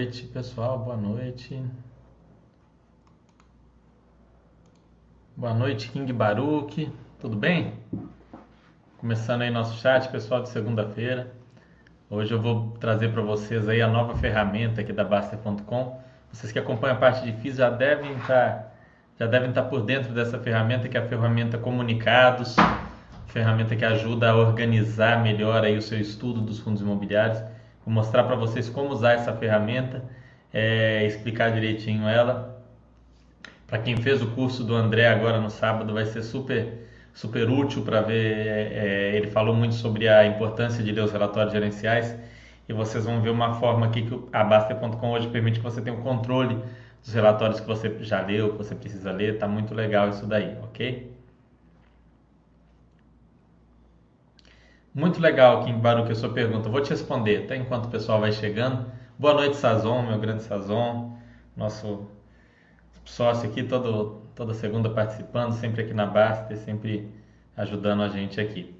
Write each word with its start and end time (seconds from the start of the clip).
noite, 0.00 0.22
pessoal. 0.28 0.78
Boa 0.78 0.96
noite. 0.96 1.62
Boa 5.36 5.52
noite, 5.52 5.90
King 5.90 6.10
Baruch. 6.10 6.90
Tudo 7.20 7.36
bem? 7.36 7.74
Começando 8.96 9.42
aí 9.42 9.50
nosso 9.50 9.78
chat, 9.78 10.08
pessoal, 10.08 10.42
de 10.42 10.48
segunda-feira. 10.48 11.30
Hoje 12.08 12.32
eu 12.32 12.40
vou 12.40 12.70
trazer 12.80 13.12
para 13.12 13.20
vocês 13.20 13.68
aí 13.68 13.82
a 13.82 13.88
nova 13.88 14.16
ferramenta 14.16 14.80
aqui 14.80 14.90
da 14.90 15.04
Baster.com. 15.04 16.00
Vocês 16.32 16.50
que 16.50 16.58
acompanham 16.58 16.96
a 16.96 16.98
parte 16.98 17.22
de 17.22 17.32
FIS 17.38 17.56
já 17.56 17.68
devem 17.68 18.12
estar 18.12 18.26
tá, 18.26 18.72
já 19.18 19.26
devem 19.26 19.50
estar 19.50 19.64
tá 19.64 19.68
por 19.68 19.82
dentro 19.82 20.14
dessa 20.14 20.38
ferramenta 20.38 20.88
que 20.88 20.96
é 20.96 21.00
a 21.00 21.06
ferramenta 21.06 21.58
Comunicados, 21.58 22.56
ferramenta 23.26 23.76
que 23.76 23.84
ajuda 23.84 24.30
a 24.30 24.34
organizar 24.34 25.22
melhor 25.22 25.62
aí 25.62 25.76
o 25.76 25.82
seu 25.82 26.00
estudo 26.00 26.40
dos 26.40 26.58
fundos 26.58 26.80
imobiliários. 26.80 27.59
Vou 27.84 27.92
mostrar 27.94 28.24
para 28.24 28.36
vocês 28.36 28.68
como 28.68 28.90
usar 28.90 29.12
essa 29.12 29.32
ferramenta, 29.32 30.04
é, 30.52 31.06
explicar 31.06 31.50
direitinho 31.50 32.08
ela. 32.08 32.62
Para 33.66 33.78
quem 33.78 33.96
fez 33.96 34.20
o 34.20 34.28
curso 34.32 34.64
do 34.64 34.74
André 34.74 35.08
agora 35.08 35.40
no 35.40 35.50
sábado, 35.50 35.92
vai 35.94 36.04
ser 36.04 36.22
super 36.22 36.80
super 37.12 37.48
útil 37.50 37.82
para 37.82 38.00
ver. 38.00 38.46
É, 38.46 39.12
é, 39.12 39.16
ele 39.16 39.28
falou 39.28 39.54
muito 39.54 39.74
sobre 39.74 40.08
a 40.08 40.26
importância 40.26 40.82
de 40.82 40.92
ler 40.92 41.02
os 41.02 41.12
relatórios 41.12 41.52
gerenciais 41.52 42.16
e 42.68 42.72
vocês 42.72 43.04
vão 43.04 43.20
ver 43.20 43.30
uma 43.30 43.54
forma 43.54 43.86
aqui 43.86 44.02
que 44.02 44.20
a 44.32 44.44
Baster.com 44.44 45.10
hoje 45.10 45.28
permite 45.28 45.58
que 45.58 45.64
você 45.64 45.80
tenha 45.80 45.96
um 45.96 46.02
controle 46.02 46.56
dos 47.02 47.12
relatórios 47.12 47.60
que 47.60 47.66
você 47.66 47.96
já 48.00 48.20
leu, 48.20 48.52
que 48.52 48.58
você 48.58 48.74
precisa 48.74 49.10
ler. 49.10 49.38
Tá 49.38 49.48
muito 49.48 49.74
legal 49.74 50.08
isso 50.08 50.26
daí, 50.26 50.56
ok? 50.62 51.09
Muito 54.92 55.20
legal, 55.20 55.64
Kim 55.64 55.78
Baruch, 55.78 56.10
a 56.10 56.14
sua 56.16 56.32
pergunta. 56.32 56.68
Vou 56.68 56.80
te 56.82 56.90
responder, 56.90 57.44
até 57.44 57.56
enquanto 57.56 57.86
o 57.86 57.90
pessoal 57.90 58.20
vai 58.20 58.32
chegando. 58.32 58.90
Boa 59.16 59.34
noite, 59.34 59.56
Sazon, 59.56 60.02
meu 60.02 60.18
grande 60.18 60.42
Sazon, 60.42 61.16
nosso 61.56 62.08
sócio 63.04 63.48
aqui, 63.48 63.62
todo, 63.62 64.22
toda 64.34 64.52
segunda 64.52 64.90
participando, 64.90 65.52
sempre 65.52 65.82
aqui 65.82 65.94
na 65.94 66.06
Baster, 66.06 66.56
sempre 66.56 67.08
ajudando 67.56 68.02
a 68.02 68.08
gente 68.08 68.40
aqui. 68.40 68.74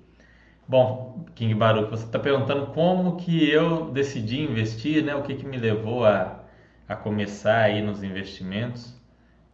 Bom, 0.66 1.26
King 1.36 1.54
Baruch, 1.54 1.88
você 1.90 2.04
está 2.04 2.18
perguntando 2.18 2.66
como 2.72 3.16
que 3.16 3.48
eu 3.48 3.92
decidi 3.92 4.40
investir, 4.40 5.04
né? 5.04 5.14
O 5.14 5.22
que, 5.22 5.36
que 5.36 5.46
me 5.46 5.58
levou 5.58 6.04
a, 6.04 6.40
a 6.88 6.96
começar 6.96 7.62
aí 7.62 7.80
nos 7.82 8.02
investimentos. 8.02 8.98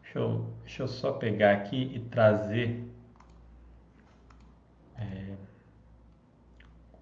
Deixa 0.03 0.19
eu, 0.19 0.47
deixa 0.63 0.83
eu 0.85 0.89
só 0.89 1.13
pegar 1.13 1.53
aqui 1.53 1.93
e 1.95 2.01
trazer... 2.01 2.83
É, 4.99 5.46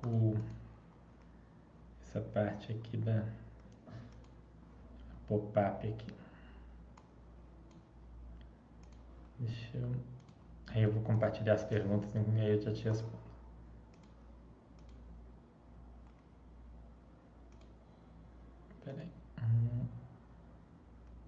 o, 0.09 0.37
essa 2.03 2.21
parte 2.21 2.73
aqui 2.73 2.97
da 2.97 3.25
pop-up 5.27 5.87
aqui. 5.87 6.15
Deixa 9.39 9.77
eu. 9.77 9.93
Aí 10.69 10.83
eu 10.83 10.93
vou 10.93 11.03
compartilhar 11.03 11.55
as 11.55 11.65
perguntas 11.65 12.11
e 12.15 12.41
aí 12.41 12.51
eu 12.51 12.61
já 12.61 12.73
te 12.73 12.85
respondo. 12.85 13.25
Peraí. 18.85 19.09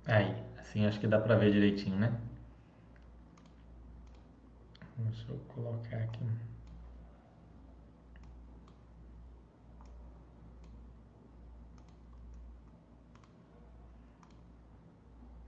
Aí, 0.06 0.44
assim 0.58 0.86
acho 0.86 1.00
que 1.00 1.06
dá 1.06 1.20
pra 1.20 1.36
ver 1.36 1.52
direitinho, 1.52 1.96
né? 1.98 2.18
Deixa 4.98 5.30
eu 5.30 5.38
colocar 5.48 5.96
aqui. 5.96 6.24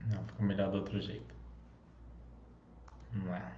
Não, 0.09 0.23
ficou 0.23 0.45
melhor 0.45 0.71
do 0.71 0.77
outro 0.77 0.99
jeito. 0.99 1.35
Vamos 3.13 3.29
lá. 3.29 3.51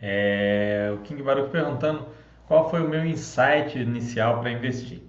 É, 0.00 0.92
o 0.94 0.98
King 0.98 1.20
Baruch 1.22 1.50
perguntando 1.50 2.06
qual 2.46 2.70
foi 2.70 2.80
o 2.80 2.88
meu 2.88 3.04
insight 3.04 3.78
inicial 3.78 4.40
para 4.40 4.50
investir. 4.50 5.02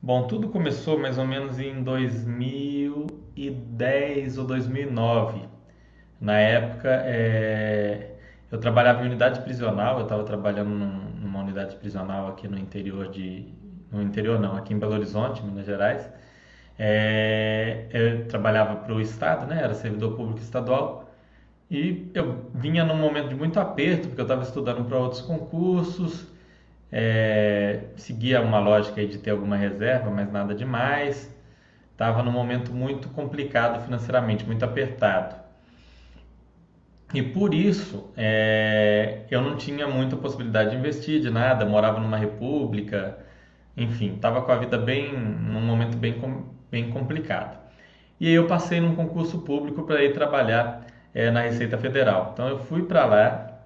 Bom, 0.00 0.26
tudo 0.26 0.48
começou 0.48 0.98
mais 0.98 1.18
ou 1.18 1.26
menos 1.26 1.58
em 1.58 1.82
2010 1.82 4.38
ou 4.38 4.44
2009. 4.44 5.48
Na 6.20 6.38
época, 6.38 6.88
é, 7.04 8.14
eu 8.50 8.58
trabalhava 8.58 9.02
em 9.02 9.06
unidade 9.06 9.40
prisional, 9.42 9.98
eu 9.98 10.04
estava 10.04 10.24
trabalhando 10.24 10.70
num, 10.70 11.10
numa 11.20 11.40
unidade 11.40 11.76
prisional 11.76 12.28
aqui 12.28 12.48
no 12.48 12.58
interior 12.58 13.08
de. 13.08 13.52
No 13.90 14.02
interior 14.02 14.38
não, 14.38 14.54
aqui 14.56 14.74
em 14.74 14.78
Belo 14.78 14.94
Horizonte, 14.94 15.42
Minas 15.44 15.66
Gerais. 15.66 16.08
É, 16.78 17.86
eu 17.92 18.28
trabalhava 18.28 18.76
para 18.76 18.94
o 18.94 19.00
Estado, 19.00 19.46
né? 19.46 19.60
era 19.62 19.74
servidor 19.74 20.16
público 20.16 20.40
estadual, 20.40 21.10
e 21.70 22.10
eu 22.14 22.50
vinha 22.54 22.84
num 22.84 22.96
momento 22.96 23.28
de 23.28 23.34
muito 23.34 23.58
aperto, 23.60 24.08
porque 24.08 24.20
eu 24.20 24.24
estava 24.24 24.42
estudando 24.42 24.84
para 24.84 24.98
outros 24.98 25.20
concursos, 25.22 26.26
é, 26.90 27.84
seguia 27.96 28.40
uma 28.40 28.58
lógica 28.58 29.04
de 29.06 29.18
ter 29.18 29.30
alguma 29.30 29.56
reserva, 29.56 30.10
mas 30.10 30.30
nada 30.32 30.54
demais. 30.54 31.34
Estava 31.92 32.22
num 32.22 32.32
momento 32.32 32.72
muito 32.72 33.08
complicado 33.10 33.82
financeiramente, 33.84 34.46
muito 34.46 34.64
apertado. 34.64 35.36
E 37.12 37.22
por 37.22 37.54
isso 37.54 38.10
é, 38.16 39.22
eu 39.30 39.40
não 39.40 39.56
tinha 39.56 39.86
muita 39.88 40.16
possibilidade 40.16 40.70
de 40.70 40.76
investir 40.76 41.20
de 41.20 41.30
nada, 41.30 41.64
morava 41.64 41.98
numa 42.00 42.18
república, 42.18 43.18
enfim, 43.76 44.14
estava 44.14 44.42
com 44.42 44.52
a 44.52 44.56
vida 44.56 44.76
bem, 44.76 45.12
num 45.18 45.60
momento 45.62 45.96
bem 45.96 46.18
bem 46.70 46.90
complicado. 46.90 47.58
E 48.20 48.26
aí 48.26 48.34
eu 48.34 48.46
passei 48.46 48.80
num 48.80 48.94
concurso 48.94 49.38
público 49.38 49.84
para 49.84 50.02
ir 50.02 50.12
trabalhar 50.12 50.86
é, 51.14 51.30
na 51.30 51.42
Receita 51.42 51.78
Federal. 51.78 52.30
Então 52.32 52.48
eu 52.48 52.58
fui 52.58 52.82
para 52.82 53.04
lá 53.04 53.60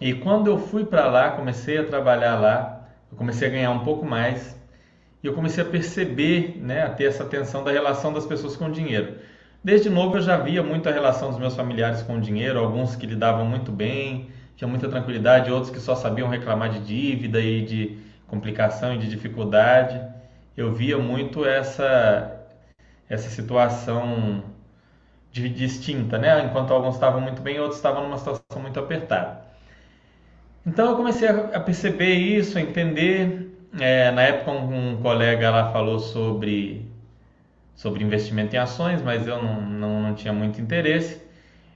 e 0.00 0.12
quando 0.12 0.48
eu 0.48 0.58
fui 0.58 0.84
para 0.84 1.06
lá, 1.06 1.30
comecei 1.30 1.78
a 1.78 1.84
trabalhar 1.84 2.36
lá, 2.36 2.86
eu 3.10 3.16
comecei 3.16 3.48
a 3.48 3.50
ganhar 3.50 3.70
um 3.70 3.80
pouco 3.80 4.04
mais 4.04 4.54
e 5.22 5.26
eu 5.26 5.32
comecei 5.32 5.64
a 5.64 5.66
perceber, 5.66 6.60
né, 6.60 6.82
a 6.82 6.90
ter 6.90 7.04
essa 7.04 7.22
atenção 7.22 7.64
da 7.64 7.72
relação 7.72 8.12
das 8.12 8.26
pessoas 8.26 8.56
com 8.56 8.66
o 8.66 8.72
dinheiro. 8.72 9.16
Desde 9.64 9.88
novo 9.88 10.18
eu 10.18 10.22
já 10.22 10.36
via 10.36 10.62
muito 10.62 10.88
a 10.88 10.92
relação 10.92 11.30
dos 11.30 11.38
meus 11.38 11.56
familiares 11.56 12.02
com 12.02 12.16
o 12.16 12.20
dinheiro, 12.20 12.58
alguns 12.58 12.94
que 12.94 13.06
lidavam 13.06 13.44
muito 13.46 13.72
bem, 13.72 14.28
tinham 14.54 14.68
muita 14.68 14.88
tranquilidade, 14.88 15.50
outros 15.50 15.72
que 15.72 15.80
só 15.80 15.94
sabiam 15.94 16.28
reclamar 16.28 16.68
de 16.68 16.80
dívida 16.80 17.40
e 17.40 17.62
de 17.62 17.98
complicação 18.28 18.94
e 18.94 18.98
de 18.98 19.08
dificuldade 19.08 20.00
eu 20.56 20.72
via 20.74 20.98
muito 20.98 21.44
essa 21.44 22.32
essa 23.08 23.28
situação 23.30 24.42
de, 25.32 25.48
distinta, 25.48 26.18
né? 26.18 26.44
Enquanto 26.44 26.72
alguns 26.72 26.94
estavam 26.94 27.20
muito 27.20 27.42
bem, 27.42 27.58
outros 27.60 27.76
estavam 27.76 28.02
numa 28.04 28.18
situação 28.18 28.60
muito 28.60 28.78
apertada. 28.80 29.44
Então 30.66 30.90
eu 30.90 30.96
comecei 30.96 31.28
a, 31.28 31.60
perceber 31.60 32.14
isso, 32.14 32.58
a 32.58 32.60
entender. 32.60 33.44
É, 33.78 34.10
na 34.10 34.22
época 34.22 34.52
um, 34.52 34.92
um, 34.92 35.02
colega 35.02 35.50
lá 35.50 35.70
falou 35.72 35.98
sobre 35.98 36.90
sobre 37.74 38.02
investimento 38.02 38.56
em 38.56 38.58
ações, 38.58 39.02
mas 39.02 39.26
eu 39.26 39.42
não, 39.42 39.60
não, 39.60 40.02
não 40.02 40.14
tinha 40.14 40.32
muito 40.32 40.60
interesse. 40.60 41.20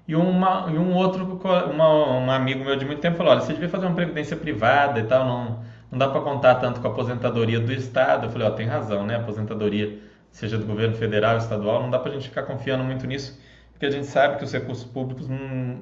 E, 0.09 0.17
uma, 0.17 0.67
e 0.71 0.79
um 0.79 0.95
outro, 0.95 1.25
uma, 1.71 2.19
um 2.19 2.31
amigo 2.31 2.65
meu 2.65 2.75
de 2.77 2.85
muito 2.85 3.01
tempo 3.01 3.19
falou, 3.19 3.33
olha, 3.33 3.43
você 3.43 3.53
devia 3.53 3.69
fazer 3.69 3.87
uma 3.87 3.95
previdência 3.95 4.37
privada 4.37 4.99
e 4.99 5.05
tal, 5.05 5.27
não, 5.27 5.65
não 5.91 5.99
dá 5.99 6.09
para 6.09 6.21
contar 6.21 6.57
tanto 6.57 6.81
com 6.81 6.87
a 6.87 6.91
aposentadoria 6.91 7.59
do 7.59 7.73
Estado. 7.73 8.27
Eu 8.27 8.31
falei, 8.31 8.47
ó, 8.47 8.51
tem 8.53 8.67
razão, 8.67 9.05
né? 9.05 9.17
Aposentadoria, 9.17 9.99
seja 10.31 10.57
do 10.57 10.65
governo 10.65 10.95
federal, 10.95 11.37
estadual, 11.37 11.83
não 11.83 11.91
dá 11.91 11.99
para 11.99 12.13
a 12.13 12.15
gente 12.15 12.29
ficar 12.29 12.45
confiando 12.45 12.85
muito 12.85 13.07
nisso, 13.07 13.41
porque 13.73 13.87
a 13.87 13.91
gente 13.91 14.07
sabe 14.07 14.39
que 14.39 14.45
os 14.45 14.53
recursos 14.53 14.85
públicos, 14.85 15.29
não, 15.29 15.81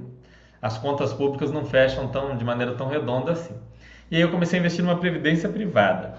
as 0.62 0.78
contas 0.78 1.12
públicas 1.12 1.50
não 1.50 1.64
fecham 1.64 2.08
tão, 2.08 2.36
de 2.36 2.44
maneira 2.44 2.74
tão 2.74 2.88
redonda 2.88 3.32
assim. 3.32 3.54
E 4.10 4.16
aí 4.16 4.22
eu 4.22 4.30
comecei 4.30 4.58
a 4.58 4.60
investir 4.60 4.82
numa 4.82 4.96
previdência 4.96 5.48
privada. 5.48 6.14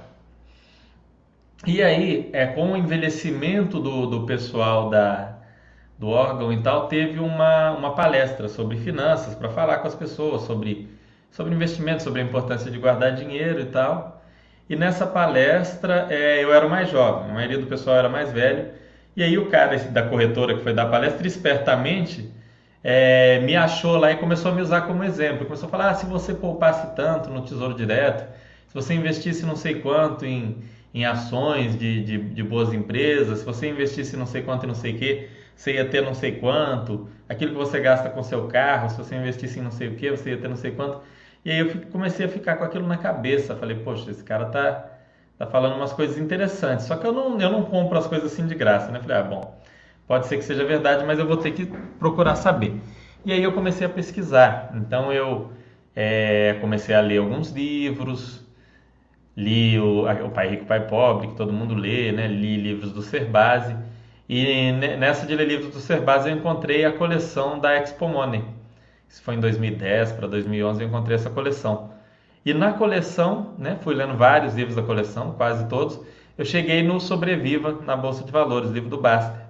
E 1.66 1.82
aí, 1.82 2.30
é, 2.32 2.46
com 2.48 2.72
o 2.72 2.78
envelhecimento 2.78 3.80
do, 3.80 4.06
do 4.06 4.26
pessoal 4.26 4.90
da, 4.90 5.40
do 5.98 6.08
órgão 6.08 6.54
e 6.54 6.62
tal, 6.62 6.88
teve 6.88 7.20
uma, 7.20 7.72
uma 7.72 7.96
palestra 7.96 8.48
sobre 8.48 8.78
finanças 8.78 9.36
para 9.36 9.50
falar 9.50 9.80
com 9.80 9.88
as 9.88 9.96
pessoas 9.96 10.44
sobre 10.44 10.88
sobre 11.32 11.54
investimento, 11.54 12.04
sobre 12.04 12.22
a 12.22 12.24
importância 12.24 12.70
de 12.70 12.78
guardar 12.78 13.14
dinheiro 13.16 13.62
e 13.62 13.66
tal. 13.66 14.24
E 14.70 14.76
nessa 14.76 15.08
palestra 15.08 16.08
é, 16.10 16.44
eu 16.44 16.54
era 16.54 16.66
o 16.66 16.70
mais 16.70 16.90
jovem, 16.90 17.32
a 17.32 17.34
maioria 17.34 17.58
do 17.58 17.68
pessoal 17.68 17.98
era 17.98 18.10
mais 18.10 18.32
velho. 18.32 18.68
E 19.16 19.24
aí 19.24 19.38
o 19.38 19.48
cara 19.48 19.78
da 19.78 20.04
corretora 20.04 20.56
que 20.56 20.64
foi 20.64 20.74
dar 20.74 20.86
palestra, 20.86 21.26
espertamente, 21.28 22.32
é, 22.84 23.40
me 23.42 23.56
achou 23.56 23.98
lá 23.98 24.12
e 24.12 24.18
começou 24.18 24.52
a 24.52 24.56
me 24.56 24.62
usar 24.62 24.82
como 24.82 25.04
exemplo. 25.04 25.46
Começou 25.46 25.68
a 25.68 25.70
falar, 25.72 25.90
ah, 25.90 25.94
se 25.96 26.06
você 26.06 26.34
poupasse 26.34 26.96
tanto 26.96 27.30
no 27.30 27.42
Tesouro 27.42 27.74
Direto, 27.74 28.24
se 28.68 28.74
você 28.74 28.94
investisse 28.94 29.46
não 29.46 29.56
sei 29.56 29.76
quanto 29.82 30.26
em, 30.26 30.64
em 30.94 31.06
ações 31.06 31.78
de, 31.78 32.04
de, 32.04 32.18
de 32.18 32.44
boas 32.44 32.72
empresas, 32.74 33.40
se 33.40 33.46
você 33.46 33.70
investisse 33.70 34.16
não 34.16 34.26
sei 34.26 34.44
quanto 34.44 34.64
e 34.64 34.68
não 34.68 34.76
sei 34.76 34.94
o 34.94 34.98
que, 34.98 35.30
você 35.56 35.74
ia 35.74 35.86
ter 35.86 36.02
não 36.02 36.14
sei 36.14 36.34
quanto. 36.34 37.10
Aquilo 37.28 37.52
que 37.52 37.58
você 37.58 37.80
gasta 37.80 38.10
com 38.10 38.24
seu 38.24 38.48
carro, 38.48 38.90
se 38.90 38.98
você 38.98 39.16
investisse 39.16 39.60
em 39.60 39.64
não 39.64 39.72
sei 39.72 39.90
o 39.90 39.96
que, 39.96 40.10
você 40.12 40.30
ia 40.32 40.38
ter 40.38 40.48
não 40.48 40.56
sei 40.56 40.72
quanto. 40.72 41.02
E 41.44 41.52
aí 41.52 41.60
eu 41.60 41.82
comecei 41.92 42.26
a 42.26 42.30
ficar 42.30 42.58
com 42.58 42.64
aquilo 42.64 42.88
na 42.88 42.98
cabeça. 42.98 43.56
Falei, 43.56 43.78
poxa, 43.78 44.12
esse 44.12 44.24
cara 44.24 44.46
tá, 44.46 44.90
tá 45.38 45.48
falando 45.48 45.76
umas 45.76 45.94
coisas 45.94 46.18
interessantes. 46.18 46.86
Só 46.86 46.98
que 46.98 47.08
eu 47.08 47.14
não, 47.14 47.40
eu 47.40 47.52
não 47.52 47.64
compro 47.64 47.98
as 47.98 48.08
coisas 48.08 48.32
assim 48.32 48.46
de 48.46 48.56
graça, 48.56 48.92
né? 48.92 49.00
Falei, 49.00 49.18
ah, 49.18 49.24
bom, 49.24 49.60
pode 50.08 50.28
ser 50.28 50.38
que 50.38 50.44
seja 50.44 50.66
verdade, 50.66 51.06
mas 51.06 51.20
eu 51.20 51.28
vou 51.28 51.38
ter 51.38 51.52
que 51.52 51.66
procurar 51.98 52.36
saber. 52.36 52.80
E 53.26 53.32
aí 53.32 53.44
eu 53.44 53.54
comecei 53.54 53.86
a 53.86 53.90
pesquisar. 53.90 54.72
Então 54.76 55.12
eu 55.14 55.52
é, 55.96 56.58
comecei 56.62 56.96
a 56.96 57.02
ler 57.02 57.18
alguns 57.20 57.52
livros, 57.52 58.46
li 59.36 59.80
o, 59.80 60.06
o 60.06 60.30
Pai 60.32 60.50
Rico, 60.50 60.66
Pai 60.66 60.88
Pobre, 60.88 61.28
que 61.28 61.36
todo 61.36 61.54
mundo 61.54 61.74
lê, 61.76 62.12
né? 62.12 62.28
Li 62.28 62.58
livros 62.58 62.92
do 62.92 63.02
Serbase. 63.02 63.76
E 64.28 64.72
nessa 64.72 65.26
de 65.26 65.36
ler 65.36 65.48
livros 65.48 65.74
do 65.74 65.80
Serbase 65.80 66.30
eu 66.30 66.36
encontrei 66.36 66.86
a 66.86 66.92
coleção 66.92 67.60
da 67.60 67.76
Expo 67.76 68.08
Money. 68.08 68.44
Isso 69.10 69.24
foi 69.24 69.36
em 69.36 69.40
2010 69.40 70.12
para 70.12 70.28
2011 70.28 70.84
eu 70.84 70.88
encontrei 70.88 71.16
essa 71.16 71.32
coleção. 71.32 71.92
E 72.46 72.54
na 72.54 72.74
coleção, 72.74 73.56
né, 73.58 73.78
fui 73.82 73.96
lendo 73.96 74.16
vários 74.16 74.56
livros 74.56 74.76
da 74.76 74.84
coleção, 74.84 75.34
quase 75.34 75.68
todos, 75.68 76.00
eu 76.38 76.46
cheguei 76.46 76.84
no 76.84 77.00
Sobreviva 77.00 77.80
na 77.86 77.98
Bolsa 77.98 78.24
de 78.24 78.32
Valores, 78.32 78.70
livro 78.70 78.90
do 78.90 79.02
Baster. 79.02 79.50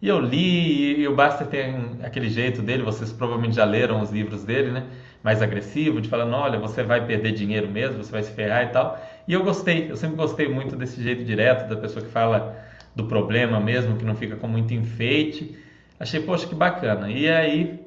E 0.00 0.08
eu 0.08 0.20
li, 0.20 1.00
e 1.00 1.08
o 1.08 1.14
Baster 1.14 1.46
tem 1.46 1.98
aquele 2.02 2.28
jeito 2.28 2.60
dele, 2.60 2.82
vocês 2.82 3.12
provavelmente 3.12 3.56
já 3.56 3.64
leram 3.64 4.00
os 4.00 4.10
livros 4.10 4.44
dele, 4.44 4.70
né? 4.70 4.84
Mais 5.22 5.40
agressivo, 5.40 6.00
de 6.00 6.08
falando, 6.08 6.34
olha, 6.34 6.58
você 6.58 6.82
vai 6.82 7.04
perder 7.06 7.32
dinheiro 7.32 7.68
mesmo, 7.68 8.02
você 8.02 8.12
vai 8.12 8.22
se 8.22 8.32
ferrar 8.32 8.64
e 8.64 8.68
tal. 8.68 9.00
E 9.26 9.32
eu 9.32 9.42
gostei, 9.42 9.90
eu 9.90 9.96
sempre 9.96 10.16
gostei 10.16 10.48
muito 10.48 10.76
desse 10.76 11.02
jeito 11.02 11.24
direto, 11.24 11.68
da 11.68 11.76
pessoa 11.76 12.04
que 12.04 12.10
fala 12.10 12.56
do 12.94 13.04
problema 13.04 13.58
mesmo, 13.60 13.96
que 13.96 14.04
não 14.04 14.14
fica 14.14 14.36
com 14.36 14.48
muito 14.48 14.74
enfeite. 14.74 15.56
Achei, 15.98 16.20
poxa, 16.20 16.46
que 16.46 16.54
bacana. 16.54 17.08
E 17.08 17.28
aí 17.28 17.81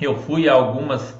eu 0.00 0.16
fui 0.16 0.48
a 0.48 0.52
algumas 0.52 1.16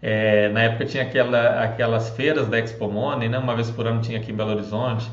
é, 0.00 0.48
na 0.50 0.62
época 0.62 0.86
tinha 0.86 1.02
aquela, 1.02 1.64
aquelas 1.64 2.10
feiras 2.10 2.48
da 2.48 2.58
Expo 2.58 2.88
Money, 2.88 3.28
né? 3.28 3.38
uma 3.38 3.54
vez 3.54 3.70
por 3.70 3.86
ano 3.86 4.00
tinha 4.00 4.18
aqui 4.18 4.30
em 4.30 4.34
Belo 4.34 4.50
Horizonte, 4.50 5.10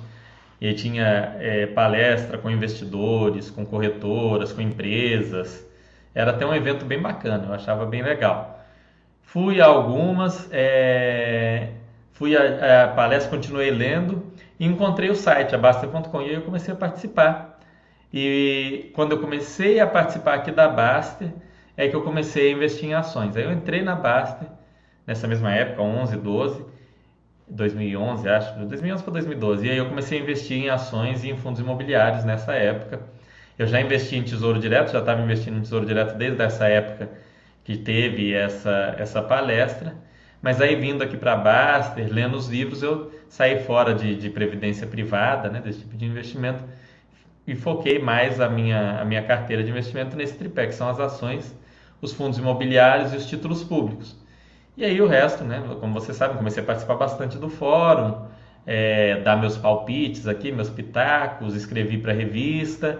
e 0.62 0.74
tinha 0.74 1.36
é, 1.40 1.66
palestra 1.68 2.38
com 2.38 2.50
investidores, 2.50 3.50
com 3.50 3.66
corretoras, 3.66 4.54
com 4.54 4.62
empresas. 4.62 5.66
Era 6.14 6.32
até 6.32 6.46
um 6.46 6.54
evento 6.54 6.86
bem 6.86 7.02
bacana, 7.02 7.48
eu 7.48 7.54
achava 7.54 7.86
bem 7.86 8.02
legal. 8.04 8.64
Fui 9.24 9.60
a 9.60 9.66
algumas, 9.66 10.48
é, 10.52 11.70
fui 12.14 12.38
a, 12.38 12.86
a, 12.86 12.88
palestra, 12.90 13.30
continuei 13.30 13.72
lendo 13.72 14.32
e 14.60 14.66
encontrei 14.66 15.10
o 15.10 15.16
site 15.16 15.56
abasta.com 15.56 16.22
e 16.22 16.34
eu 16.34 16.42
comecei 16.42 16.74
a 16.74 16.78
participar. 16.78 17.60
E 18.14 18.92
quando 18.96 19.14
eu 19.14 19.20
comecei 19.20 19.80
a 19.80 19.88
participar 19.88 20.36
aqui 20.36 20.52
da 20.52 20.70
Baster, 20.70 21.30
é 21.78 21.88
que 21.88 21.96
eu 21.96 22.02
comecei 22.02 22.50
a 22.50 22.52
investir 22.52 22.90
em 22.90 22.94
ações. 22.94 23.36
Aí 23.36 23.44
eu 23.44 23.52
entrei 23.52 23.82
na 23.82 23.96
Baster 23.96 24.48
nessa 25.06 25.28
mesma 25.28 25.54
época, 25.54 25.82
11, 25.82 26.18
12, 26.18 26.66
2011, 27.48 28.28
acho, 28.28 28.60
2011 28.66 29.04
para 29.04 29.14
2012. 29.14 29.68
E 29.68 29.72
aí 29.72 29.78
eu 29.78 29.88
comecei 29.88 30.20
a 30.20 30.22
investir 30.22 30.58
em 30.58 30.70
ações 30.70 31.24
e 31.24 31.30
em 31.30 31.38
fundos 31.38 31.60
imobiliários 31.60 32.24
nessa 32.24 32.54
época. 32.54 33.02
Eu 33.58 33.68
já 33.68 33.80
investi 33.80 34.18
em 34.18 34.24
Tesouro 34.24 34.60
Direto, 34.60 34.92
já 34.92 35.00
estava 35.00 35.22
investindo 35.22 35.58
em 35.58 35.62
Tesouro 35.62 35.86
Direto 35.86 36.16
desde 36.18 36.42
essa 36.42 36.68
época 36.68 37.10
que 37.64 37.78
teve 37.78 38.34
essa, 38.34 38.96
essa 38.98 39.22
palestra. 39.22 39.96
Mas 40.42 40.62
aí 40.62 40.76
vindo 40.76 41.04
aqui 41.04 41.18
para 41.18 41.36
Baster, 41.36 42.08
lendo 42.12 42.36
os 42.36 42.48
livros, 42.48 42.84
eu 42.84 43.12
saí 43.30 43.64
fora 43.64 43.96
de, 43.96 44.16
de 44.16 44.30
previdência 44.30 44.86
privada, 44.86 45.50
né, 45.50 45.60
desse 45.60 45.80
tipo 45.80 45.98
de 45.98 46.06
investimento, 46.06 46.64
e 47.48 47.56
foquei 47.56 48.00
mais 48.00 48.40
a 48.40 48.50
minha, 48.50 49.02
a 49.02 49.06
minha 49.06 49.24
carteira 49.24 49.64
de 49.64 49.72
investimento 49.72 50.16
nesse 50.16 50.38
tripé, 50.38 50.68
que 50.68 50.76
são 50.76 50.90
as 50.90 51.00
ações, 51.00 51.56
os 52.02 52.14
fundos 52.14 52.38
imobiliários 52.38 53.14
e 53.14 53.18
os 53.18 53.26
títulos 53.26 53.64
públicos. 53.64 54.16
E 54.78 54.84
aí 54.84 55.02
o 55.02 55.08
resto, 55.08 55.44
né? 55.44 55.64
Como 55.80 55.94
vocês 55.94 56.18
sabem, 56.18 56.38
comecei 56.38 56.62
a 56.62 56.66
participar 56.66 56.96
bastante 56.96 57.38
do 57.38 57.50
fórum, 57.50 58.28
é, 58.66 59.22
dar 59.22 59.38
meus 59.38 59.58
palpites 59.58 60.28
aqui, 60.28 60.52
meus 60.52 60.70
pitacos, 60.70 61.56
escrevi 61.56 61.98
para 61.98 62.14
revista, 62.14 63.00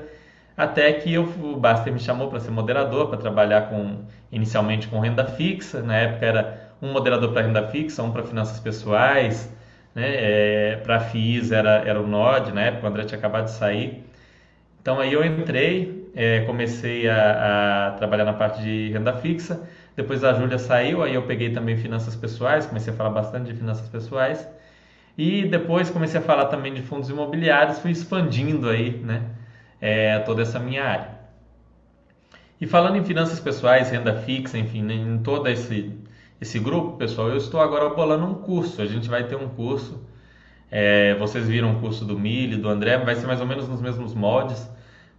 até 0.56 0.94
que 0.94 1.14
eu, 1.14 1.24
o 1.24 1.58
Baster 1.58 1.92
me 1.92 2.00
chamou 2.00 2.30
para 2.30 2.40
ser 2.40 2.52
moderador, 2.52 3.10
para 3.10 3.18
trabalhar 3.18 3.70
com 3.70 4.06
inicialmente 4.32 4.88
com 4.88 5.00
renda 5.00 5.26
fixa. 5.26 5.82
Na 5.82 5.96
época 5.98 6.26
era 6.26 6.72
um 6.82 6.94
moderador 6.94 7.34
para 7.34 7.42
renda 7.42 7.68
fixa, 7.68 8.02
um 8.04 8.12
para 8.12 8.24
finanças 8.24 8.60
pessoais, 8.60 9.52
né? 9.94 10.04
É, 10.74 10.76
para 10.78 11.00
FIIs 11.00 11.52
era, 11.52 11.84
era 11.86 12.02
o 12.02 12.08
NOD, 12.08 12.54
na 12.54 12.62
época 12.62 12.86
o 12.88 12.90
André 12.90 13.04
tinha 13.06 13.18
acabado 13.18 13.46
de 13.46 13.52
sair. 13.52 14.04
Então 14.82 15.00
aí 15.00 15.14
eu 15.14 15.26
entrei, 15.26 16.05
é, 16.16 16.42
comecei 16.42 17.08
a, 17.10 17.88
a 17.88 17.92
trabalhar 17.92 18.26
na 18.26 18.34
parte 18.34 18.62
de 18.62 18.90
renda 18.92 19.14
fixa 19.14 19.62
depois 19.96 20.24
a 20.26 20.34
Júlia 20.34 20.60
saiu, 20.60 21.02
aí 21.02 21.14
eu 21.14 21.24
peguei 21.24 21.52
também 21.52 21.78
finanças 21.78 22.16
pessoais, 22.16 22.66
comecei 22.66 22.92
a 22.92 22.96
falar 22.96 23.12
bastante 23.12 23.52
de 23.52 23.58
finanças 23.58 23.88
pessoais. 23.88 24.48
E 25.18 25.46
depois 25.46 25.90
comecei 25.90 26.20
a 26.20 26.24
falar 26.24 26.46
também 26.46 26.74
de 26.74 26.82
fundos 26.82 27.10
imobiliários, 27.10 27.80
fui 27.80 27.92
expandindo 27.92 28.70
aí, 28.70 28.92
né, 28.98 29.24
é, 29.80 30.20
toda 30.20 30.42
essa 30.42 30.60
minha 30.60 30.84
área. 30.84 31.16
E 32.60 32.68
falando 32.68 32.98
em 32.98 33.06
finanças 33.06 33.40
pessoais, 33.40 33.90
renda 33.90 34.14
fixa, 34.20 34.58
enfim, 34.58 34.82
né, 34.82 34.94
em 34.94 35.20
todo 35.20 35.48
esse, 35.48 35.94
esse 36.42 36.60
grupo, 36.60 36.98
pessoal, 36.98 37.30
eu 37.30 37.38
estou 37.38 37.62
agora 37.62 37.90
bolando 37.90 38.26
um 38.26 38.36
curso. 38.36 38.82
A 38.82 38.86
gente 38.86 39.10
vai 39.10 39.24
ter 39.24 39.38
um 39.38 39.48
curso, 39.48 40.04
é, 40.70 41.16
vocês 41.16 41.48
viram 41.48 41.78
o 41.78 41.80
curso 41.80 42.04
do 42.04 42.20
Mili, 42.20 42.58
do 42.58 42.68
André, 42.68 42.98
vai 42.98 43.16
ser 43.16 43.28
mais 43.28 43.40
ou 43.40 43.48
menos 43.48 43.70
nos 43.70 43.82
mesmos 43.82 44.14
moldes 44.14 44.70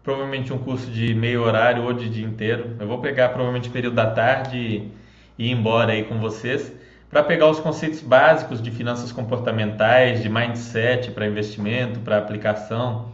provavelmente 0.06 0.52
um 0.52 0.58
curso 0.58 0.88
de 0.88 1.12
meio 1.16 1.42
horário 1.42 1.82
ou 1.82 1.92
de 1.92 2.08
dia 2.08 2.24
inteiro. 2.24 2.76
Eu 2.78 2.86
vou 2.86 3.00
pegar 3.00 3.30
provavelmente 3.30 3.68
período 3.68 3.96
da 3.96 4.06
tarde 4.08 4.56
e 4.56 4.92
ir 5.36 5.50
embora 5.50 5.92
aí 5.92 6.04
com 6.04 6.20
vocês 6.20 6.72
para 7.10 7.24
pegar 7.24 7.48
os 7.48 7.58
conceitos 7.58 8.02
básicos 8.02 8.62
de 8.62 8.70
finanças 8.70 9.10
comportamentais, 9.10 10.22
de 10.22 10.28
mindset 10.28 11.10
para 11.10 11.26
investimento, 11.26 11.98
para 12.00 12.18
aplicação, 12.18 13.10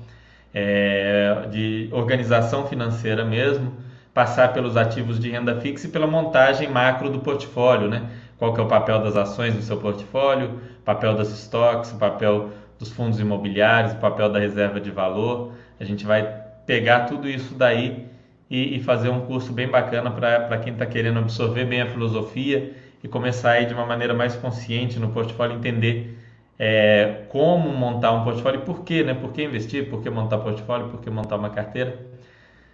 é, 0.53 1.47
de 1.51 1.89
organização 1.93 2.67
financeira 2.67 3.25
mesmo, 3.25 3.75
passar 4.13 4.53
pelos 4.53 4.77
ativos 4.77 5.19
de 5.19 5.31
renda 5.31 5.59
fixa 5.63 5.87
e 5.87 5.91
pela 5.91 6.07
montagem 6.07 6.69
macro 6.69 7.09
do 7.09 7.21
portfólio, 7.21 7.89
né? 7.89 8.11
Qual 8.39 8.53
que 8.53 8.61
é 8.61 8.63
o 8.63 8.69
papel 8.69 8.99
das 8.99 9.17
ações 9.17 9.55
no 9.55 9.63
seu 9.63 9.79
portfólio, 9.79 10.61
papel 10.85 11.15
das 11.15 11.31
estoques, 11.31 11.91
papel 11.93 12.51
dos 12.79 12.91
fundos 12.91 13.19
imobiliários, 13.19 13.95
papel 13.95 14.29
da 14.29 14.39
reserva 14.39 14.79
de 14.79 14.91
valor. 14.91 15.53
A 15.81 15.85
gente 15.85 16.05
vai 16.05 16.42
pegar 16.73 17.01
tudo 17.01 17.29
isso 17.29 17.55
daí 17.55 18.07
e, 18.49 18.77
e 18.77 18.81
fazer 18.81 19.11
um 19.11 19.27
curso 19.27 19.53
bem 19.53 19.69
bacana 19.69 20.11
para 20.11 20.57
quem 20.57 20.73
está 20.73 20.87
querendo 20.87 21.19
absorver 21.19 21.67
bem 21.67 21.83
a 21.83 21.87
filosofia 21.87 22.73
e 23.05 23.09
começar 23.09 23.51
aí 23.51 23.67
de 23.67 23.75
uma 23.75 23.85
maneira 23.85 24.15
mais 24.15 24.35
consciente 24.37 24.99
no 24.99 25.11
portfólio, 25.11 25.55
entender 25.55 26.19
é, 26.59 27.25
como 27.29 27.69
montar 27.69 28.13
um 28.13 28.25
portfólio 28.25 28.61
e 28.61 28.65
por 28.65 28.85
quê, 28.85 29.03
né? 29.03 29.13
Por 29.13 29.33
que 29.33 29.45
investir, 29.45 29.91
por 29.91 30.01
que 30.01 30.09
montar 30.09 30.39
portfólio, 30.39 30.89
por 30.89 30.99
que 31.03 31.11
montar 31.11 31.37
uma 31.37 31.51
carteira. 31.51 31.99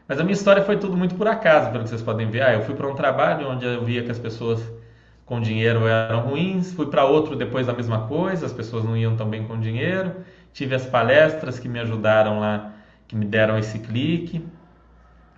Mas 0.06 0.20
a 0.20 0.22
minha 0.22 0.34
história 0.34 0.62
foi 0.62 0.76
tudo 0.76 0.96
muito 0.96 1.16
por 1.16 1.26
acaso, 1.26 1.72
pelo 1.72 1.82
que 1.82 1.90
vocês 1.90 2.02
podem 2.02 2.30
ver. 2.30 2.42
Ah, 2.42 2.52
eu 2.52 2.62
fui 2.62 2.76
para 2.76 2.86
um 2.86 2.94
trabalho 2.94 3.48
onde 3.48 3.66
eu 3.66 3.84
via 3.84 4.04
que 4.04 4.12
as 4.12 4.18
pessoas 4.18 4.62
com 5.26 5.40
dinheiro 5.40 5.88
eram 5.88 6.20
ruins, 6.20 6.72
fui 6.72 6.86
para 6.86 7.04
outro 7.04 7.34
depois 7.34 7.66
da 7.66 7.72
mesma 7.72 8.06
coisa, 8.06 8.46
as 8.46 8.52
pessoas 8.52 8.84
não 8.84 8.96
iam 8.96 9.16
tão 9.16 9.28
bem 9.28 9.42
com 9.42 9.58
dinheiro. 9.58 10.12
Tive 10.52 10.76
as 10.76 10.86
palestras 10.86 11.58
que 11.58 11.68
me 11.68 11.80
ajudaram 11.80 12.38
lá 12.38 12.77
que 13.08 13.16
me 13.16 13.24
deram 13.24 13.58
esse 13.58 13.78
clique 13.78 14.44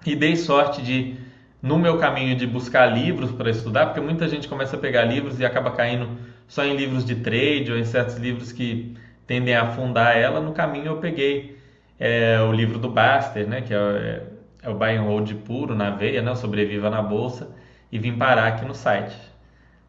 e 0.04 0.16
dei 0.16 0.36
sorte 0.36 0.82
de 0.82 1.16
no 1.62 1.78
meu 1.78 1.98
caminho 1.98 2.34
de 2.36 2.46
buscar 2.46 2.86
livros 2.86 3.30
para 3.32 3.50
estudar, 3.50 3.86
porque 3.86 4.00
muita 4.00 4.26
gente 4.28 4.48
começa 4.48 4.76
a 4.76 4.78
pegar 4.78 5.04
livros 5.04 5.38
e 5.38 5.44
acaba 5.44 5.70
caindo 5.70 6.08
só 6.48 6.64
em 6.64 6.74
livros 6.74 7.04
de 7.04 7.16
trade 7.16 7.70
ou 7.70 7.78
em 7.78 7.84
certos 7.84 8.16
livros 8.16 8.50
que 8.50 8.96
tendem 9.26 9.54
a 9.54 9.62
afundar 9.62 10.16
ela. 10.16 10.40
No 10.40 10.52
caminho 10.52 10.86
eu 10.86 10.96
peguei 10.96 11.58
é, 11.98 12.40
o 12.40 12.50
livro 12.52 12.78
do 12.78 12.90
Baster, 12.90 13.46
né, 13.46 13.60
que 13.60 13.74
é, 13.74 13.76
é, 13.76 14.22
é 14.62 14.70
o 14.70 14.74
Buy 14.74 14.96
and 14.96 15.02
Hold 15.02 15.32
puro 15.44 15.74
na 15.74 15.90
veia, 15.90 16.22
né, 16.22 16.34
Sobreviva 16.34 16.90
na 16.90 17.02
Bolsa, 17.02 17.54
e 17.92 17.98
vim 17.98 18.16
parar 18.16 18.48
aqui 18.48 18.64
no 18.64 18.74
site. 18.74 19.16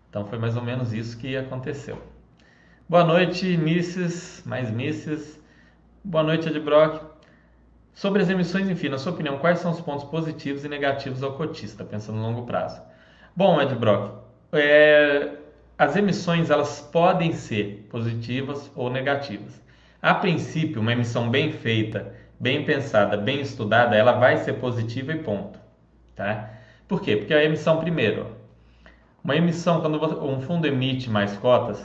Então 0.10 0.26
foi 0.26 0.38
mais 0.38 0.58
ou 0.58 0.62
menos 0.62 0.92
isso 0.94 1.18
que 1.18 1.38
aconteceu. 1.38 2.02
Boa 2.88 3.06
noite, 3.06 3.46
Misses, 3.56 4.44
mais 4.46 4.70
Misses. 4.70 5.40
Boa 6.04 6.24
noite, 6.24 6.50
Ed 6.50 6.60
Brock. 6.60 7.11
Sobre 7.94 8.22
as 8.22 8.30
emissões, 8.30 8.70
enfim, 8.70 8.90
na 8.90 8.98
sua 8.98 9.12
opinião, 9.12 9.38
quais 9.38 9.60
são 9.60 9.72
os 9.72 9.82
pontos 9.82 10.06
positivos 10.06 10.64
e 10.64 10.70
negativos 10.70 11.22
ao 11.24 11.34
cotista, 11.34 11.84
pensando 11.84 12.18
no 12.18 12.24
longo 12.24 12.46
prazo? 12.46 12.82
Bom, 13.36 13.62
Ed 13.62 13.76
Brock, 13.76 14.14
é, 14.54 15.30
as 15.78 15.96
emissões 15.96 16.50
elas 16.50 16.82
podem 16.82 17.34
ser 17.34 17.88
positivas 17.90 18.72
ou 18.76 18.90
negativas. 18.90 19.62
A 20.02 20.14
princípio, 20.14 20.82
uma 20.82 20.94
emissão 20.94 21.30
bem 21.30 21.52
feita, 21.52 22.14
bem 22.40 22.66
pensada, 22.66 23.18
bem 23.18 23.42
estudada, 23.42 23.96
ela 23.96 24.14
vai 24.14 24.38
ser 24.38 24.54
positiva 24.54 25.12
e 25.12 25.20
ponto. 25.20 25.60
Tá? 26.16 26.50
Por 26.88 27.02
quê? 27.02 27.16
Porque 27.16 27.34
a 27.34 27.44
emissão, 27.44 27.78
primeiro, 27.78 28.36
uma 29.24 29.36
emissão, 29.36 29.82
quando 29.82 30.26
um 30.26 30.42
fundo 30.42 30.66
emite 30.66 31.10
mais 31.10 31.38
cotas, 31.38 31.84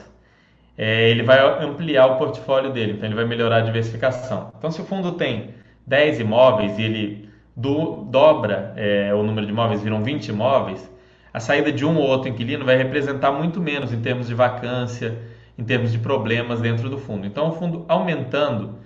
é, 0.79 1.11
ele 1.11 1.23
vai 1.23 1.39
ampliar 1.63 2.07
o 2.07 2.17
portfólio 2.17 2.73
dele, 2.73 2.93
então 2.93 3.07
ele 3.07 3.15
vai 3.15 3.25
melhorar 3.25 3.59
a 3.59 3.61
diversificação. 3.61 4.53
Então, 4.57 4.71
se 4.71 4.81
o 4.81 4.85
fundo 4.85 5.13
tem 5.13 5.55
10 5.87 6.21
imóveis 6.21 6.79
e 6.79 6.83
ele 6.83 7.31
do, 7.57 8.05
dobra 8.05 8.75
é, 8.77 9.15
o 9.15 9.23
número 9.23 9.47
de 9.47 9.53
imóveis, 9.53 9.83
viram 9.83 10.03
20 10.03 10.29
imóveis, 10.29 10.91
a 11.33 11.41
saída 11.41 11.71
de 11.71 11.85
um 11.85 11.97
ou 11.97 12.07
outro 12.07 12.29
inquilino 12.29 12.65
vai 12.65 12.77
representar 12.77 13.33
muito 13.33 13.61
menos 13.61 13.93
em 13.93 14.01
termos 14.01 14.27
de 14.27 14.35
vacância, 14.35 15.19
em 15.59 15.65
termos 15.65 15.93
de 15.93 15.99
problemas 15.99 16.61
dentro 16.61 16.89
do 16.89 16.99
fundo. 16.99 17.27
Então, 17.27 17.49
o 17.49 17.53
fundo 17.53 17.85
aumentando, 17.89 18.79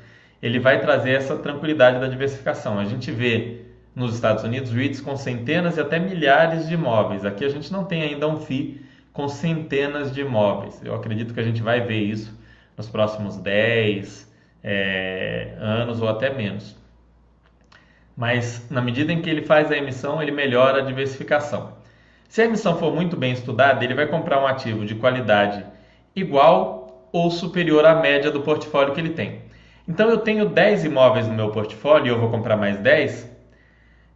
ele 0.42 0.58
vai 0.58 0.80
trazer 0.80 1.12
essa 1.12 1.36
tranquilidade 1.36 2.00
da 2.00 2.08
diversificação. 2.08 2.78
A 2.78 2.84
gente 2.84 3.10
vê 3.10 3.62
nos 3.94 4.14
Estados 4.14 4.44
Unidos 4.44 4.72
REITs 4.72 5.00
com 5.00 5.16
centenas 5.16 5.76
e 5.76 5.80
até 5.80 5.98
milhares 5.98 6.66
de 6.68 6.74
imóveis. 6.74 7.24
Aqui 7.24 7.44
a 7.44 7.48
gente 7.48 7.72
não 7.72 7.84
tem 7.84 8.02
ainda 8.02 8.26
um 8.28 8.36
FII 8.40 8.80
com 9.12 9.28
centenas 9.28 10.12
de 10.12 10.20
imóveis. 10.20 10.80
Eu 10.84 10.94
acredito 10.94 11.34
que 11.34 11.40
a 11.40 11.44
gente 11.44 11.62
vai 11.62 11.80
ver 11.80 12.00
isso 12.00 12.36
nos 12.76 12.88
próximos 12.88 13.36
10 13.36 14.28
é, 14.62 15.54
anos 15.58 16.00
ou 16.00 16.08
até 16.08 16.32
menos. 16.32 16.79
Mas 18.16 18.68
na 18.70 18.80
medida 18.80 19.12
em 19.12 19.22
que 19.22 19.30
ele 19.30 19.42
faz 19.42 19.70
a 19.70 19.76
emissão, 19.76 20.22
ele 20.22 20.32
melhora 20.32 20.82
a 20.82 20.84
diversificação. 20.84 21.72
Se 22.28 22.42
a 22.42 22.44
emissão 22.44 22.78
for 22.78 22.94
muito 22.94 23.16
bem 23.16 23.32
estudada, 23.32 23.84
ele 23.84 23.94
vai 23.94 24.06
comprar 24.06 24.40
um 24.40 24.46
ativo 24.46 24.84
de 24.84 24.94
qualidade 24.94 25.64
igual 26.14 27.08
ou 27.12 27.30
superior 27.30 27.84
à 27.84 27.94
média 27.96 28.30
do 28.30 28.42
portfólio 28.42 28.94
que 28.94 29.00
ele 29.00 29.10
tem. 29.10 29.42
Então 29.88 30.08
eu 30.08 30.18
tenho 30.18 30.46
10 30.46 30.84
imóveis 30.84 31.26
no 31.26 31.34
meu 31.34 31.50
portfólio 31.50 32.06
e 32.06 32.08
eu 32.10 32.20
vou 32.20 32.30
comprar 32.30 32.56
mais 32.56 32.78
10. 32.78 33.28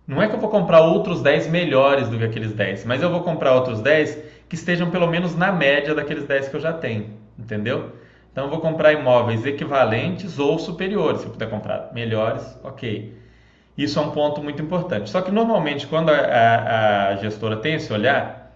Não 0.06 0.22
é 0.22 0.28
que 0.28 0.34
eu 0.34 0.38
vou 0.38 0.50
comprar 0.50 0.82
outros 0.82 1.22
10 1.22 1.48
melhores 1.48 2.08
do 2.08 2.18
que 2.18 2.24
aqueles 2.24 2.52
10, 2.52 2.84
mas 2.84 3.02
eu 3.02 3.10
vou 3.10 3.22
comprar 3.22 3.54
outros 3.54 3.80
10 3.80 4.18
que 4.48 4.54
estejam 4.54 4.90
pelo 4.90 5.08
menos 5.08 5.34
na 5.34 5.50
média 5.50 5.94
daqueles 5.94 6.24
10 6.24 6.48
que 6.48 6.56
eu 6.56 6.60
já 6.60 6.72
tenho, 6.72 7.10
entendeu? 7.38 7.92
Então 8.30 8.44
eu 8.44 8.50
vou 8.50 8.60
comprar 8.60 8.92
imóveis 8.92 9.46
equivalentes 9.46 10.38
ou 10.38 10.58
superiores, 10.58 11.22
se 11.22 11.26
eu 11.26 11.32
puder 11.32 11.48
comprar 11.48 11.90
melhores, 11.92 12.58
ok. 12.62 13.23
Isso 13.76 13.98
é 13.98 14.02
um 14.02 14.10
ponto 14.10 14.42
muito 14.42 14.62
importante. 14.62 15.10
Só 15.10 15.20
que 15.20 15.30
normalmente 15.30 15.86
quando 15.86 16.10
a, 16.10 16.16
a, 16.16 17.08
a 17.08 17.16
gestora 17.16 17.56
tem 17.56 17.74
esse 17.74 17.92
olhar, 17.92 18.54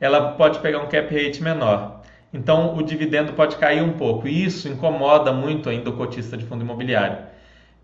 ela 0.00 0.32
pode 0.32 0.58
pegar 0.58 0.78
um 0.78 0.86
cap 0.86 1.14
rate 1.14 1.42
menor. 1.42 2.00
Então 2.32 2.76
o 2.76 2.82
dividendo 2.82 3.32
pode 3.32 3.56
cair 3.56 3.82
um 3.82 3.92
pouco 3.92 4.26
e 4.28 4.44
isso 4.44 4.68
incomoda 4.68 5.32
muito 5.32 5.70
ainda 5.70 5.90
o 5.90 5.96
cotista 5.96 6.36
de 6.36 6.44
fundo 6.44 6.64
imobiliário. 6.64 7.18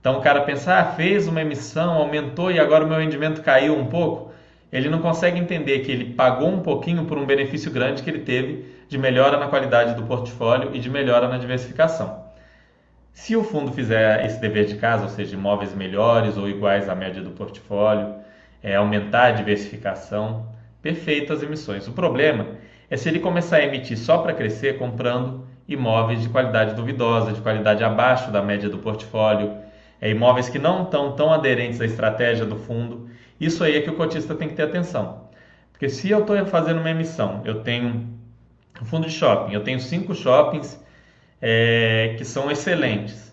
Então 0.01 0.19
o 0.19 0.21
cara 0.21 0.41
pensa, 0.41 0.75
ah, 0.75 0.85
fez 0.85 1.29
uma 1.29 1.41
emissão, 1.41 1.93
aumentou 1.93 2.51
e 2.51 2.59
agora 2.59 2.85
o 2.85 2.89
meu 2.89 2.99
rendimento 2.99 3.41
caiu 3.41 3.79
um 3.79 3.87
pouco. 3.87 4.33
Ele 4.73 4.89
não 4.89 5.01
consegue 5.01 5.39
entender 5.39 5.81
que 5.81 5.93
ele 5.93 6.15
pagou 6.15 6.49
um 6.49 6.61
pouquinho 6.61 7.05
por 7.05 7.17
um 7.17 7.27
benefício 7.27 7.71
grande 7.71 8.03
que 8.03 8.11
ele 8.11 8.21
teve 8.21 8.65
de 8.89 8.99
melhora 8.99 9.39
na 9.39 9.47
qualidade 9.47 9.95
do 9.95 10.03
portfólio 10.03 10.75
e 10.75 10.81
de 10.81 10.91
melhora 10.91 11.29
na 11.29 11.39
diversificação. 11.39 12.22
Se 13.13 13.37
o 13.37 13.45
fundo 13.45 13.73
fizer 13.73 14.25
esse 14.25 14.41
dever 14.41 14.65
de 14.65 14.77
casa, 14.77 15.05
ou 15.05 15.09
seja, 15.09 15.37
imóveis 15.37 15.75
melhores 15.75 16.37
ou 16.37 16.49
iguais 16.49 16.89
à 16.89 16.95
média 16.95 17.23
do 17.23 17.31
portfólio, 17.31 18.15
é, 18.63 18.75
aumentar 18.77 19.27
a 19.27 19.31
diversificação, 19.33 20.49
perfeitas 20.81 21.43
emissões. 21.43 21.87
O 21.87 21.93
problema 21.93 22.47
é 22.91 22.97
se 22.97 23.09
ele 23.09 23.21
começar 23.21 23.57
a 23.57 23.65
emitir 23.65 23.99
só 23.99 24.19
para 24.19 24.33
crescer 24.33 24.79
comprando 24.79 25.47
imóveis 25.69 26.23
de 26.23 26.29
qualidade 26.29 26.75
duvidosa, 26.75 27.33
de 27.33 27.41
qualidade 27.41 27.85
abaixo 27.85 28.31
da 28.31 28.43
média 28.43 28.69
do 28.69 28.79
portfólio, 28.79 29.57
é, 30.01 30.11
imóveis 30.11 30.49
que 30.49 30.59
não 30.59 30.85
estão 30.85 31.13
tão 31.13 31.33
aderentes 31.33 31.81
à 31.81 31.85
estratégia 31.85 32.45
do 32.45 32.57
fundo. 32.57 33.09
Isso 33.39 33.63
aí 33.63 33.77
é 33.77 33.81
que 33.83 33.91
o 33.91 33.95
cotista 33.95 34.35
tem 34.35 34.49
que 34.49 34.55
ter 34.55 34.63
atenção. 34.63 35.29
Porque 35.71 35.89
se 35.89 36.11
eu 36.11 36.21
estou 36.21 36.45
fazendo 36.47 36.81
uma 36.81 36.91
emissão, 36.91 37.43
eu 37.45 37.63
tenho 37.63 38.09
um 38.81 38.85
fundo 38.85 39.07
de 39.07 39.13
shopping, 39.13 39.53
eu 39.53 39.63
tenho 39.63 39.79
cinco 39.79 40.15
shoppings 40.15 40.82
é, 41.43 42.15
que 42.17 42.25
são 42.25 42.49
excelentes. 42.51 43.33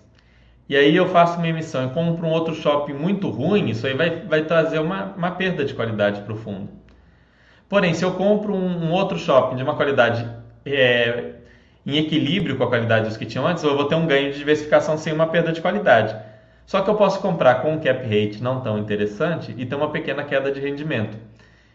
E 0.68 0.76
aí 0.76 0.96
eu 0.96 1.08
faço 1.08 1.38
uma 1.38 1.48
emissão 1.48 1.88
e 1.88 1.90
compro 1.92 2.26
um 2.26 2.32
outro 2.32 2.56
shopping 2.56 2.94
muito 2.94 3.30
ruim, 3.30 3.70
isso 3.70 3.86
aí 3.88 3.94
vai, 3.94 4.22
vai 4.22 4.44
trazer 4.44 4.80
uma, 4.80 5.14
uma 5.16 5.32
perda 5.32 5.64
de 5.64 5.74
qualidade 5.74 6.22
para 6.22 6.34
o 6.34 6.36
fundo. 6.36 6.70
Porém, 7.68 7.94
se 7.94 8.04
eu 8.04 8.14
compro 8.14 8.54
um, 8.54 8.88
um 8.88 8.92
outro 8.92 9.18
shopping 9.18 9.56
de 9.56 9.64
uma 9.64 9.76
qualidade 9.76 10.28
é, 10.66 11.36
em 11.86 11.98
equilíbrio 11.98 12.58
com 12.58 12.64
a 12.64 12.68
qualidade 12.68 13.08
dos 13.08 13.18
que 13.18 13.26
tinham 13.26 13.48
antes, 13.48 13.64
eu 13.64 13.76
vou 13.76 13.86
ter 13.86 13.96
um 13.96 14.08
ganho 14.08 14.32
de 14.32 14.38
diversificação 14.38 14.98
sem 14.98 15.14
uma 15.14 15.28
perda 15.28 15.52
de 15.52 15.62
qualidade. 15.62 16.16
Só 16.66 16.82
que 16.82 16.90
eu 16.90 16.96
posso 16.96 17.20
comprar 17.20 17.62
com 17.62 17.74
um 17.74 17.80
cap 17.80 18.04
rate 18.04 18.42
não 18.44 18.62
tão 18.62 18.78
interessante 18.78 19.54
e 19.58 19.66
ter 19.66 19.76
uma 19.76 19.92
pequena 19.92 20.24
queda 20.24 20.52
de 20.52 20.60
rendimento. 20.60 21.18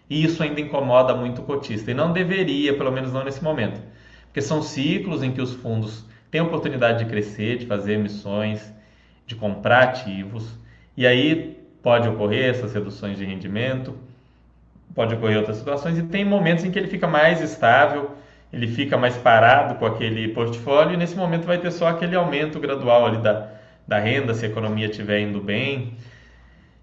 E 0.09 0.23
isso 0.23 0.43
ainda 0.43 0.61
incomoda 0.61 1.15
muito 1.15 1.43
o 1.43 1.45
cotista 1.45 1.91
e 1.91 1.95
não 1.95 2.13
deveria, 2.13 2.77
pelo 2.77 2.93
menos 2.93 3.13
não 3.13 3.25
nesse 3.25 3.43
momento, 3.43 3.81
porque 4.27 4.41
são 4.41 4.63
ciclos 4.63 5.23
em 5.23 5.33
que 5.33 5.41
os 5.41 5.55
fundos 5.55 6.05
têm 6.35 6.41
a 6.41 6.45
oportunidade 6.45 7.05
de 7.05 7.09
crescer, 7.09 7.59
de 7.59 7.67
fazer 7.67 7.93
emissões, 7.93 8.75
de 9.25 9.37
comprar 9.37 9.85
ativos, 9.85 10.59
e 10.97 11.07
aí 11.07 11.57
pode 11.81 12.09
ocorrer 12.09 12.51
essas 12.51 12.75
reduções 12.75 13.17
de 13.17 13.25
rendimento 13.25 13.97
pode 14.93 15.15
ocorrer 15.15 15.39
outras 15.39 15.57
situações, 15.57 15.99
e 15.99 16.03
tem 16.03 16.25
momentos 16.25 16.65
em 16.65 16.71
que 16.71 16.79
ele 16.79 16.89
fica 16.89 17.07
mais 17.07 17.41
estável, 17.41 18.13
ele 18.53 18.67
fica 18.67 18.97
mais 18.97 19.17
parado 19.17 19.75
com 19.75 19.87
aquele 19.87 20.29
portfólio, 20.29 20.95
e 20.95 20.97
nesse 20.97 21.17
momento 21.17 21.47
vai 21.47 21.59
ter 21.59 21.71
só 21.73 21.89
aquele 21.89 22.15
aumento 22.15 22.61
gradual 22.61 23.07
ali 23.07 23.19
da, 23.19 23.49
da 23.87 23.99
renda, 23.99 24.35
se 24.35 24.45
a 24.45 24.49
economia 24.49 24.87
estiver 24.87 25.21
indo 25.21 25.41
bem. 25.41 25.95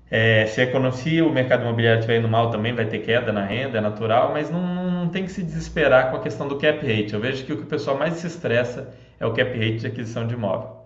É, 0.09 0.45
se, 0.47 0.61
economia, 0.61 0.91
se 0.91 1.21
o 1.21 1.29
mercado 1.29 1.63
imobiliário 1.63 1.99
estiver 1.99 2.19
indo 2.19 2.27
mal 2.27 2.49
também 2.49 2.73
vai 2.73 2.85
ter 2.85 2.99
queda 2.99 3.31
na 3.31 3.45
renda, 3.45 3.77
é 3.77 3.81
natural, 3.81 4.31
mas 4.33 4.49
não, 4.49 4.61
não 4.91 5.09
tem 5.09 5.23
que 5.23 5.31
se 5.31 5.41
desesperar 5.41 6.11
com 6.11 6.17
a 6.17 6.19
questão 6.19 6.49
do 6.49 6.57
cap 6.57 6.85
rate. 6.85 7.13
Eu 7.13 7.21
vejo 7.21 7.45
que 7.45 7.53
o 7.53 7.57
que 7.57 7.63
o 7.63 7.65
pessoal 7.65 7.97
mais 7.97 8.15
se 8.15 8.27
estressa 8.27 8.93
é 9.21 9.25
o 9.25 9.33
cap 9.33 9.51
rate 9.51 9.77
de 9.77 9.87
aquisição 9.87 10.27
de 10.27 10.33
imóvel. 10.33 10.81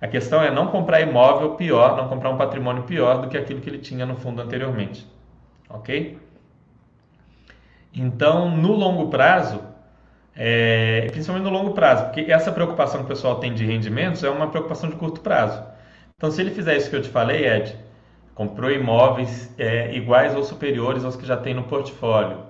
A 0.00 0.06
questão 0.06 0.40
é 0.42 0.50
não 0.50 0.68
comprar 0.68 1.00
imóvel 1.00 1.54
pior, 1.54 1.96
não 1.96 2.08
comprar 2.08 2.30
um 2.30 2.36
patrimônio 2.36 2.84
pior 2.84 3.20
do 3.20 3.28
que 3.28 3.36
aquilo 3.36 3.60
que 3.60 3.68
ele 3.68 3.78
tinha 3.78 4.06
no 4.06 4.14
fundo 4.14 4.40
anteriormente. 4.40 5.04
Ok? 5.68 6.18
Então, 7.92 8.48
no 8.56 8.72
longo 8.72 9.08
prazo, 9.08 9.60
é, 10.36 11.08
principalmente 11.10 11.44
no 11.44 11.50
longo 11.50 11.72
prazo, 11.72 12.04
porque 12.04 12.30
essa 12.30 12.52
preocupação 12.52 13.00
que 13.00 13.06
o 13.06 13.08
pessoal 13.08 13.36
tem 13.36 13.52
de 13.54 13.64
rendimentos 13.64 14.22
é 14.22 14.30
uma 14.30 14.48
preocupação 14.48 14.88
de 14.88 14.94
curto 14.94 15.20
prazo. 15.20 15.64
Então, 16.14 16.30
se 16.30 16.40
ele 16.40 16.50
fizer 16.50 16.76
isso 16.76 16.90
que 16.90 16.96
eu 16.96 17.02
te 17.02 17.08
falei, 17.08 17.46
Ed, 17.46 17.74
comprou 18.34 18.70
imóveis 18.70 19.52
é, 19.58 19.92
iguais 19.96 20.36
ou 20.36 20.44
superiores 20.44 21.04
aos 21.04 21.16
que 21.16 21.26
já 21.26 21.36
tem 21.36 21.54
no 21.54 21.64
portfólio, 21.64 22.47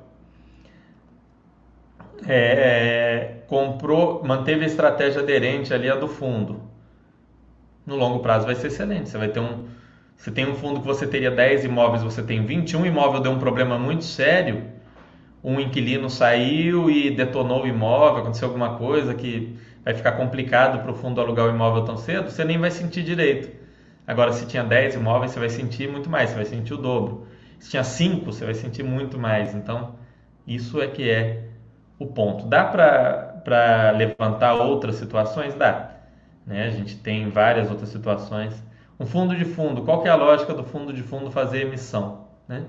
é, 2.27 3.43
comprou, 3.47 4.23
manteve 4.25 4.65
a 4.65 4.67
estratégia 4.67 5.23
aderente 5.23 5.73
ali 5.73 5.89
a 5.91 5.95
do 5.95 6.09
fundo, 6.09 6.63
no 7.87 7.97
longo 7.97 8.21
prazo 8.21 8.47
vai 8.47 8.55
ser 8.55 8.69
excelente. 8.69 9.09
Você 9.09 9.19
vai 9.19 9.29
ter 9.29 9.41
um, 9.41 9.67
você 10.17 10.31
tem 10.31 10.47
um 10.47 10.55
fundo 10.55 10.81
que 10.81 10.87
você 10.87 11.07
teria 11.07 11.31
10 11.31 11.65
imóveis, 11.65 12.03
você 12.03 12.23
tem 12.23 12.45
21 12.45 12.87
imóvel 12.87 13.21
deu 13.21 13.33
um 13.33 13.39
problema 13.39 13.79
muito 13.79 14.05
sério 14.05 14.79
um 15.43 15.61
inquilino 15.61 16.11
saiu 16.11 16.91
e 16.91 17.11
detonou 17.11 17.63
o 17.63 17.67
imóvel, 17.67 18.23
aconteceu 18.23 18.49
alguma 18.49 18.77
coisa 18.77 19.15
que 19.15 19.57
vai 19.85 19.95
ficar 19.95 20.13
complicado 20.13 20.83
para 20.83 20.91
o 20.91 20.95
fundo 20.95 21.21
alugar 21.21 21.47
o 21.47 21.51
imóvel 21.51 21.85
tão 21.85 21.97
cedo, 21.97 22.31
você 22.31 22.45
nem 22.45 22.59
vai 22.59 22.71
sentir 22.71 23.03
direito. 23.03 23.51
Agora, 24.07 24.33
se 24.33 24.47
tinha 24.47 24.65
10 24.65 24.97
imóveis, 24.97 25.33
você 25.33 25.39
vai 25.39 25.51
sentir 25.51 25.89
muito 25.89 26.11
mais, 26.11 26.31
você 26.31 26.37
vai 26.37 26.45
sentir 26.45 26.75
o 26.75 26.79
dobro. 26.79 27.27
Se 27.59 27.71
tinha 27.71 27.85
5, 27.85 28.25
você 28.25 28.45
vai 28.45 28.55
sentir 28.55 28.83
muito 28.83 29.19
mais. 29.19 29.55
Então, 29.55 29.97
isso 30.47 30.81
é 30.81 30.87
que 30.87 31.09
é 31.09 31.48
o 31.99 32.07
ponto. 32.07 32.47
Dá 32.47 32.64
para 32.64 33.90
levantar 33.93 34.55
outras 34.55 34.97
situações? 34.97 35.55
Dá. 35.55 35.90
Né? 36.47 36.67
A 36.67 36.71
gente 36.71 36.97
tem 36.97 37.28
várias 37.28 37.71
outras 37.71 37.88
situações. 37.88 38.62
Um 38.99 39.07
fundo 39.07 39.37
de 39.37 39.45
fundo, 39.45 39.83
qual 39.83 40.05
é 40.07 40.09
a 40.09 40.17
lógica 40.17 40.52
do 40.55 40.64
fundo 40.64 40.93
de 40.93 41.02
fundo 41.02 41.31
fazer 41.31 41.62
emissão? 41.62 42.26
Né? 42.49 42.64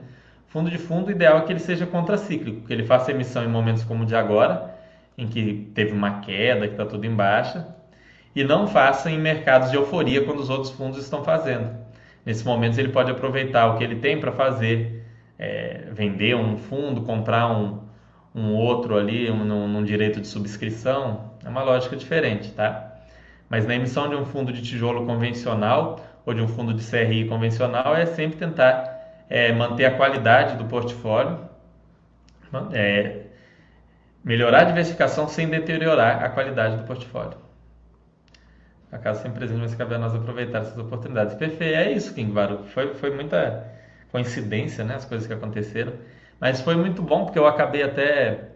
Fundo 0.47 0.69
de 0.69 0.77
fundo, 0.77 1.07
o 1.07 1.11
ideal 1.11 1.39
é 1.39 1.41
que 1.41 1.51
ele 1.51 1.59
seja 1.59 1.85
contracíclico, 1.85 2.67
que 2.67 2.73
ele 2.73 2.83
faça 2.83 3.11
emissão 3.11 3.43
em 3.43 3.47
momentos 3.47 3.83
como 3.83 4.03
o 4.03 4.05
de 4.05 4.15
agora, 4.15 4.75
em 5.17 5.27
que 5.27 5.71
teve 5.73 5.91
uma 5.91 6.21
queda, 6.21 6.67
que 6.67 6.73
está 6.73 6.85
tudo 6.85 7.05
em 7.05 7.15
baixa, 7.15 7.67
e 8.35 8.43
não 8.43 8.67
faça 8.67 9.09
em 9.09 9.17
mercados 9.17 9.69
de 9.69 9.77
euforia 9.77 10.23
quando 10.23 10.39
os 10.39 10.49
outros 10.49 10.71
fundos 10.71 10.99
estão 10.99 11.23
fazendo. 11.23 11.69
Nesses 12.25 12.43
momentos 12.43 12.77
ele 12.77 12.89
pode 12.89 13.11
aproveitar 13.11 13.67
o 13.67 13.77
que 13.77 13.83
ele 13.83 13.97
tem 13.97 14.19
para 14.19 14.31
fazer, 14.31 15.05
é, 15.37 15.87
vender 15.91 16.35
um 16.35 16.57
fundo, 16.57 17.01
comprar 17.01 17.51
um, 17.51 17.81
um 18.33 18.53
outro 18.53 18.97
ali, 18.97 19.29
um, 19.29 19.43
num, 19.43 19.67
num 19.67 19.83
direito 19.83 20.21
de 20.21 20.27
subscrição, 20.27 21.31
é 21.43 21.49
uma 21.49 21.63
lógica 21.63 21.95
diferente, 21.95 22.51
tá? 22.51 22.95
Mas 23.49 23.65
na 23.65 23.75
emissão 23.75 24.07
de 24.09 24.15
um 24.15 24.25
fundo 24.25 24.53
de 24.53 24.61
tijolo 24.61 25.05
convencional 25.05 25.99
ou 26.25 26.33
de 26.33 26.41
um 26.41 26.47
fundo 26.47 26.73
de 26.73 26.85
CRI 26.85 27.27
convencional 27.27 27.95
é 27.95 28.05
sempre 28.05 28.37
tentar 28.37 28.99
é, 29.29 29.51
manter 29.51 29.85
a 29.85 29.95
qualidade 29.95 30.57
do 30.57 30.65
portfólio, 30.65 31.39
é, 32.73 33.21
melhorar 34.23 34.61
a 34.61 34.63
diversificação 34.65 35.27
sem 35.27 35.47
deteriorar 35.47 36.23
a 36.23 36.29
qualidade 36.29 36.77
do 36.77 36.83
portfólio. 36.83 37.37
A 38.91 38.97
casa 38.97 39.21
sem 39.21 39.31
presente, 39.31 39.59
mas 39.59 39.75
cabe 39.75 39.93
a 39.95 39.99
nós 39.99 40.15
aproveitar 40.15 40.59
essas 40.59 40.77
oportunidades. 40.77 41.35
Perfeito, 41.35 41.75
é 41.75 41.91
isso, 41.91 42.13
King 42.13 42.31
Baru. 42.31 42.63
Foi, 42.65 42.95
foi 42.95 43.13
muita 43.13 43.67
coincidência, 44.11 44.83
né, 44.83 44.95
as 44.95 45.05
coisas 45.05 45.27
que 45.27 45.33
aconteceram. 45.33 45.93
Mas 46.39 46.61
foi 46.61 46.75
muito 46.75 47.01
bom 47.01 47.25
porque 47.25 47.39
eu 47.39 47.47
acabei 47.47 47.83
até 47.83 48.49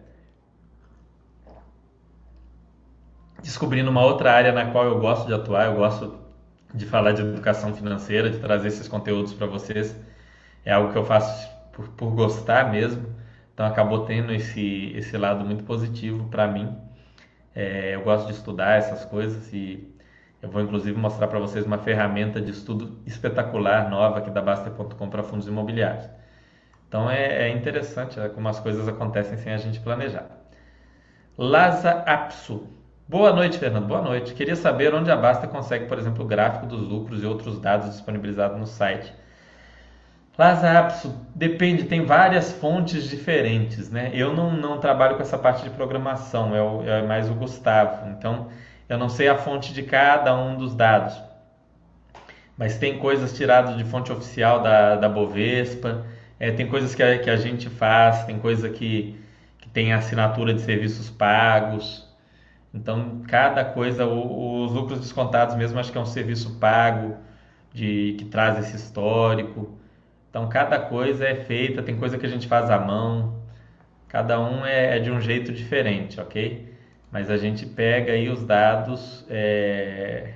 descobrindo 3.42 3.90
uma 3.90 4.04
outra 4.04 4.32
área 4.32 4.52
na 4.52 4.70
qual 4.70 4.84
eu 4.86 4.98
gosto 5.00 5.26
de 5.26 5.34
atuar. 5.34 5.66
Eu 5.66 5.76
gosto 5.76 6.18
de 6.74 6.86
falar 6.86 7.12
de 7.12 7.22
educação 7.22 7.74
financeira, 7.74 8.30
de 8.30 8.38
trazer 8.38 8.68
esses 8.68 8.88
conteúdos 8.88 9.32
para 9.34 9.46
vocês 9.46 9.94
é 10.64 10.72
algo 10.72 10.92
que 10.92 10.98
eu 10.98 11.04
faço 11.04 11.48
por, 11.72 11.88
por 11.90 12.10
gostar 12.10 12.70
mesmo. 12.72 13.14
Então 13.52 13.66
acabou 13.66 14.04
tendo 14.04 14.32
esse, 14.32 14.92
esse 14.96 15.16
lado 15.16 15.44
muito 15.44 15.64
positivo 15.64 16.28
para 16.28 16.48
mim. 16.48 16.76
É, 17.54 17.94
eu 17.94 18.02
gosto 18.02 18.26
de 18.26 18.32
estudar 18.32 18.78
essas 18.78 19.04
coisas 19.04 19.52
e 19.52 19.94
eu 20.42 20.50
vou 20.50 20.62
inclusive 20.62 20.98
mostrar 20.98 21.28
para 21.28 21.38
vocês 21.38 21.64
uma 21.64 21.78
ferramenta 21.78 22.40
de 22.40 22.50
estudo 22.50 22.98
espetacular 23.06 23.88
nova 23.88 24.18
aqui 24.18 24.30
da 24.30 24.42
Baster.com 24.42 25.08
para 25.08 25.22
fundos 25.22 25.46
imobiliários. 25.46 26.06
Então 26.94 27.10
é, 27.10 27.48
é 27.48 27.50
interessante 27.50 28.20
é, 28.20 28.28
como 28.28 28.48
as 28.48 28.60
coisas 28.60 28.86
acontecem 28.86 29.36
sem 29.36 29.52
a 29.52 29.56
gente 29.56 29.80
planejar. 29.80 30.28
Laza 31.36 31.90
Apsu. 31.90 32.68
Boa 33.08 33.32
noite, 33.32 33.58
Fernando. 33.58 33.88
Boa 33.88 34.00
noite. 34.00 34.32
Queria 34.32 34.54
saber 34.54 34.94
onde 34.94 35.10
a 35.10 35.16
Basta 35.16 35.48
consegue, 35.48 35.86
por 35.86 35.98
exemplo, 35.98 36.24
o 36.24 36.28
gráfico 36.28 36.66
dos 36.66 36.86
lucros 36.86 37.20
e 37.20 37.26
outros 37.26 37.58
dados 37.58 37.90
disponibilizados 37.90 38.56
no 38.60 38.66
site. 38.68 39.12
Laza 40.38 40.70
Apsu, 40.70 41.12
depende, 41.34 41.82
tem 41.82 42.04
várias 42.04 42.52
fontes 42.52 43.10
diferentes, 43.10 43.90
né? 43.90 44.12
Eu 44.14 44.32
não, 44.32 44.52
não 44.52 44.78
trabalho 44.78 45.16
com 45.16 45.22
essa 45.22 45.36
parte 45.36 45.64
de 45.64 45.70
programação, 45.70 46.54
é, 46.54 46.62
o, 46.62 46.82
é 46.84 47.02
mais 47.02 47.28
o 47.28 47.34
Gustavo. 47.34 48.08
Então, 48.10 48.50
eu 48.88 48.96
não 48.96 49.08
sei 49.08 49.26
a 49.26 49.36
fonte 49.36 49.74
de 49.74 49.82
cada 49.82 50.32
um 50.32 50.56
dos 50.56 50.76
dados. 50.76 51.20
Mas 52.56 52.78
tem 52.78 53.00
coisas 53.00 53.36
tiradas 53.36 53.76
de 53.76 53.82
fonte 53.82 54.12
oficial 54.12 54.62
da, 54.62 54.94
da 54.94 55.08
Bovespa, 55.08 56.13
é, 56.38 56.50
tem 56.52 56.66
coisas 56.68 56.94
que 56.94 57.02
a, 57.02 57.18
que 57.18 57.30
a 57.30 57.36
gente 57.36 57.68
faz, 57.70 58.24
tem 58.24 58.38
coisa 58.38 58.68
que, 58.70 59.18
que 59.58 59.68
tem 59.68 59.92
assinatura 59.92 60.54
de 60.54 60.60
serviços 60.62 61.10
pagos. 61.10 62.08
Então, 62.72 63.22
cada 63.28 63.64
coisa, 63.64 64.06
o, 64.06 64.64
os 64.64 64.72
lucros 64.72 65.00
descontados 65.00 65.54
mesmo, 65.56 65.78
acho 65.78 65.92
que 65.92 65.98
é 65.98 66.00
um 66.00 66.06
serviço 66.06 66.58
pago 66.58 67.16
de, 67.72 68.14
que 68.18 68.24
traz 68.24 68.58
esse 68.58 68.76
histórico. 68.76 69.78
Então, 70.30 70.48
cada 70.48 70.78
coisa 70.78 71.26
é 71.26 71.34
feita, 71.36 71.82
tem 71.82 71.96
coisa 71.96 72.18
que 72.18 72.26
a 72.26 72.28
gente 72.28 72.48
faz 72.48 72.70
à 72.70 72.78
mão, 72.78 73.42
cada 74.08 74.40
um 74.40 74.64
é, 74.66 74.96
é 74.96 75.00
de 75.00 75.10
um 75.10 75.20
jeito 75.20 75.52
diferente, 75.52 76.20
ok? 76.20 76.74
mas 77.14 77.30
a 77.30 77.36
gente 77.36 77.64
pega 77.64 78.12
aí 78.12 78.28
os 78.28 78.44
dados 78.44 79.24
é, 79.30 80.32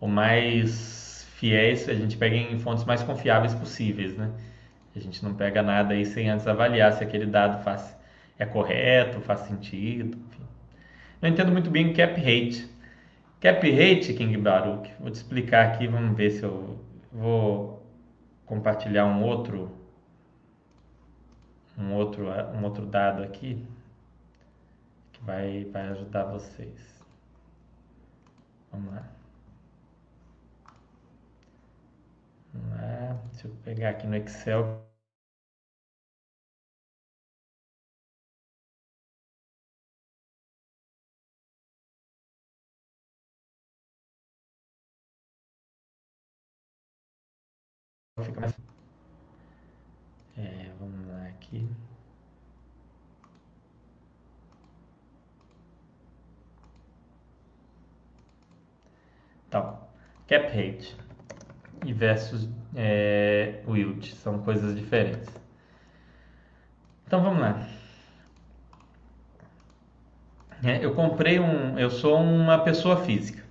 o 0.00 0.08
mais 0.08 1.24
fiéis, 1.36 1.88
a 1.88 1.94
gente 1.94 2.16
pega 2.16 2.34
em 2.34 2.58
fontes 2.58 2.84
mais 2.84 3.04
confiáveis 3.04 3.54
possíveis, 3.54 4.16
né? 4.16 4.32
A 4.96 5.00
gente 5.00 5.22
não 5.24 5.34
pega 5.34 5.62
nada 5.62 5.94
aí 5.94 6.04
sem 6.04 6.28
antes 6.28 6.46
avaliar 6.46 6.92
se 6.92 7.04
aquele 7.04 7.26
dado 7.26 7.62
faz, 7.62 7.96
é 8.38 8.46
correto, 8.46 9.20
faz 9.20 9.40
sentido, 9.40 10.16
enfim. 10.16 10.42
Não 11.20 11.28
entendo 11.28 11.52
muito 11.52 11.70
bem 11.70 11.90
o 11.90 11.94
cap 11.94 12.18
rate. 12.20 12.68
Cap 13.40 13.70
rate, 13.70 14.14
King 14.14 14.36
Baruch, 14.38 14.90
vou 14.98 15.10
te 15.10 15.14
explicar 15.16 15.66
aqui, 15.66 15.86
vamos 15.86 16.16
ver 16.16 16.30
se 16.30 16.42
eu 16.42 16.78
vou 17.12 17.86
compartilhar 18.46 19.06
um 19.06 19.22
outro 19.22 19.70
um 21.78 21.92
outro 21.92 22.28
um 22.54 22.64
outro 22.64 22.86
dado 22.86 23.22
aqui 23.22 23.66
vai, 25.26 25.64
vai 25.64 25.88
ajudar 25.88 26.24
vocês. 26.24 27.04
Vamos 28.70 28.94
lá. 28.94 29.06
Vamos 32.54 32.70
lá. 32.70 33.20
Deixa 33.32 33.48
eu 33.48 33.54
pegar 33.64 33.90
aqui 33.90 34.06
no 34.06 34.16
Excel. 34.16 34.85
Fica 48.22 48.40
mais... 48.40 48.54
É, 50.38 50.70
vamos 50.78 51.06
lá 51.06 51.26
aqui. 51.28 51.68
Então, 59.48 59.78
cap 60.26 60.46
rate 60.46 60.96
e 61.84 61.92
versus 61.92 62.48
é, 62.74 63.62
yield 63.68 64.14
são 64.16 64.42
coisas 64.42 64.74
diferentes. 64.74 65.28
Então 67.06 67.22
vamos 67.22 67.40
lá. 67.40 67.68
É, 70.64 70.84
eu 70.84 70.94
comprei 70.94 71.38
um, 71.38 71.78
eu 71.78 71.90
sou 71.90 72.18
uma 72.18 72.58
pessoa 72.58 73.04
física. 73.04 73.44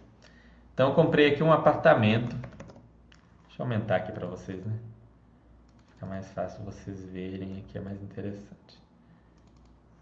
Então 0.73 0.89
eu 0.89 0.95
comprei 0.95 1.27
aqui 1.31 1.41
um 1.43 1.51
apartamento. 1.53 2.35
Deixa 3.55 3.63
eu 3.63 3.73
aumentar 3.73 3.95
aqui 3.95 4.11
para 4.11 4.27
vocês, 4.27 4.65
né? 4.65 4.77
Fica 5.91 6.05
mais 6.05 6.29
fácil 6.33 6.61
vocês 6.65 7.05
verem 7.05 7.59
aqui, 7.59 7.77
é 7.77 7.81
mais 7.81 8.03
interessante. 8.03 8.83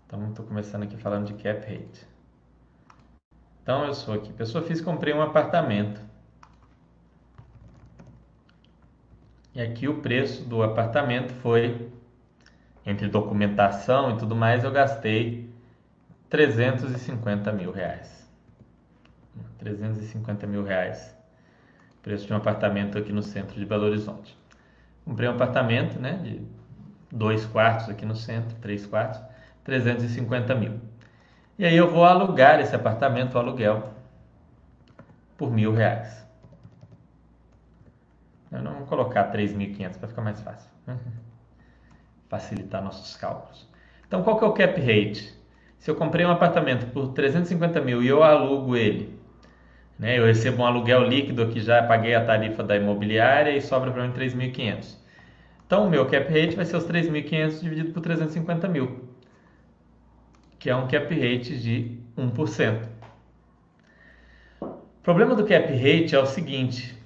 Então 0.07 0.27
estou 0.27 0.43
começando 0.43 0.81
aqui 0.81 0.97
falando 0.97 1.27
de 1.27 1.35
cap 1.35 1.59
rate. 1.59 2.07
Então 3.61 3.85
eu 3.85 3.93
sou 3.93 4.15
aqui, 4.15 4.33
pessoa 4.33 4.63
física, 4.63 4.89
comprei 4.89 5.13
um 5.13 5.21
apartamento. 5.21 6.01
E 9.53 9.61
aqui 9.61 9.87
o 9.87 10.01
preço 10.01 10.43
do 10.45 10.63
apartamento 10.63 11.31
foi, 11.33 11.91
entre 12.83 13.07
documentação 13.07 14.15
e 14.15 14.17
tudo 14.17 14.35
mais, 14.35 14.63
eu 14.63 14.71
gastei 14.71 15.47
350 16.27 17.51
mil 17.51 17.71
reais. 17.71 18.27
350 19.59 20.47
mil 20.47 20.63
reais. 20.63 21.15
Preço 22.03 22.27
de 22.27 22.33
um 22.33 22.35
apartamento 22.35 22.97
aqui 22.97 23.13
no 23.13 23.23
centro 23.23 23.57
de 23.57 23.65
Belo 23.65 23.85
Horizonte. 23.85 24.37
Comprei 25.05 25.27
um 25.27 25.31
apartamento, 25.31 25.99
né, 25.99 26.19
de 26.21 26.41
dois 27.09 27.45
quartos 27.45 27.89
aqui 27.89 28.05
no 28.05 28.15
centro, 28.15 28.55
três 28.57 28.85
quartos, 28.85 29.21
350 29.63 30.53
mil. 30.53 30.79
E 31.57 31.65
aí 31.65 31.75
eu 31.75 31.89
vou 31.89 32.03
alugar 32.03 32.59
esse 32.59 32.75
apartamento, 32.75 33.35
o 33.35 33.39
aluguel, 33.39 33.93
por 35.37 35.49
mil 35.49 35.73
reais. 35.73 36.27
Eu 38.51 38.61
não 38.61 38.73
vou 38.79 38.87
colocar 38.87 39.31
3.500 39.31 39.97
para 39.97 40.07
ficar 40.09 40.21
mais 40.21 40.41
fácil. 40.41 40.69
Né? 40.85 40.97
Facilitar 42.27 42.83
nossos 42.83 43.15
cálculos. 43.15 43.67
Então, 44.07 44.23
qual 44.23 44.37
que 44.37 44.43
é 44.43 44.47
o 44.47 44.53
cap 44.53 44.79
rate? 44.79 45.33
Se 45.79 45.89
eu 45.89 45.95
comprei 45.95 46.25
um 46.25 46.31
apartamento 46.31 46.91
por 46.91 47.13
350 47.13 47.81
mil 47.81 48.03
e 48.03 48.07
eu 48.07 48.23
alugo 48.23 48.75
ele, 48.75 49.19
né, 49.97 50.17
eu 50.17 50.25
recebo 50.25 50.63
um 50.63 50.65
aluguel 50.65 51.03
líquido 51.03 51.47
que 51.47 51.59
já 51.59 51.83
paguei 51.83 52.15
a 52.15 52.25
tarifa 52.25 52.63
da 52.63 52.75
imobiliária 52.75 53.55
e 53.55 53.61
sobra 53.61 53.91
para 53.91 54.07
mim 54.07 54.13
3.500. 54.13 54.97
Então, 55.65 55.87
o 55.87 55.89
meu 55.89 56.05
cap 56.05 56.27
rate 56.27 56.55
vai 56.55 56.65
ser 56.65 56.77
os 56.77 56.85
3.500 56.85 57.61
dividido 57.61 57.91
por 57.91 58.01
350 58.01 58.67
mil 58.67 59.13
que 60.63 60.69
é 60.69 60.75
um 60.77 60.87
cap 60.87 61.13
rate 61.13 61.59
de 61.59 61.91
1%. 62.17 62.87
O 64.61 64.77
problema 65.03 65.35
do 65.35 65.45
cap 65.45 65.67
rate 65.73 66.15
é 66.15 66.19
o 66.19 66.25
seguinte: 66.25 66.97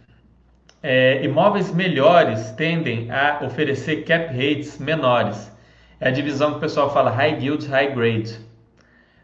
é, 0.84 1.26
imóveis 1.26 1.74
melhores 1.74 2.52
tendem 2.52 3.10
a 3.10 3.40
oferecer 3.44 4.04
cap 4.04 4.28
rates 4.28 4.78
menores. 4.78 5.52
É 6.00 6.10
a 6.10 6.12
divisão 6.12 6.52
que 6.52 6.58
o 6.58 6.60
pessoal 6.60 6.94
fala 6.94 7.10
high 7.10 7.40
yield, 7.42 7.68
high 7.68 7.96
grade. 7.96 8.38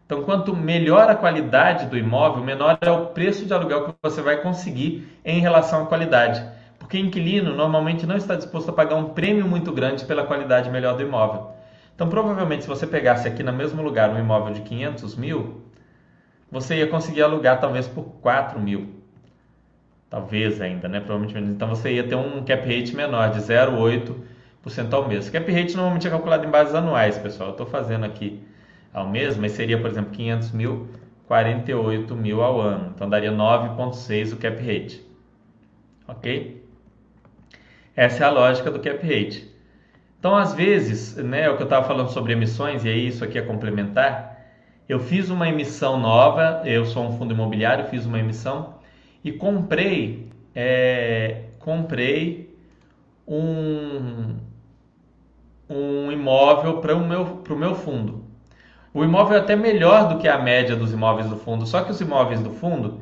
Então, 0.05 0.23
quanto 0.23 0.55
melhor 0.55 1.09
a 1.09 1.15
qualidade 1.15 1.85
do 1.85 1.97
imóvel, 1.97 2.43
menor 2.43 2.77
é 2.81 2.91
o 2.91 3.07
preço 3.07 3.45
de 3.45 3.53
aluguel 3.53 3.85
que 3.85 3.93
você 4.01 4.21
vai 4.21 4.41
conseguir 4.41 5.07
em 5.23 5.39
relação 5.39 5.83
à 5.83 5.85
qualidade. 5.85 6.43
Porque 6.77 6.99
inquilino 6.99 7.55
normalmente 7.55 8.05
não 8.05 8.17
está 8.17 8.35
disposto 8.35 8.69
a 8.69 8.73
pagar 8.73 8.95
um 8.95 9.09
prêmio 9.09 9.47
muito 9.47 9.71
grande 9.71 10.03
pela 10.05 10.25
qualidade 10.25 10.69
melhor 10.69 10.97
do 10.97 11.01
imóvel. 11.01 11.51
Então, 11.95 12.09
provavelmente, 12.09 12.63
se 12.63 12.67
você 12.67 12.85
pegasse 12.85 13.27
aqui 13.27 13.41
no 13.41 13.53
mesmo 13.53 13.81
lugar 13.81 14.09
um 14.09 14.19
imóvel 14.19 14.53
de 14.53 14.61
500 14.61 15.15
mil, 15.15 15.61
você 16.51 16.77
ia 16.77 16.87
conseguir 16.87 17.21
alugar 17.21 17.61
talvez 17.61 17.87
por 17.87 18.03
4 18.21 18.59
mil. 18.59 18.89
Talvez 20.09 20.59
ainda, 20.59 20.89
né? 20.89 20.99
Provavelmente 20.99 21.33
menos. 21.33 21.49
Então, 21.49 21.69
você 21.69 21.93
ia 21.93 22.03
ter 22.03 22.15
um 22.15 22.43
cap 22.43 22.61
rate 22.61 22.93
menor, 22.93 23.31
de 23.31 23.39
0,8% 23.39 24.93
ao 24.93 25.07
mês. 25.07 25.29
Cap 25.29 25.49
rate 25.49 25.75
normalmente 25.75 26.05
é 26.05 26.09
calculado 26.09 26.45
em 26.45 26.49
bases 26.49 26.75
anuais, 26.75 27.17
pessoal. 27.17 27.49
Eu 27.49 27.53
estou 27.53 27.65
fazendo 27.65 28.05
aqui 28.05 28.43
ao 28.93 29.09
mês, 29.09 29.35
mas 29.37 29.53
seria, 29.53 29.79
por 29.79 29.89
exemplo, 29.89 30.11
500 30.11 30.51
mil, 30.51 30.87
48 31.27 32.15
mil 32.15 32.41
ao 32.41 32.61
ano. 32.61 32.91
Então, 32.95 33.09
daria 33.09 33.31
9,6 33.31 34.33
o 34.33 34.37
cap 34.37 34.57
rate. 34.57 35.01
Ok? 36.07 36.63
Essa 37.95 38.23
é 38.23 38.27
a 38.27 38.31
lógica 38.31 38.69
do 38.69 38.79
cap 38.79 39.01
rate. 39.01 39.51
Então, 40.19 40.35
às 40.35 40.53
vezes, 40.53 41.15
né, 41.17 41.49
o 41.49 41.57
que 41.57 41.63
eu 41.63 41.65
estava 41.65 41.85
falando 41.85 42.09
sobre 42.09 42.33
emissões, 42.33 42.85
e 42.85 42.89
aí 42.89 43.07
isso 43.07 43.23
aqui 43.23 43.37
é 43.37 43.41
complementar, 43.41 44.33
eu 44.87 44.99
fiz 44.99 45.29
uma 45.29 45.47
emissão 45.49 45.99
nova, 45.99 46.61
eu 46.65 46.85
sou 46.85 47.03
um 47.03 47.17
fundo 47.17 47.33
imobiliário, 47.33 47.87
fiz 47.87 48.05
uma 48.05 48.19
emissão 48.19 48.75
e 49.23 49.31
comprei, 49.31 50.29
é, 50.53 51.43
comprei 51.59 52.53
um, 53.27 54.35
um 55.69 56.11
imóvel 56.11 56.79
para 56.79 56.95
o 56.95 57.05
meu, 57.05 57.43
meu 57.49 57.75
fundo. 57.75 58.22
O 58.93 59.03
imóvel 59.03 59.37
é 59.37 59.39
até 59.39 59.55
melhor 59.55 60.07
do 60.09 60.19
que 60.19 60.27
a 60.27 60.37
média 60.37 60.75
dos 60.75 60.93
imóveis 60.93 61.27
do 61.27 61.35
fundo, 61.37 61.65
só 61.65 61.83
que 61.83 61.91
os 61.91 61.99
imóveis 61.99 62.41
do 62.41 62.51
fundo 62.51 63.01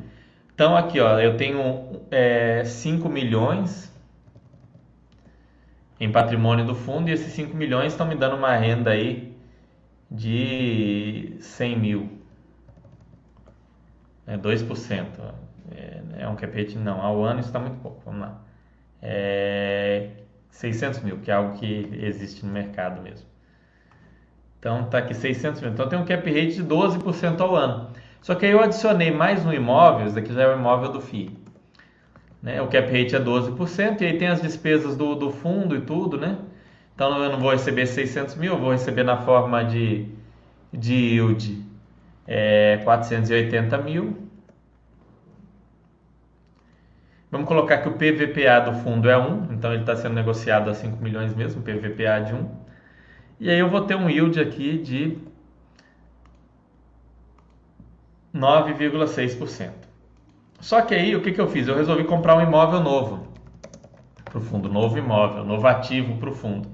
estão 0.50 0.76
aqui, 0.76 1.00
ó, 1.00 1.18
eu 1.20 1.36
tenho 1.36 2.00
é, 2.10 2.64
5 2.64 3.08
milhões 3.08 3.92
em 6.00 6.10
patrimônio 6.10 6.64
do 6.64 6.74
fundo 6.74 7.08
e 7.08 7.12
esses 7.12 7.32
5 7.32 7.56
milhões 7.56 7.92
estão 7.92 8.06
me 8.06 8.14
dando 8.14 8.36
uma 8.36 8.56
renda 8.56 8.90
aí 8.90 9.36
de 10.10 11.36
100 11.40 11.78
mil. 11.78 12.22
É 14.26 14.36
2%. 14.36 15.06
É, 15.70 16.02
é 16.22 16.28
um 16.28 16.36
cap 16.36 16.56
rate, 16.56 16.76
não, 16.78 17.00
ao 17.00 17.22
ano 17.22 17.40
está 17.40 17.58
muito 17.58 17.78
pouco. 17.80 18.02
Vamos 18.04 18.20
lá. 18.22 18.42
É 19.00 20.10
600 20.50 21.00
mil, 21.00 21.18
que 21.18 21.30
é 21.30 21.34
algo 21.34 21.58
que 21.58 21.88
existe 22.02 22.44
no 22.44 22.52
mercado 22.52 23.00
mesmo. 23.02 23.31
Então 24.62 24.84
tá 24.84 24.98
aqui 24.98 25.12
600 25.12 25.60
mil. 25.60 25.72
Então 25.72 25.88
tem 25.88 25.98
um 25.98 26.04
cap 26.04 26.24
rate 26.24 26.54
de 26.54 26.62
12% 26.62 27.40
ao 27.40 27.56
ano. 27.56 27.90
Só 28.20 28.36
que 28.36 28.46
aí 28.46 28.52
eu 28.52 28.62
adicionei 28.62 29.10
mais 29.10 29.44
um 29.44 29.52
imóvel, 29.52 30.06
esse 30.06 30.14
daqui 30.14 30.32
já 30.32 30.42
é 30.42 30.54
o 30.54 30.56
imóvel 30.56 30.92
do 30.92 31.00
FII. 31.00 31.36
Né? 32.40 32.62
O 32.62 32.68
cap 32.68 32.86
rate 32.86 33.16
é 33.16 33.20
12%, 33.20 34.00
e 34.00 34.04
aí 34.04 34.18
tem 34.18 34.28
as 34.28 34.40
despesas 34.40 34.96
do, 34.96 35.16
do 35.16 35.32
fundo 35.32 35.74
e 35.74 35.80
tudo, 35.80 36.16
né? 36.16 36.38
Então 36.94 37.20
eu 37.24 37.32
não 37.32 37.40
vou 37.40 37.50
receber 37.50 37.86
600 37.86 38.36
mil, 38.36 38.52
eu 38.52 38.58
vou 38.60 38.70
receber 38.70 39.02
na 39.02 39.16
forma 39.16 39.64
de, 39.64 40.06
de 40.72 40.94
yield 40.94 41.66
é, 42.24 42.76
480 42.84 43.78
mil. 43.78 44.16
Vamos 47.32 47.48
colocar 47.48 47.78
que 47.78 47.88
o 47.88 47.94
PVPA 47.94 48.60
do 48.60 48.74
fundo 48.74 49.10
é 49.10 49.18
1, 49.18 49.54
então 49.54 49.72
ele 49.72 49.82
está 49.82 49.96
sendo 49.96 50.14
negociado 50.14 50.70
a 50.70 50.74
5 50.74 51.02
milhões 51.02 51.34
mesmo, 51.34 51.62
PVPA 51.62 52.20
de 52.24 52.34
1. 52.34 52.71
E 53.42 53.50
aí 53.50 53.58
eu 53.58 53.68
vou 53.68 53.80
ter 53.80 53.96
um 53.96 54.08
yield 54.08 54.40
aqui 54.40 54.78
de 54.78 55.18
9,6%. 58.32 59.72
Só 60.60 60.80
que 60.82 60.94
aí 60.94 61.16
o 61.16 61.20
que, 61.20 61.32
que 61.32 61.40
eu 61.40 61.48
fiz? 61.48 61.66
Eu 61.66 61.74
resolvi 61.74 62.04
comprar 62.04 62.36
um 62.36 62.40
imóvel 62.40 62.78
novo 62.78 63.26
para 64.24 64.38
o 64.38 64.40
fundo, 64.40 64.68
novo 64.68 64.96
imóvel, 64.96 65.44
novo 65.44 65.66
ativo 65.66 66.18
para 66.18 66.30
o 66.30 66.32
fundo. 66.32 66.68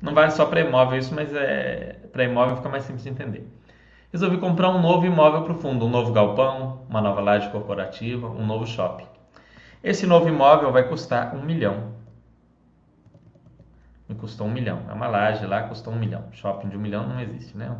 Não 0.00 0.14
vale 0.14 0.30
só 0.30 0.46
para 0.46 0.60
imóvel 0.60 1.00
isso, 1.00 1.12
mas 1.12 1.34
é 1.34 1.98
para 2.12 2.22
imóvel 2.22 2.58
fica 2.58 2.68
mais 2.68 2.84
simples 2.84 3.02
de 3.02 3.10
entender. 3.10 3.48
Resolvi 4.12 4.38
comprar 4.38 4.70
um 4.70 4.80
novo 4.80 5.04
imóvel 5.04 5.42
para 5.42 5.52
o 5.52 5.56
fundo, 5.56 5.84
um 5.84 5.90
novo 5.90 6.12
galpão, 6.12 6.86
uma 6.88 7.00
nova 7.00 7.20
laje 7.20 7.50
corporativa, 7.50 8.28
um 8.28 8.46
novo 8.46 8.68
shopping. 8.68 9.08
Esse 9.82 10.06
novo 10.06 10.28
imóvel 10.28 10.70
vai 10.70 10.88
custar 10.88 11.34
um 11.34 11.42
milhão. 11.42 11.92
Me 14.14 14.20
custou 14.20 14.46
um 14.46 14.50
milhão. 14.50 14.86
É 14.88 14.92
uma 14.92 15.08
laje 15.08 15.44
lá, 15.44 15.64
custou 15.64 15.92
um 15.92 15.98
milhão. 15.98 16.24
Shopping 16.32 16.68
de 16.68 16.76
um 16.76 16.80
milhão 16.80 17.06
não 17.06 17.20
existe, 17.20 17.56
né? 17.56 17.76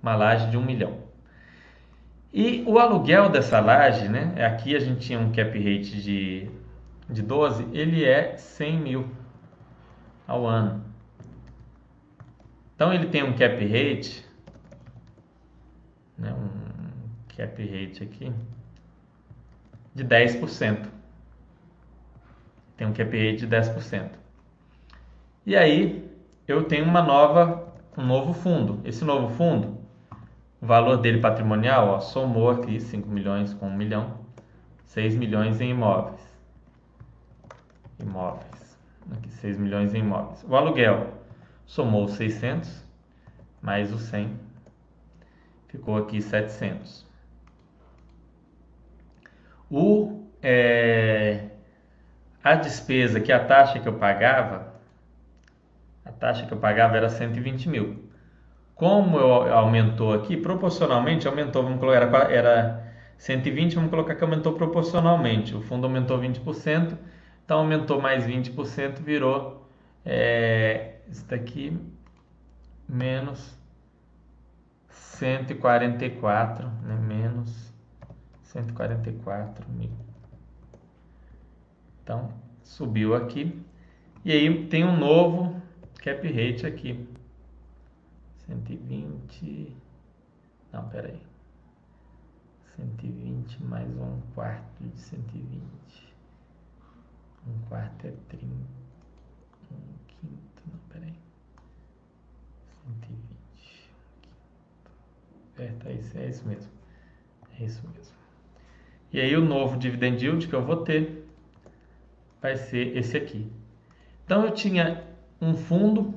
Uma 0.00 0.14
laje 0.14 0.48
de 0.50 0.56
um 0.56 0.64
milhão. 0.64 0.98
E 2.32 2.64
o 2.66 2.78
aluguel 2.78 3.28
dessa 3.28 3.60
laje, 3.60 4.08
né? 4.08 4.46
Aqui 4.46 4.74
a 4.74 4.78
gente 4.78 5.00
tinha 5.06 5.18
um 5.18 5.32
cap 5.32 5.56
rate 5.58 6.02
de, 6.02 6.50
de 7.08 7.22
12, 7.22 7.68
ele 7.72 8.04
é 8.04 8.36
100 8.36 8.80
mil 8.80 9.08
ao 10.26 10.46
ano. 10.46 10.84
Então 12.74 12.92
ele 12.92 13.06
tem 13.06 13.22
um 13.22 13.32
cap 13.36 13.54
rate, 13.54 14.24
né? 16.18 16.32
um 16.32 17.36
cap 17.36 17.62
rate 17.62 18.02
aqui, 18.02 18.32
de 19.94 20.04
10% 20.04 20.94
tem 22.76 22.86
um 22.86 22.92
QPI 22.92 23.36
de 23.36 23.46
10%. 23.46 24.10
E 25.46 25.56
aí 25.56 26.10
eu 26.46 26.64
tenho 26.64 26.84
uma 26.84 27.02
nova, 27.02 27.72
um 27.96 28.04
novo 28.04 28.32
fundo. 28.32 28.80
Esse 28.84 29.04
novo 29.04 29.34
fundo, 29.34 29.78
o 30.60 30.66
valor 30.66 30.98
dele 30.98 31.20
patrimonial, 31.20 31.88
ó, 31.88 32.00
somou 32.00 32.50
aqui 32.50 32.80
5 32.80 33.08
milhões 33.08 33.52
com 33.54 33.66
1 33.66 33.76
milhão, 33.76 34.14
6 34.86 35.16
milhões 35.16 35.60
em 35.60 35.70
imóveis. 35.70 36.20
Imóveis. 38.00 38.78
Aqui 39.12 39.28
6 39.30 39.58
milhões 39.58 39.94
em 39.94 40.00
imóveis. 40.00 40.44
O 40.48 40.56
aluguel 40.56 41.08
somou 41.66 42.08
600 42.08 42.84
mais 43.64 43.90
o 43.94 43.98
100, 43.98 44.38
ficou 45.68 45.96
aqui 45.96 46.20
700. 46.20 47.06
O 49.70 50.22
é, 50.42 51.46
a 52.42 52.54
despesa, 52.56 53.18
que 53.20 53.32
a 53.32 53.42
taxa 53.42 53.80
que 53.80 53.88
eu 53.88 53.94
pagava, 53.94 54.73
taxa 56.18 56.46
que 56.46 56.52
eu 56.52 56.58
pagava 56.58 56.96
era 56.96 57.08
120 57.08 57.68
mil. 57.68 58.08
Como 58.74 59.18
eu, 59.18 59.54
aumentou 59.54 60.12
aqui, 60.12 60.36
proporcionalmente 60.36 61.28
aumentou, 61.28 61.62
vamos 61.62 61.78
colocar, 61.78 61.96
era, 61.96 62.32
era 62.32 62.92
120, 63.18 63.74
vamos 63.76 63.90
colocar 63.90 64.14
que 64.14 64.24
aumentou 64.24 64.54
proporcionalmente. 64.54 65.54
O 65.54 65.60
fundo 65.60 65.86
aumentou 65.86 66.18
20%, 66.18 66.96
então 67.44 67.58
aumentou 67.58 68.00
mais 68.00 68.26
20%, 68.26 69.00
virou 69.00 69.68
é, 70.04 70.96
isso 71.08 71.24
daqui 71.26 71.78
menos 72.88 73.56
144, 74.88 76.68
né? 76.82 76.96
menos 76.96 77.72
144 78.42 79.64
mil. 79.70 79.90
Então, 82.02 82.30
subiu 82.62 83.14
aqui. 83.14 83.64
E 84.24 84.32
aí 84.32 84.66
tem 84.66 84.84
um 84.84 84.96
novo 84.96 85.62
cap 86.04 86.22
rate 86.28 86.66
aqui. 86.66 87.08
120. 88.46 89.74
Não, 90.70 90.86
pera 90.90 91.08
aí. 91.08 91.22
120 92.76 93.64
mais 93.64 93.88
um 93.96 94.20
quarto 94.34 94.84
de 94.84 95.00
120. 95.00 95.62
Um 97.46 97.58
quarto 97.70 98.06
é 98.06 98.12
30. 98.28 98.44
Um 99.72 99.78
quinto, 100.06 100.62
não, 100.70 100.78
pera 100.90 101.06
aí. 101.06 101.18
120. 102.84 103.90
É, 105.56 105.72
tá, 105.82 105.90
isso, 105.90 106.18
é 106.18 106.28
isso 106.28 106.46
mesmo. 106.46 106.70
É 107.58 107.64
isso 107.64 107.82
mesmo. 107.88 108.14
E 109.10 109.20
aí 109.22 109.34
o 109.34 109.42
novo 109.42 109.78
dividend 109.78 110.22
yield 110.22 110.48
que 110.48 110.54
eu 110.54 110.62
vou 110.62 110.84
ter 110.84 111.26
vai 112.42 112.56
ser 112.56 112.94
esse 112.94 113.16
aqui. 113.16 113.50
Então 114.26 114.44
eu 114.44 114.50
tinha 114.50 115.13
um 115.44 115.56
fundo 115.56 116.14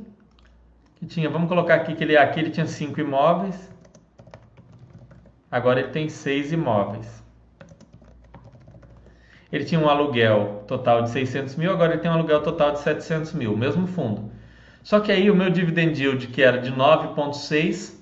que 0.96 1.06
tinha, 1.06 1.30
vamos 1.30 1.50
colocar 1.50 1.76
aqui 1.76 1.94
que 1.94 2.04
ele 2.04 2.18
aqui 2.18 2.40
ele 2.40 2.50
tinha 2.50 2.66
cinco 2.66 3.00
imóveis. 3.00 3.72
Agora 5.52 5.80
ele 5.80 5.90
tem 5.90 6.10
seis 6.10 6.52
imóveis. 6.52 7.24
Ele 9.52 9.64
tinha 9.64 9.80
um 9.80 9.88
aluguel 9.88 10.64
total 10.68 11.04
de 11.04 11.10
600 11.10 11.56
mil, 11.56 11.72
agora 11.72 11.94
ele 11.94 12.02
tem 12.02 12.12
um 12.12 12.14
aluguel 12.14 12.42
total 12.42 12.72
de 12.72 12.80
700 12.80 13.34
mil, 13.34 13.56
mesmo 13.56 13.88
fundo. 13.88 14.30
Só 14.84 15.00
que 15.00 15.12
aí 15.12 15.32
o 15.32 15.36
meu 15.36 15.50
dividend 15.50 16.02
yield, 16.02 16.28
que 16.28 16.42
era 16.42 16.58
de 16.58 16.72
9,6, 16.72 17.94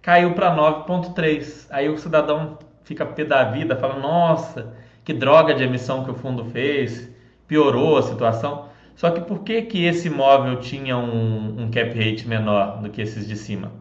caiu 0.00 0.32
para 0.34 0.54
9,3. 0.54 1.66
Aí 1.70 1.88
o 1.88 1.98
cidadão 1.98 2.58
fica 2.84 3.04
pé 3.04 3.24
da 3.24 3.44
vida, 3.44 3.76
fala: 3.76 3.98
Nossa, 3.98 4.74
que 5.04 5.12
droga 5.12 5.54
de 5.54 5.64
emissão 5.64 6.04
que 6.04 6.10
o 6.10 6.14
fundo 6.14 6.44
fez 6.46 7.10
piorou 7.48 7.98
a 7.98 8.02
situação. 8.02 8.71
Só 8.94 9.10
que 9.10 9.20
por 9.22 9.42
que, 9.42 9.62
que 9.62 9.84
esse 9.84 10.08
imóvel 10.08 10.60
tinha 10.60 10.96
um, 10.96 11.62
um 11.62 11.70
cap 11.70 11.88
rate 11.88 12.26
menor 12.26 12.80
do 12.80 12.90
que 12.90 13.00
esses 13.02 13.26
de 13.26 13.36
cima? 13.36 13.72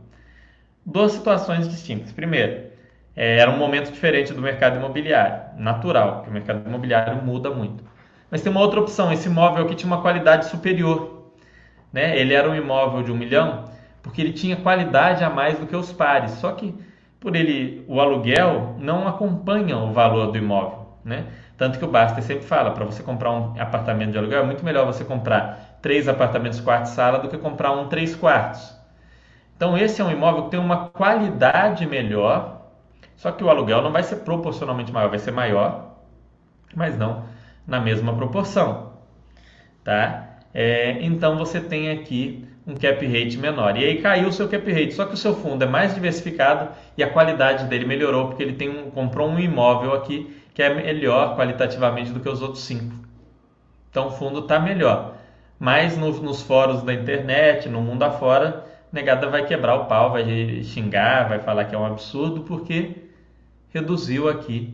Duas 0.85 1.11
situações 1.11 1.69
distintas. 1.69 2.11
Primeiro, 2.11 2.71
é, 3.15 3.37
era 3.37 3.51
um 3.51 3.57
momento 3.57 3.91
diferente 3.91 4.33
do 4.33 4.41
mercado 4.41 4.77
imobiliário, 4.77 5.57
natural, 5.57 6.15
porque 6.15 6.29
o 6.29 6.33
mercado 6.33 6.67
imobiliário 6.67 7.21
muda 7.23 7.49
muito. 7.49 7.83
Mas 8.29 8.41
tem 8.41 8.51
uma 8.51 8.61
outra 8.61 8.79
opção, 8.79 9.11
esse 9.11 9.27
imóvel 9.27 9.65
aqui 9.65 9.75
tinha 9.75 9.91
uma 9.91 10.01
qualidade 10.01 10.45
superior. 10.45 11.31
Né? 11.91 12.17
Ele 12.17 12.33
era 12.33 12.49
um 12.49 12.55
imóvel 12.55 13.03
de 13.03 13.11
um 13.11 13.17
milhão, 13.17 13.65
porque 14.01 14.21
ele 14.21 14.31
tinha 14.31 14.55
qualidade 14.55 15.23
a 15.23 15.29
mais 15.29 15.59
do 15.59 15.67
que 15.67 15.75
os 15.75 15.91
pares. 15.91 16.31
Só 16.31 16.53
que 16.53 16.73
por 17.21 17.35
ele, 17.35 17.85
o 17.87 18.01
aluguel 18.01 18.75
não 18.79 19.07
acompanha 19.07 19.77
o 19.77 19.93
valor 19.93 20.31
do 20.31 20.37
imóvel. 20.39 20.87
Né? 21.05 21.25
Tanto 21.61 21.77
que 21.77 21.85
o 21.85 21.87
Baster 21.87 22.23
sempre 22.23 22.43
fala, 22.43 22.71
para 22.71 22.83
você 22.85 23.03
comprar 23.03 23.31
um 23.31 23.53
apartamento 23.61 24.13
de 24.13 24.17
aluguel, 24.17 24.41
é 24.41 24.45
muito 24.47 24.65
melhor 24.65 24.83
você 24.83 25.05
comprar 25.05 25.77
três 25.79 26.07
apartamentos 26.07 26.59
quarto 26.59 26.87
sala 26.87 27.19
do 27.19 27.29
que 27.29 27.37
comprar 27.37 27.71
um 27.71 27.87
três 27.87 28.15
quartos. 28.15 28.75
Então 29.55 29.77
esse 29.77 30.01
é 30.01 30.03
um 30.03 30.09
imóvel 30.09 30.45
que 30.45 30.49
tem 30.49 30.59
uma 30.59 30.89
qualidade 30.89 31.85
melhor, 31.85 32.63
só 33.15 33.31
que 33.31 33.43
o 33.43 33.49
aluguel 33.51 33.83
não 33.83 33.91
vai 33.91 34.01
ser 34.01 34.15
proporcionalmente 34.21 34.91
maior, 34.91 35.11
vai 35.11 35.19
ser 35.19 35.29
maior, 35.29 35.97
mas 36.75 36.97
não 36.97 37.25
na 37.67 37.79
mesma 37.79 38.15
proporção, 38.15 38.93
tá? 39.83 40.29
É, 40.51 40.97
então 41.03 41.37
você 41.37 41.61
tem 41.61 41.91
aqui 41.91 42.43
um 42.65 42.73
cap 42.73 43.05
rate 43.05 43.37
menor. 43.37 43.77
E 43.77 43.85
aí 43.85 44.01
caiu 44.01 44.29
o 44.29 44.33
seu 44.33 44.49
cap 44.49 44.67
rate, 44.71 44.93
só 44.93 45.05
que 45.05 45.13
o 45.13 45.17
seu 45.17 45.35
fundo 45.35 45.63
é 45.63 45.67
mais 45.67 45.93
diversificado 45.93 46.69
e 46.97 47.03
a 47.03 47.09
qualidade 47.11 47.65
dele 47.65 47.85
melhorou 47.85 48.29
porque 48.29 48.41
ele 48.41 48.53
tem 48.53 48.67
um, 48.67 48.89
comprou 48.89 49.29
um 49.29 49.39
imóvel 49.39 49.93
aqui 49.93 50.40
que 50.53 50.61
é 50.61 50.73
melhor 50.73 51.35
qualitativamente 51.35 52.11
do 52.11 52.19
que 52.19 52.29
os 52.29 52.41
outros 52.41 52.63
cinco. 52.63 52.95
Então 53.89 54.07
o 54.07 54.11
fundo 54.11 54.39
está 54.39 54.59
melhor. 54.59 55.17
Mas 55.59 55.97
no, 55.97 56.11
nos 56.21 56.41
fóruns 56.41 56.81
da 56.83 56.93
internet, 56.93 57.69
no 57.69 57.81
mundo 57.81 58.03
afora, 58.03 58.65
negada 58.91 59.29
vai 59.29 59.45
quebrar 59.45 59.75
o 59.75 59.85
pau, 59.85 60.11
vai 60.11 60.63
xingar, 60.63 61.29
vai 61.29 61.39
falar 61.39 61.65
que 61.65 61.75
é 61.75 61.77
um 61.77 61.85
absurdo 61.85 62.41
porque 62.41 62.95
reduziu 63.73 64.27
aqui 64.27 64.73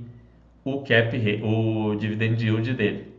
o 0.64 0.82
cap, 0.82 1.42
o 1.44 1.96
dividend 1.96 2.44
yield 2.44 2.74
dele. 2.74 3.14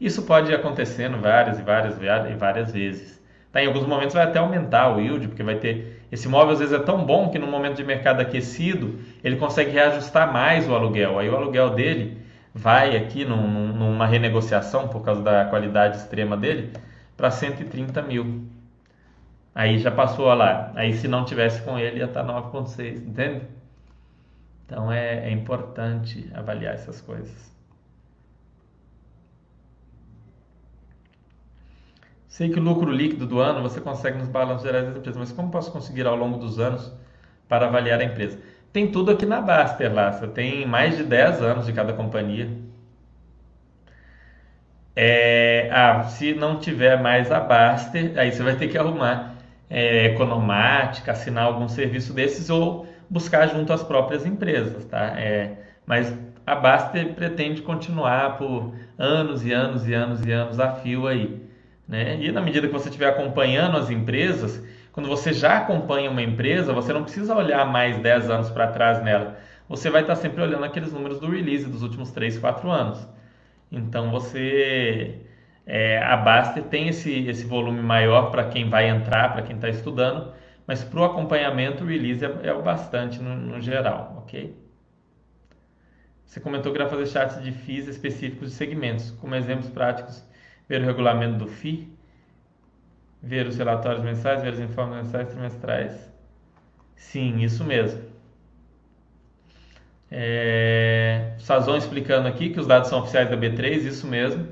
Isso 0.00 0.22
pode 0.22 0.52
acontecer 0.52 1.08
várias 1.10 1.60
e 1.60 1.62
várias 1.62 1.96
e 1.96 2.34
várias 2.34 2.72
vezes. 2.72 3.22
Tá? 3.52 3.62
Em 3.62 3.66
alguns 3.66 3.86
momentos 3.86 4.14
vai 4.14 4.24
até 4.24 4.38
aumentar 4.38 4.96
o 4.96 5.00
yield, 5.00 5.28
porque 5.28 5.42
vai 5.42 5.56
ter 5.56 6.01
Esse 6.12 6.28
imóvel 6.28 6.52
às 6.52 6.58
vezes 6.58 6.74
é 6.74 6.78
tão 6.78 7.06
bom 7.06 7.30
que 7.30 7.38
no 7.38 7.46
momento 7.46 7.76
de 7.76 7.84
mercado 7.84 8.20
aquecido 8.20 9.00
ele 9.24 9.36
consegue 9.36 9.70
reajustar 9.70 10.30
mais 10.30 10.68
o 10.68 10.74
aluguel. 10.74 11.18
Aí 11.18 11.30
o 11.30 11.34
aluguel 11.34 11.70
dele 11.70 12.18
vai 12.54 12.94
aqui 12.98 13.24
num, 13.24 13.72
numa 13.72 14.06
renegociação 14.06 14.88
por 14.88 15.02
causa 15.02 15.22
da 15.22 15.46
qualidade 15.46 15.96
extrema 15.96 16.36
dele 16.36 16.70
para 17.16 17.30
130 17.30 18.02
mil. 18.02 18.44
Aí 19.54 19.78
já 19.78 19.90
passou 19.90 20.26
lá. 20.34 20.70
Aí 20.74 20.92
se 20.92 21.08
não 21.08 21.24
tivesse 21.24 21.62
com 21.62 21.78
ele 21.78 22.00
ia 22.00 22.04
estar 22.04 22.22
9,6, 22.22 22.96
entende? 23.06 23.46
Então 24.66 24.92
é, 24.92 25.28
é 25.28 25.30
importante 25.30 26.30
avaliar 26.34 26.74
essas 26.74 27.00
coisas. 27.00 27.50
Sei 32.32 32.48
que 32.48 32.58
o 32.58 32.62
lucro 32.62 32.90
líquido 32.90 33.26
do 33.26 33.40
ano 33.40 33.60
você 33.60 33.78
consegue 33.78 34.16
nos 34.16 34.26
balanços 34.26 34.62
gerais 34.62 34.86
das 34.86 34.96
empresas, 34.96 35.20
mas 35.20 35.32
como 35.32 35.50
posso 35.50 35.70
conseguir 35.70 36.06
ao 36.06 36.16
longo 36.16 36.38
dos 36.38 36.58
anos 36.58 36.90
para 37.46 37.66
avaliar 37.66 38.00
a 38.00 38.04
empresa? 38.04 38.38
Tem 38.72 38.90
tudo 38.90 39.10
aqui 39.10 39.26
na 39.26 39.38
Baster 39.38 39.92
você 39.92 40.26
tem 40.28 40.64
mais 40.66 40.96
de 40.96 41.04
10 41.04 41.42
anos 41.42 41.66
de 41.66 41.74
cada 41.74 41.92
companhia. 41.92 42.48
É, 44.96 45.68
ah, 45.70 46.04
se 46.04 46.32
não 46.32 46.58
tiver 46.58 46.98
mais 47.02 47.30
a 47.30 47.38
Baster, 47.38 48.14
aí 48.16 48.32
você 48.32 48.42
vai 48.42 48.56
ter 48.56 48.68
que 48.68 48.78
arrumar 48.78 49.36
é, 49.68 50.06
Economática, 50.06 51.12
assinar 51.12 51.44
algum 51.44 51.68
serviço 51.68 52.14
desses 52.14 52.48
ou 52.48 52.86
buscar 53.10 53.46
junto 53.48 53.74
às 53.74 53.82
próprias 53.82 54.24
empresas, 54.24 54.86
tá? 54.86 55.20
É, 55.20 55.52
mas 55.84 56.16
a 56.46 56.54
Baster 56.54 57.12
pretende 57.12 57.60
continuar 57.60 58.38
por 58.38 58.72
anos 58.98 59.44
e 59.44 59.52
anos 59.52 59.86
e 59.86 59.92
anos 59.92 60.24
e 60.24 60.32
anos 60.32 60.58
a 60.58 60.72
fio 60.76 61.06
aí. 61.06 61.41
Né? 61.92 62.16
E 62.22 62.32
na 62.32 62.40
medida 62.40 62.66
que 62.66 62.72
você 62.72 62.88
estiver 62.88 63.06
acompanhando 63.06 63.76
as 63.76 63.90
empresas, 63.90 64.66
quando 64.92 65.10
você 65.10 65.30
já 65.30 65.58
acompanha 65.58 66.10
uma 66.10 66.22
empresa, 66.22 66.72
você 66.72 66.90
não 66.90 67.02
precisa 67.02 67.36
olhar 67.36 67.66
mais 67.66 67.98
10 67.98 68.30
anos 68.30 68.50
para 68.50 68.68
trás 68.68 69.02
nela. 69.02 69.36
Você 69.68 69.90
vai 69.90 70.00
estar 70.00 70.16
sempre 70.16 70.40
olhando 70.40 70.64
aqueles 70.64 70.90
números 70.90 71.20
do 71.20 71.30
release 71.30 71.68
dos 71.68 71.82
últimos 71.82 72.10
3, 72.10 72.38
4 72.38 72.70
anos. 72.70 73.06
Então 73.70 74.10
você. 74.10 75.20
É, 75.66 76.02
a 76.02 76.16
Baster 76.16 76.62
tem 76.62 76.88
esse, 76.88 77.28
esse 77.28 77.44
volume 77.44 77.82
maior 77.82 78.30
para 78.30 78.44
quem 78.46 78.70
vai 78.70 78.88
entrar, 78.88 79.34
para 79.34 79.42
quem 79.42 79.56
está 79.56 79.68
estudando, 79.68 80.32
mas 80.66 80.82
para 80.82 80.98
o 80.98 81.04
acompanhamento 81.04 81.84
o 81.84 81.86
release 81.86 82.24
é, 82.24 82.38
é 82.44 82.54
o 82.54 82.62
bastante 82.62 83.20
no, 83.20 83.36
no, 83.36 83.60
geral, 83.60 84.24
ok? 84.24 84.56
Você 86.24 86.40
comentou 86.40 86.72
que 86.72 86.78
irá 86.78 86.88
fazer 86.88 87.06
chats 87.06 87.42
de 87.42 87.52
FIIs 87.52 87.86
específicos 87.86 88.48
de 88.48 88.54
segmentos, 88.56 89.10
como 89.12 89.34
exemplos 89.34 89.68
práticos 89.68 90.24
ver 90.72 90.80
o 90.80 90.86
regulamento 90.86 91.36
do 91.36 91.46
FI, 91.46 91.86
ver 93.22 93.46
os 93.46 93.58
relatórios 93.58 94.02
mensais, 94.02 94.40
ver 94.42 94.54
os 94.54 94.60
informes 94.60 95.04
mensais 95.04 95.28
trimestrais. 95.28 96.10
Sim, 96.96 97.40
isso 97.40 97.62
mesmo. 97.62 98.00
É, 100.10 101.34
Sazon 101.38 101.76
explicando 101.76 102.26
aqui 102.26 102.48
que 102.48 102.58
os 102.58 102.66
dados 102.66 102.88
são 102.88 103.00
oficiais 103.00 103.28
da 103.28 103.36
B3, 103.36 103.84
isso 103.84 104.06
mesmo. 104.06 104.48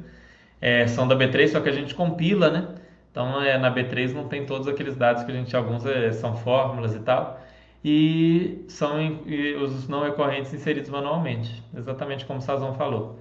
É, 0.61 0.87
são 0.87 1.09
da 1.09 1.17
B3, 1.17 1.49
só 1.49 1.61
que 1.61 1.71
a 1.71 1.73
gente 1.73 1.95
compila, 1.95 2.51
né? 2.51 2.69
Então 3.11 3.41
é, 3.43 3.57
na 3.57 3.75
B3 3.75 4.13
não 4.13 4.29
tem 4.29 4.45
todos 4.45 4.69
aqueles 4.69 4.97
dados 4.97 5.25
que 5.25 5.31
a 5.33 5.35
gente, 5.35 5.57
alguns 5.57 5.87
é, 5.87 6.13
são 6.13 6.37
fórmulas 6.37 6.95
e 6.95 7.01
tal. 7.01 7.41
E 7.83 8.63
são 8.69 9.01
e 9.27 9.55
os 9.55 9.89
não 9.89 10.03
recorrentes 10.03 10.53
inseridos 10.53 10.91
manualmente, 10.91 11.63
exatamente 11.75 12.27
como 12.27 12.41
o 12.41 12.43
Sazon 12.43 12.75
falou. 12.75 13.19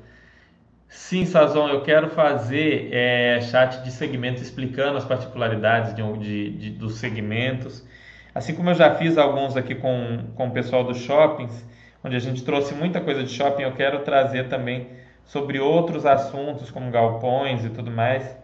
Sim, 0.90 1.24
Sazon, 1.26 1.70
eu 1.70 1.84
quero 1.84 2.10
fazer 2.10 2.90
é, 2.92 3.40
chat 3.42 3.84
de 3.84 3.92
segmento 3.92 4.42
explicando 4.42 4.98
as 4.98 5.06
particularidades 5.06 5.94
de, 5.94 6.02
de, 6.18 6.50
de, 6.58 6.70
dos 6.72 6.98
segmentos. 6.98 7.86
Assim 8.34 8.56
como 8.56 8.72
eu 8.72 8.76
já 8.76 8.96
fiz 8.96 9.18
alguns 9.18 9.56
aqui 9.56 9.76
com, 9.76 10.32
com 10.36 10.48
o 10.48 10.52
pessoal 10.52 10.84
dos 10.84 10.98
shoppings, 10.98 11.66
onde 12.04 12.16
a 12.16 12.20
gente 12.20 12.44
trouxe 12.44 12.74
muita 12.74 13.00
coisa 13.02 13.24
de 13.24 13.32
shopping, 13.32 13.64
eu 13.64 13.74
quero 13.74 14.00
trazer 14.00 14.48
também 14.50 14.88
sobre 15.26 15.60
outros 15.60 16.06
assuntos, 16.08 16.72
como 16.72 16.90
galpões 16.90 17.64
e 17.64 17.70
tudo 17.70 17.92
mais. 17.92 18.36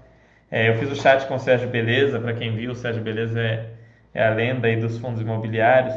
É, 0.52 0.70
eu 0.70 0.76
fiz 0.78 0.92
o 0.92 0.96
chat 0.96 1.28
com 1.28 1.36
o 1.36 1.40
Sérgio 1.40 1.68
Beleza, 1.70 2.20
para 2.20 2.34
quem 2.34 2.56
viu, 2.56 2.72
o 2.72 2.76
Sérgio 2.76 3.02
Beleza 3.02 3.40
é, 3.42 3.70
é 4.14 4.28
a 4.28 4.30
lenda 4.30 4.68
aí 4.68 4.76
dos 4.76 5.00
fundos 5.00 5.20
imobiliários. 5.20 5.96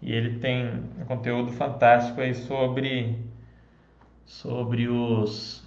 E 0.00 0.14
ele 0.14 0.38
tem 0.38 0.66
um 0.98 1.04
conteúdo 1.04 1.52
fantástico 1.52 2.20
aí 2.22 2.34
sobre 2.34 3.18
sobre 4.28 4.88
os 4.88 5.66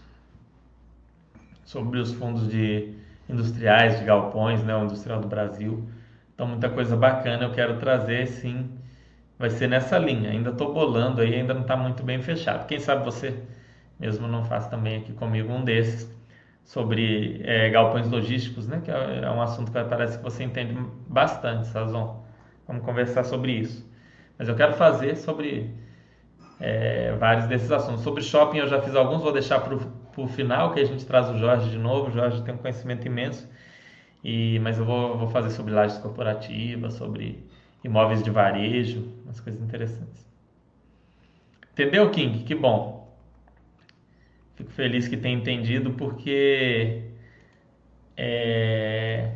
sobre 1.66 2.00
os 2.00 2.14
fundos 2.14 2.48
de 2.48 2.94
industriais, 3.28 3.98
de 4.00 4.06
galpões, 4.06 4.64
né, 4.64 4.76
o 4.76 4.84
industrial 4.84 5.20
do 5.20 5.28
Brasil. 5.28 5.90
Então 6.34 6.48
muita 6.48 6.70
coisa 6.70 6.96
bacana 6.96 7.44
eu 7.44 7.52
quero 7.52 7.78
trazer, 7.80 8.28
sim. 8.28 8.70
Vai 9.40 9.50
ser 9.50 9.68
nessa 9.68 9.98
linha. 9.98 10.30
Ainda 10.30 10.52
estou 10.52 10.74
bolando 10.74 11.22
aí, 11.22 11.34
ainda 11.34 11.54
não 11.54 11.62
está 11.62 11.76
muito 11.76 12.04
bem 12.04 12.22
fechado. 12.22 12.68
Quem 12.68 12.80
sabe 12.80 13.04
você 13.04 13.36
mesmo 14.00 14.28
não 14.28 14.44
faz 14.46 14.68
também 14.68 14.98
aqui 14.98 15.14
comigo 15.14 15.52
um 15.52 15.64
desses 15.64 16.10
sobre 16.64 17.42
é, 17.44 17.70
galpões 17.70 18.10
logísticos, 18.10 18.68
né? 18.68 18.82
Que 18.84 18.92
é, 18.92 19.22
é 19.24 19.32
um 19.32 19.42
assunto 19.42 19.72
que 19.72 19.84
parece 19.86 20.18
que 20.18 20.24
você 20.24 20.44
entende 20.44 20.76
bastante, 21.08 21.68
Sazon. 21.68 22.24
Vamos 22.68 22.84
conversar 22.86 23.24
sobre 23.24 23.54
isso. 23.54 23.90
Mas 24.38 24.48
eu 24.48 24.56
quero 24.56 24.74
fazer 24.74 25.16
sobre 25.16 25.74
é, 26.62 27.14
vários 27.20 27.48
desses 27.48 27.72
assuntos. 27.72 28.04
Sobre 28.04 28.22
shopping 28.22 28.60
eu 28.60 28.68
já 28.68 28.82
fiz 28.82 28.96
alguns, 28.96 29.22
vou 29.22 29.34
deixar 29.34 29.60
para 29.60 29.76
o 30.18 30.28
final, 30.28 30.72
que 30.74 30.80
a 30.80 30.86
gente 30.86 31.06
traz 31.06 31.30
o 31.30 31.38
Jorge 31.38 31.70
de 31.70 31.78
novo. 31.78 32.10
O 32.10 32.12
Jorge 32.12 32.42
tem 32.44 32.54
um 32.54 32.58
conhecimento 32.58 33.06
imenso, 33.06 33.50
e, 34.24 34.60
mas 34.60 34.78
eu 34.78 34.86
vou, 34.86 35.18
vou 35.18 35.28
fazer 35.28 35.50
sobre 35.50 35.74
lajes 35.74 35.98
corporativas, 35.98 36.94
sobre 36.94 37.44
imóveis 37.84 38.22
de 38.22 38.30
varejo, 38.30 39.12
umas 39.26 39.40
coisas 39.40 39.62
interessantes. 39.62 40.26
Entendeu, 41.74 42.10
King? 42.12 42.44
Que 42.44 42.54
bom. 42.54 43.02
Fico 44.56 44.72
feliz 44.72 45.08
que 45.08 45.18
tenha 45.18 45.36
entendido, 45.36 45.94
porque 45.94 47.10
é, 48.16 49.32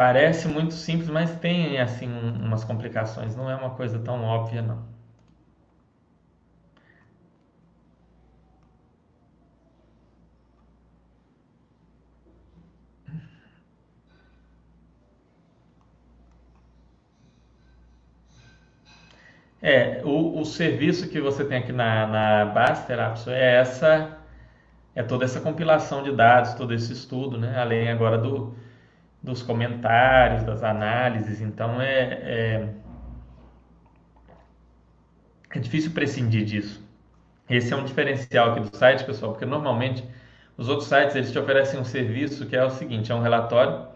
Parece 0.00 0.48
muito 0.48 0.72
simples, 0.72 1.10
mas 1.10 1.36
tem 1.36 1.78
assim 1.78 2.08
umas 2.08 2.64
complicações. 2.64 3.36
Não 3.36 3.50
é 3.50 3.54
uma 3.54 3.70
coisa 3.76 3.98
tão 3.98 4.24
óbvia, 4.24 4.62
não. 4.62 4.88
É, 19.62 20.00
o, 20.04 20.40
o 20.40 20.44
serviço 20.44 21.08
que 21.08 21.20
você 21.20 21.44
tem 21.44 21.58
aqui 21.58 21.72
na, 21.72 22.06
na 22.06 22.44
Baster 22.46 22.98
é 23.28 23.56
essa, 23.60 24.18
é 24.94 25.02
toda 25.02 25.24
essa 25.24 25.40
compilação 25.40 26.02
de 26.02 26.12
dados, 26.12 26.54
todo 26.54 26.74
esse 26.74 26.92
estudo, 26.92 27.38
né? 27.38 27.58
Além 27.60 27.90
agora 27.90 28.18
do, 28.18 28.54
dos 29.22 29.42
comentários, 29.42 30.44
das 30.44 30.62
análises. 30.62 31.40
Então 31.40 31.80
é, 31.80 32.02
é, 32.22 32.68
é 35.54 35.58
difícil 35.58 35.92
prescindir 35.92 36.44
disso. 36.44 36.88
Esse 37.48 37.72
é 37.72 37.76
um 37.76 37.84
diferencial 37.84 38.52
aqui 38.52 38.60
do 38.60 38.76
site, 38.76 39.04
pessoal, 39.04 39.32
porque 39.32 39.44
normalmente 39.44 40.04
os 40.56 40.68
outros 40.68 40.88
sites 40.88 41.16
eles 41.16 41.32
te 41.32 41.38
oferecem 41.38 41.80
um 41.80 41.84
serviço 41.84 42.46
que 42.46 42.56
é 42.56 42.64
o 42.64 42.70
seguinte: 42.70 43.10
é 43.10 43.14
um 43.14 43.22
relatório 43.22 43.88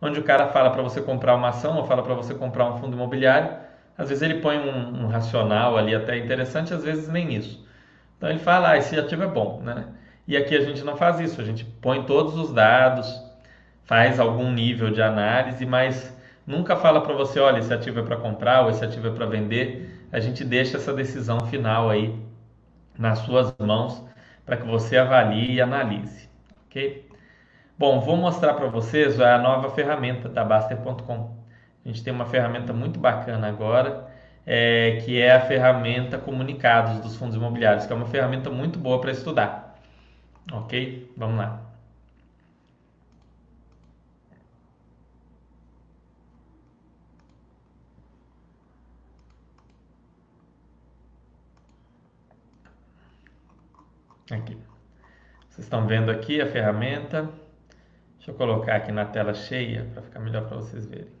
onde 0.00 0.20
o 0.20 0.24
cara 0.24 0.48
fala 0.48 0.70
para 0.70 0.82
você 0.82 1.00
comprar 1.00 1.34
uma 1.34 1.48
ação 1.48 1.76
ou 1.76 1.86
fala 1.86 2.02
para 2.02 2.14
você 2.14 2.34
comprar 2.34 2.66
um 2.70 2.78
fundo 2.78 2.94
imobiliário. 2.94 3.56
Às 3.96 4.08
vezes 4.08 4.22
ele 4.22 4.40
põe 4.40 4.58
um, 4.58 5.04
um, 5.04 5.06
racional 5.06 5.76
ali 5.76 5.94
até 5.94 6.18
interessante, 6.18 6.74
às 6.74 6.82
vezes 6.84 7.08
nem 7.08 7.34
isso. 7.34 7.64
Então 8.16 8.28
ele 8.28 8.38
fala, 8.38 8.70
ah, 8.70 8.76
esse 8.76 8.98
ativo 8.98 9.22
é 9.22 9.26
bom, 9.26 9.60
né? 9.62 9.86
E 10.26 10.36
aqui 10.36 10.56
a 10.56 10.60
gente 10.60 10.82
não 10.82 10.96
faz 10.96 11.20
isso, 11.20 11.40
a 11.40 11.44
gente 11.44 11.64
põe 11.64 12.02
todos 12.04 12.34
os 12.36 12.52
dados, 12.52 13.23
faz 13.84 14.18
algum 14.20 14.50
nível 14.50 14.90
de 14.90 15.02
análise, 15.02 15.64
mas 15.66 16.16
nunca 16.46 16.76
fala 16.76 17.00
para 17.00 17.14
você, 17.14 17.40
olha, 17.40 17.58
esse 17.58 17.72
ativo 17.72 18.00
é 18.00 18.02
para 18.02 18.16
comprar 18.16 18.62
ou 18.62 18.70
esse 18.70 18.84
ativo 18.84 19.08
é 19.08 19.10
para 19.10 19.26
vender. 19.26 20.06
A 20.12 20.20
gente 20.20 20.44
deixa 20.44 20.76
essa 20.76 20.92
decisão 20.92 21.40
final 21.46 21.90
aí 21.90 22.14
nas 22.98 23.20
suas 23.20 23.54
mãos 23.58 24.04
para 24.44 24.56
que 24.56 24.66
você 24.66 24.96
avalie 24.96 25.54
e 25.54 25.60
analise, 25.60 26.28
ok? 26.66 27.08
Bom, 27.78 28.00
vou 28.00 28.16
mostrar 28.16 28.54
para 28.54 28.68
vocês 28.68 29.20
a 29.20 29.38
nova 29.38 29.70
ferramenta 29.70 30.28
da 30.28 30.44
Baster.com. 30.44 31.36
A 31.84 31.88
gente 31.88 32.04
tem 32.04 32.12
uma 32.12 32.26
ferramenta 32.26 32.72
muito 32.72 33.00
bacana 33.00 33.48
agora, 33.48 34.06
é, 34.46 35.02
que 35.04 35.20
é 35.20 35.32
a 35.34 35.40
ferramenta 35.40 36.18
Comunicados 36.18 37.00
dos 37.00 37.16
Fundos 37.16 37.34
Imobiliários, 37.36 37.86
que 37.86 37.92
é 37.92 37.96
uma 37.96 38.06
ferramenta 38.06 38.48
muito 38.50 38.78
boa 38.78 39.00
para 39.00 39.10
estudar. 39.10 39.76
Ok? 40.52 41.12
Vamos 41.16 41.38
lá. 41.38 41.63
Aqui. 54.30 54.56
Vocês 55.48 55.66
estão 55.66 55.86
vendo 55.86 56.10
aqui 56.10 56.40
a 56.40 56.46
ferramenta. 56.46 57.30
Deixa 58.16 58.30
eu 58.30 58.34
colocar 58.34 58.76
aqui 58.76 58.90
na 58.90 59.04
tela 59.04 59.34
cheia 59.34 59.88
para 59.92 60.02
ficar 60.02 60.20
melhor 60.20 60.48
para 60.48 60.56
vocês 60.56 60.86
verem. 60.86 61.12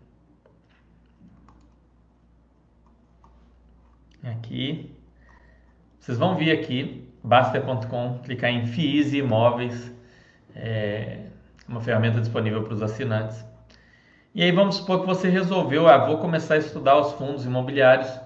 Aqui. 4.24 4.96
Vocês 6.00 6.18
vão 6.18 6.36
vir 6.36 6.50
aqui, 6.50 7.08
baster.com, 7.22 8.20
clicar 8.22 8.50
em 8.50 8.66
FIIs 8.66 9.14
e 9.14 9.18
imóveis, 9.18 9.90
é 10.54 11.28
uma 11.66 11.80
ferramenta 11.80 12.20
disponível 12.20 12.62
para 12.62 12.74
os 12.74 12.82
assinantes. 12.82 13.42
E 14.34 14.42
aí 14.42 14.52
vamos 14.52 14.76
supor 14.76 15.00
que 15.00 15.06
você 15.06 15.30
resolveu, 15.30 15.88
ah, 15.88 16.06
vou 16.06 16.18
começar 16.18 16.54
a 16.54 16.58
estudar 16.58 16.98
os 16.98 17.12
fundos 17.12 17.46
imobiliários 17.46 18.23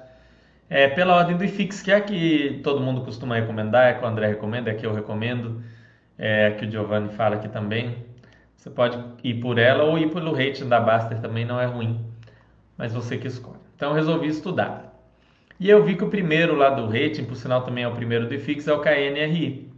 é, 0.70 0.88
pela 0.88 1.16
ordem 1.16 1.36
do 1.36 1.44
IFIX, 1.44 1.82
que 1.82 1.90
é 1.90 1.96
a 1.96 2.00
que 2.00 2.60
todo 2.62 2.80
mundo 2.80 3.02
costuma 3.02 3.36
recomendar, 3.36 3.86
é 3.86 3.94
que 3.94 4.04
o 4.04 4.06
André 4.06 4.28
recomenda, 4.28 4.70
é 4.70 4.74
que 4.74 4.86
eu 4.86 4.92
recomendo, 4.92 5.62
é 6.18 6.50
que 6.52 6.66
o 6.66 6.70
Giovanni 6.70 7.08
fala 7.10 7.36
aqui 7.36 7.48
também. 7.48 8.04
Você 8.56 8.68
pode 8.68 8.98
ir 9.22 9.34
por 9.40 9.56
ela 9.56 9.84
ou 9.84 9.98
ir 9.98 10.10
pelo 10.10 10.32
rating 10.32 10.68
da 10.68 10.80
Baster 10.80 11.20
também 11.20 11.44
não 11.44 11.60
é 11.60 11.66
ruim, 11.66 12.04
mas 12.76 12.92
você 12.92 13.16
que 13.16 13.28
escolhe. 13.28 13.60
Então 13.76 13.92
resolvi 13.92 14.28
estudar. 14.28 14.88
E 15.60 15.70
eu 15.70 15.82
vi 15.84 15.96
que 15.96 16.04
o 16.04 16.10
primeiro 16.10 16.54
lá 16.54 16.70
do 16.70 16.86
rating, 16.86 17.24
por 17.24 17.36
sinal 17.36 17.62
também 17.62 17.84
é 17.84 17.88
o 17.88 17.94
primeiro 17.94 18.26
do 18.28 18.34
IFIX, 18.34 18.68
é 18.68 18.72
o 18.72 18.80
KNRI. 18.80 19.72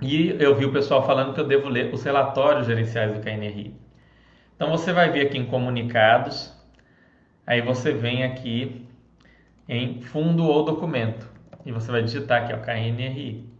E 0.00 0.36
eu 0.38 0.54
vi 0.54 0.66
o 0.66 0.72
pessoal 0.72 1.04
falando 1.06 1.34
que 1.34 1.40
eu 1.40 1.46
devo 1.46 1.68
ler 1.68 1.92
os 1.92 2.02
relatórios 2.02 2.66
gerenciais 2.66 3.12
do 3.12 3.20
KNRI. 3.20 3.74
Então 4.54 4.70
você 4.70 4.92
vai 4.92 5.10
vir 5.10 5.26
aqui 5.26 5.38
em 5.38 5.46
comunicados, 5.46 6.52
aí 7.46 7.60
você 7.60 7.92
vem 7.92 8.24
aqui 8.24 8.86
em 9.68 10.00
fundo 10.02 10.44
ou 10.44 10.64
documento 10.64 11.34
e 11.64 11.72
você 11.72 11.90
vai 11.90 12.02
digitar 12.02 12.42
aqui 12.42 12.52
o 12.52 12.60
KNRI. 12.60 13.52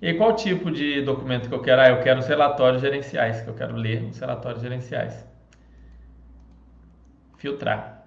E 0.00 0.14
qual 0.14 0.36
tipo 0.36 0.70
de 0.70 1.02
documento 1.02 1.48
que 1.48 1.54
eu 1.54 1.60
quero? 1.60 1.82
Ah, 1.82 1.88
eu 1.88 2.00
quero 2.00 2.20
os 2.20 2.28
relatórios 2.28 2.80
gerenciais, 2.80 3.40
que 3.42 3.48
eu 3.48 3.54
quero 3.54 3.74
ler 3.74 4.04
os 4.04 4.18
relatórios 4.18 4.62
gerenciais. 4.62 5.26
Filtrar. 7.36 7.98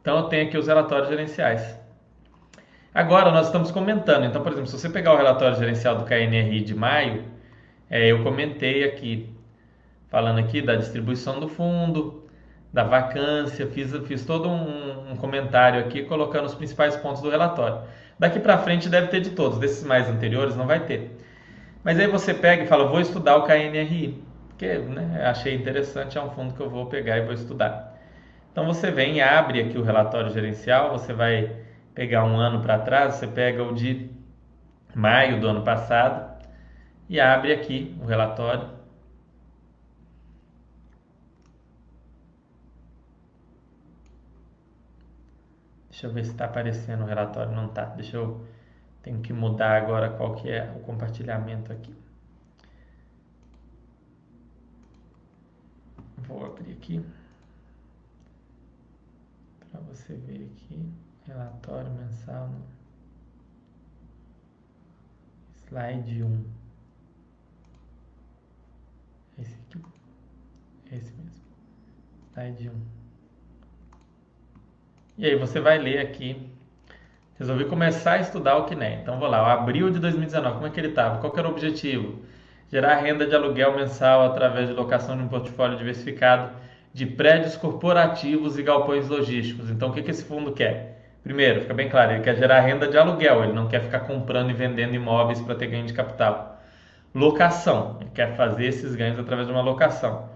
Então, 0.00 0.18
eu 0.18 0.24
tenho 0.24 0.48
aqui 0.48 0.58
os 0.58 0.66
relatórios 0.66 1.08
gerenciais. 1.08 1.78
Agora, 2.92 3.30
nós 3.30 3.46
estamos 3.46 3.70
comentando. 3.70 4.24
Então, 4.24 4.42
por 4.42 4.50
exemplo, 4.50 4.68
se 4.68 4.78
você 4.78 4.90
pegar 4.90 5.14
o 5.14 5.16
relatório 5.16 5.56
gerencial 5.56 5.96
do 5.96 6.04
KNRI 6.04 6.60
de 6.60 6.74
maio, 6.74 7.24
é, 7.88 8.10
eu 8.10 8.24
comentei 8.24 8.82
aqui, 8.82 9.32
falando 10.08 10.40
aqui 10.40 10.60
da 10.60 10.74
distribuição 10.74 11.38
do 11.38 11.48
fundo, 11.48 12.21
da 12.72 12.84
vacância, 12.84 13.66
fiz, 13.66 13.94
fiz 14.06 14.24
todo 14.24 14.48
um, 14.48 15.12
um 15.12 15.16
comentário 15.16 15.78
aqui, 15.80 16.04
colocando 16.04 16.46
os 16.46 16.54
principais 16.54 16.96
pontos 16.96 17.20
do 17.20 17.28
relatório. 17.28 17.82
Daqui 18.18 18.40
para 18.40 18.58
frente 18.58 18.88
deve 18.88 19.08
ter 19.08 19.20
de 19.20 19.30
todos, 19.30 19.58
desses 19.58 19.84
mais 19.84 20.08
anteriores 20.08 20.56
não 20.56 20.66
vai 20.66 20.80
ter. 20.80 21.18
Mas 21.84 21.98
aí 21.98 22.06
você 22.06 22.32
pega 22.32 22.62
e 22.62 22.66
fala, 22.66 22.86
vou 22.86 23.00
estudar 23.00 23.36
o 23.36 23.42
KNRI, 23.42 24.22
que 24.56 24.78
né, 24.78 25.22
achei 25.26 25.54
interessante, 25.54 26.16
é 26.16 26.22
um 26.22 26.30
fundo 26.30 26.54
que 26.54 26.60
eu 26.60 26.70
vou 26.70 26.86
pegar 26.86 27.18
e 27.18 27.22
vou 27.22 27.34
estudar. 27.34 27.98
Então 28.50 28.64
você 28.66 28.90
vem 28.90 29.16
e 29.16 29.20
abre 29.20 29.60
aqui 29.60 29.76
o 29.76 29.82
relatório 29.82 30.30
gerencial, 30.30 30.92
você 30.92 31.12
vai 31.12 31.56
pegar 31.94 32.24
um 32.24 32.36
ano 32.38 32.60
para 32.60 32.78
trás, 32.78 33.14
você 33.14 33.26
pega 33.26 33.62
o 33.62 33.74
de 33.74 34.10
maio 34.94 35.40
do 35.40 35.48
ano 35.48 35.62
passado 35.62 36.32
e 37.08 37.18
abre 37.20 37.52
aqui 37.52 37.96
o 38.00 38.06
relatório 38.06 38.81
Deixa 46.02 46.10
eu 46.10 46.14
ver 46.14 46.24
se 46.24 46.32
está 46.32 46.46
aparecendo 46.46 47.02
o 47.02 47.06
relatório. 47.06 47.52
Não 47.52 47.66
está. 47.66 47.84
Deixa 47.84 48.16
eu. 48.16 48.44
Tenho 49.02 49.22
que 49.22 49.32
mudar 49.32 49.80
agora 49.80 50.10
qual 50.10 50.34
que 50.34 50.50
é 50.50 50.68
o 50.76 50.80
compartilhamento 50.80 51.72
aqui. 51.72 51.96
Vou 56.16 56.44
abrir 56.44 56.72
aqui. 56.72 57.04
Para 59.70 59.80
você 59.82 60.14
ver 60.16 60.50
aqui. 60.52 60.92
Relatório 61.24 61.92
mensal. 61.92 62.50
Slide 65.68 66.24
1. 66.24 66.44
Esse 69.38 69.54
aqui. 69.54 69.84
Esse 70.90 71.12
mesmo. 71.12 71.44
Slide 72.32 72.70
1. 72.70 73.01
E 75.18 75.26
aí 75.26 75.36
você 75.36 75.60
vai 75.60 75.78
ler 75.78 75.98
aqui. 75.98 76.50
Resolvi 77.38 77.66
começar 77.66 78.12
a 78.12 78.18
estudar 78.20 78.56
o 78.56 78.64
KNE. 78.64 79.00
Então 79.02 79.18
vou 79.18 79.28
lá, 79.28 79.42
o 79.42 79.46
abril 79.46 79.90
de 79.90 79.98
2019, 79.98 80.54
como 80.54 80.66
é 80.66 80.70
que 80.70 80.80
ele 80.80 80.88
estava? 80.88 81.18
Qual 81.18 81.32
era 81.36 81.46
o 81.46 81.50
objetivo? 81.50 82.22
Gerar 82.70 82.96
renda 82.96 83.26
de 83.26 83.34
aluguel 83.34 83.76
mensal 83.76 84.24
através 84.24 84.68
de 84.68 84.74
locação 84.74 85.16
de 85.16 85.22
um 85.22 85.28
portfólio 85.28 85.76
diversificado 85.76 86.52
de 86.94 87.04
prédios 87.04 87.56
corporativos 87.56 88.58
e 88.58 88.62
galpões 88.62 89.06
logísticos. 89.08 89.70
Então 89.70 89.90
o 89.90 89.92
que, 89.92 90.02
que 90.02 90.10
esse 90.10 90.24
fundo 90.24 90.52
quer? 90.52 90.98
Primeiro, 91.22 91.60
fica 91.60 91.74
bem 91.74 91.90
claro, 91.90 92.12
ele 92.12 92.22
quer 92.22 92.36
gerar 92.36 92.60
renda 92.60 92.88
de 92.88 92.96
aluguel, 92.96 93.44
ele 93.44 93.52
não 93.52 93.68
quer 93.68 93.82
ficar 93.82 94.00
comprando 94.00 94.50
e 94.50 94.54
vendendo 94.54 94.94
imóveis 94.94 95.40
para 95.40 95.54
ter 95.54 95.66
ganho 95.66 95.86
de 95.86 95.92
capital. 95.92 96.60
Locação, 97.14 97.98
ele 98.00 98.10
quer 98.14 98.34
fazer 98.34 98.64
esses 98.64 98.94
ganhos 98.94 99.18
através 99.18 99.46
de 99.46 99.52
uma 99.52 99.62
locação 99.62 100.31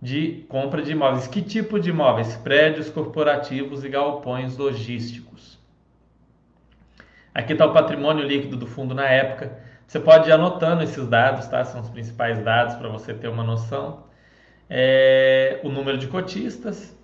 de 0.00 0.44
compra 0.48 0.82
de 0.82 0.92
imóveis. 0.92 1.26
Que 1.26 1.42
tipo 1.42 1.78
de 1.78 1.90
imóveis? 1.90 2.36
Prédios 2.36 2.90
corporativos 2.90 3.84
e 3.84 3.88
galpões 3.88 4.56
logísticos. 4.56 5.58
Aqui 7.34 7.52
está 7.52 7.66
o 7.66 7.72
patrimônio 7.72 8.24
líquido 8.24 8.56
do 8.56 8.66
fundo 8.66 8.94
na 8.94 9.06
época. 9.06 9.58
Você 9.86 10.00
pode 10.00 10.28
ir 10.28 10.32
anotando 10.32 10.82
esses 10.82 11.06
dados, 11.06 11.46
tá? 11.46 11.64
São 11.64 11.80
os 11.80 11.88
principais 11.88 12.42
dados 12.42 12.74
para 12.74 12.88
você 12.88 13.14
ter 13.14 13.28
uma 13.28 13.44
noção. 13.44 14.04
É, 14.68 15.60
o 15.62 15.68
número 15.68 15.98
de 15.98 16.08
cotistas. 16.08 16.96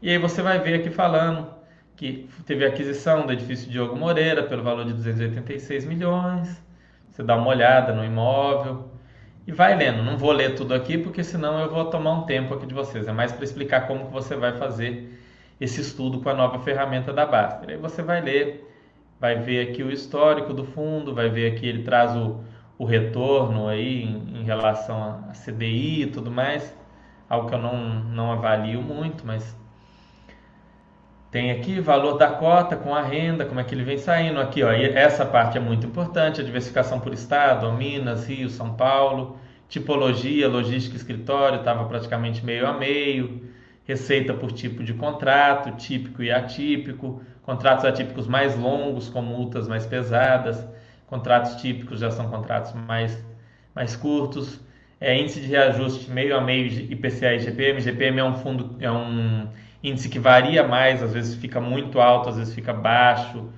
E 0.00 0.08
aí 0.08 0.18
você 0.18 0.40
vai 0.40 0.58
ver 0.58 0.74
aqui 0.74 0.90
falando 0.90 1.52
que 1.96 2.28
teve 2.46 2.64
aquisição 2.64 3.26
do 3.26 3.32
edifício 3.32 3.70
Diogo 3.70 3.94
Moreira 3.94 4.44
pelo 4.44 4.62
valor 4.62 4.86
de 4.86 4.94
286 4.94 5.84
milhões. 5.84 6.62
Você 7.10 7.22
dá 7.22 7.36
uma 7.36 7.48
olhada 7.48 7.92
no 7.92 8.04
imóvel 8.04 8.88
e 9.46 9.52
vai 9.52 9.76
lendo. 9.76 10.02
Não 10.02 10.16
vou 10.16 10.32
ler 10.32 10.54
tudo 10.54 10.74
aqui 10.74 10.98
porque 10.98 11.24
senão 11.24 11.60
eu 11.60 11.70
vou 11.70 11.86
tomar 11.86 12.12
um 12.12 12.22
tempo 12.22 12.54
aqui 12.54 12.66
de 12.66 12.74
vocês. 12.74 13.08
É 13.08 13.12
mais 13.12 13.32
para 13.32 13.44
explicar 13.44 13.86
como 13.86 14.06
que 14.06 14.12
você 14.12 14.36
vai 14.36 14.56
fazer 14.56 15.18
esse 15.60 15.80
estudo 15.80 16.20
com 16.20 16.28
a 16.28 16.34
nova 16.34 16.58
ferramenta 16.60 17.12
da 17.12 17.26
Baster. 17.26 17.70
Aí 17.70 17.76
você 17.76 18.02
vai 18.02 18.20
ler, 18.20 18.66
vai 19.20 19.36
ver 19.36 19.68
aqui 19.68 19.82
o 19.82 19.90
histórico 19.90 20.54
do 20.54 20.64
fundo, 20.64 21.14
vai 21.14 21.28
ver 21.28 21.52
aqui 21.52 21.66
ele 21.66 21.82
traz 21.82 22.16
o, 22.16 22.40
o 22.78 22.84
retorno 22.84 23.68
aí 23.68 24.04
em, 24.04 24.40
em 24.40 24.44
relação 24.44 25.22
a, 25.28 25.32
CDI 25.32 26.04
e 26.04 26.06
tudo 26.06 26.30
mais, 26.30 26.74
algo 27.28 27.46
que 27.48 27.54
eu 27.54 27.58
não, 27.58 27.76
não 28.04 28.32
avalio 28.32 28.80
muito, 28.80 29.26
mas 29.26 29.54
tem 31.30 31.52
aqui 31.52 31.78
valor 31.80 32.18
da 32.18 32.28
cota 32.28 32.74
com 32.76 32.92
a 32.92 33.02
renda, 33.02 33.44
como 33.44 33.60
é 33.60 33.64
que 33.64 33.72
ele 33.74 33.84
vem 33.84 33.98
saindo. 33.98 34.40
Aqui, 34.40 34.62
ó, 34.64 34.72
essa 34.72 35.24
parte 35.24 35.56
é 35.56 35.60
muito 35.60 35.86
importante, 35.86 36.40
a 36.40 36.44
diversificação 36.44 36.98
por 36.98 37.12
estado, 37.12 37.70
Minas, 37.72 38.26
Rio, 38.26 38.48
São 38.50 38.74
Paulo, 38.74 39.38
tipologia, 39.68 40.48
logística, 40.48 40.96
escritório, 40.96 41.60
estava 41.60 41.84
praticamente 41.84 42.44
meio 42.44 42.66
a 42.66 42.72
meio, 42.72 43.48
receita 43.84 44.34
por 44.34 44.50
tipo 44.50 44.82
de 44.82 44.92
contrato, 44.92 45.70
típico 45.76 46.20
e 46.20 46.32
atípico, 46.32 47.22
contratos 47.42 47.84
atípicos 47.84 48.26
mais 48.26 48.58
longos 48.58 49.08
com 49.08 49.22
multas 49.22 49.68
mais 49.68 49.86
pesadas, 49.86 50.66
contratos 51.06 51.60
típicos 51.62 52.00
já 52.00 52.10
são 52.10 52.28
contratos 52.28 52.72
mais, 52.72 53.24
mais 53.72 53.94
curtos, 53.94 54.60
é, 55.00 55.16
índice 55.16 55.40
de 55.40 55.46
reajuste 55.46 56.10
meio 56.10 56.36
a 56.36 56.40
meio 56.40 56.66
IPCA 56.66 57.34
e 57.34 57.38
GPM, 57.38 57.80
GPM 57.80 58.18
é 58.18 58.24
um 58.24 58.34
fundo, 58.34 58.76
é 58.80 58.90
um 58.90 59.48
índice 59.82 60.08
que 60.08 60.18
varia 60.18 60.62
mais, 60.66 61.02
às 61.02 61.12
vezes 61.12 61.34
fica 61.34 61.60
muito 61.60 62.00
alto, 62.00 62.28
às 62.28 62.36
vezes 62.36 62.54
fica 62.54 62.72
baixo. 62.72 63.48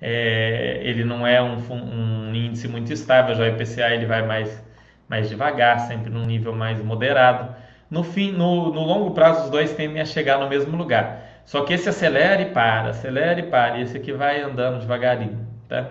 É, 0.00 0.80
ele 0.82 1.04
não 1.04 1.26
é 1.26 1.42
um, 1.42 1.56
um, 1.70 2.34
índice 2.34 2.68
muito 2.68 2.92
estável, 2.92 3.34
já 3.34 3.44
o 3.44 3.46
IPCA 3.46 3.90
ele 3.90 4.06
vai 4.06 4.26
mais, 4.26 4.62
mais 5.08 5.28
devagar, 5.28 5.80
sempre 5.80 6.10
num 6.10 6.26
nível 6.26 6.54
mais 6.54 6.82
moderado. 6.82 7.54
No, 7.90 8.02
fim, 8.02 8.32
no, 8.32 8.72
no 8.72 8.82
longo 8.82 9.12
prazo, 9.12 9.44
os 9.44 9.50
dois 9.50 9.72
tendem 9.72 10.00
a 10.00 10.04
chegar 10.04 10.38
no 10.38 10.48
mesmo 10.48 10.76
lugar. 10.76 11.22
Só 11.44 11.62
que 11.64 11.74
esse 11.74 11.88
acelera 11.88 12.42
e 12.42 12.50
para, 12.50 12.90
acelera 12.90 13.40
e 13.40 13.44
para, 13.44 13.78
e 13.78 13.82
esse 13.82 13.96
aqui 13.96 14.12
vai 14.12 14.40
andando 14.40 14.80
devagarinho. 14.80 15.46
Tá? 15.68 15.90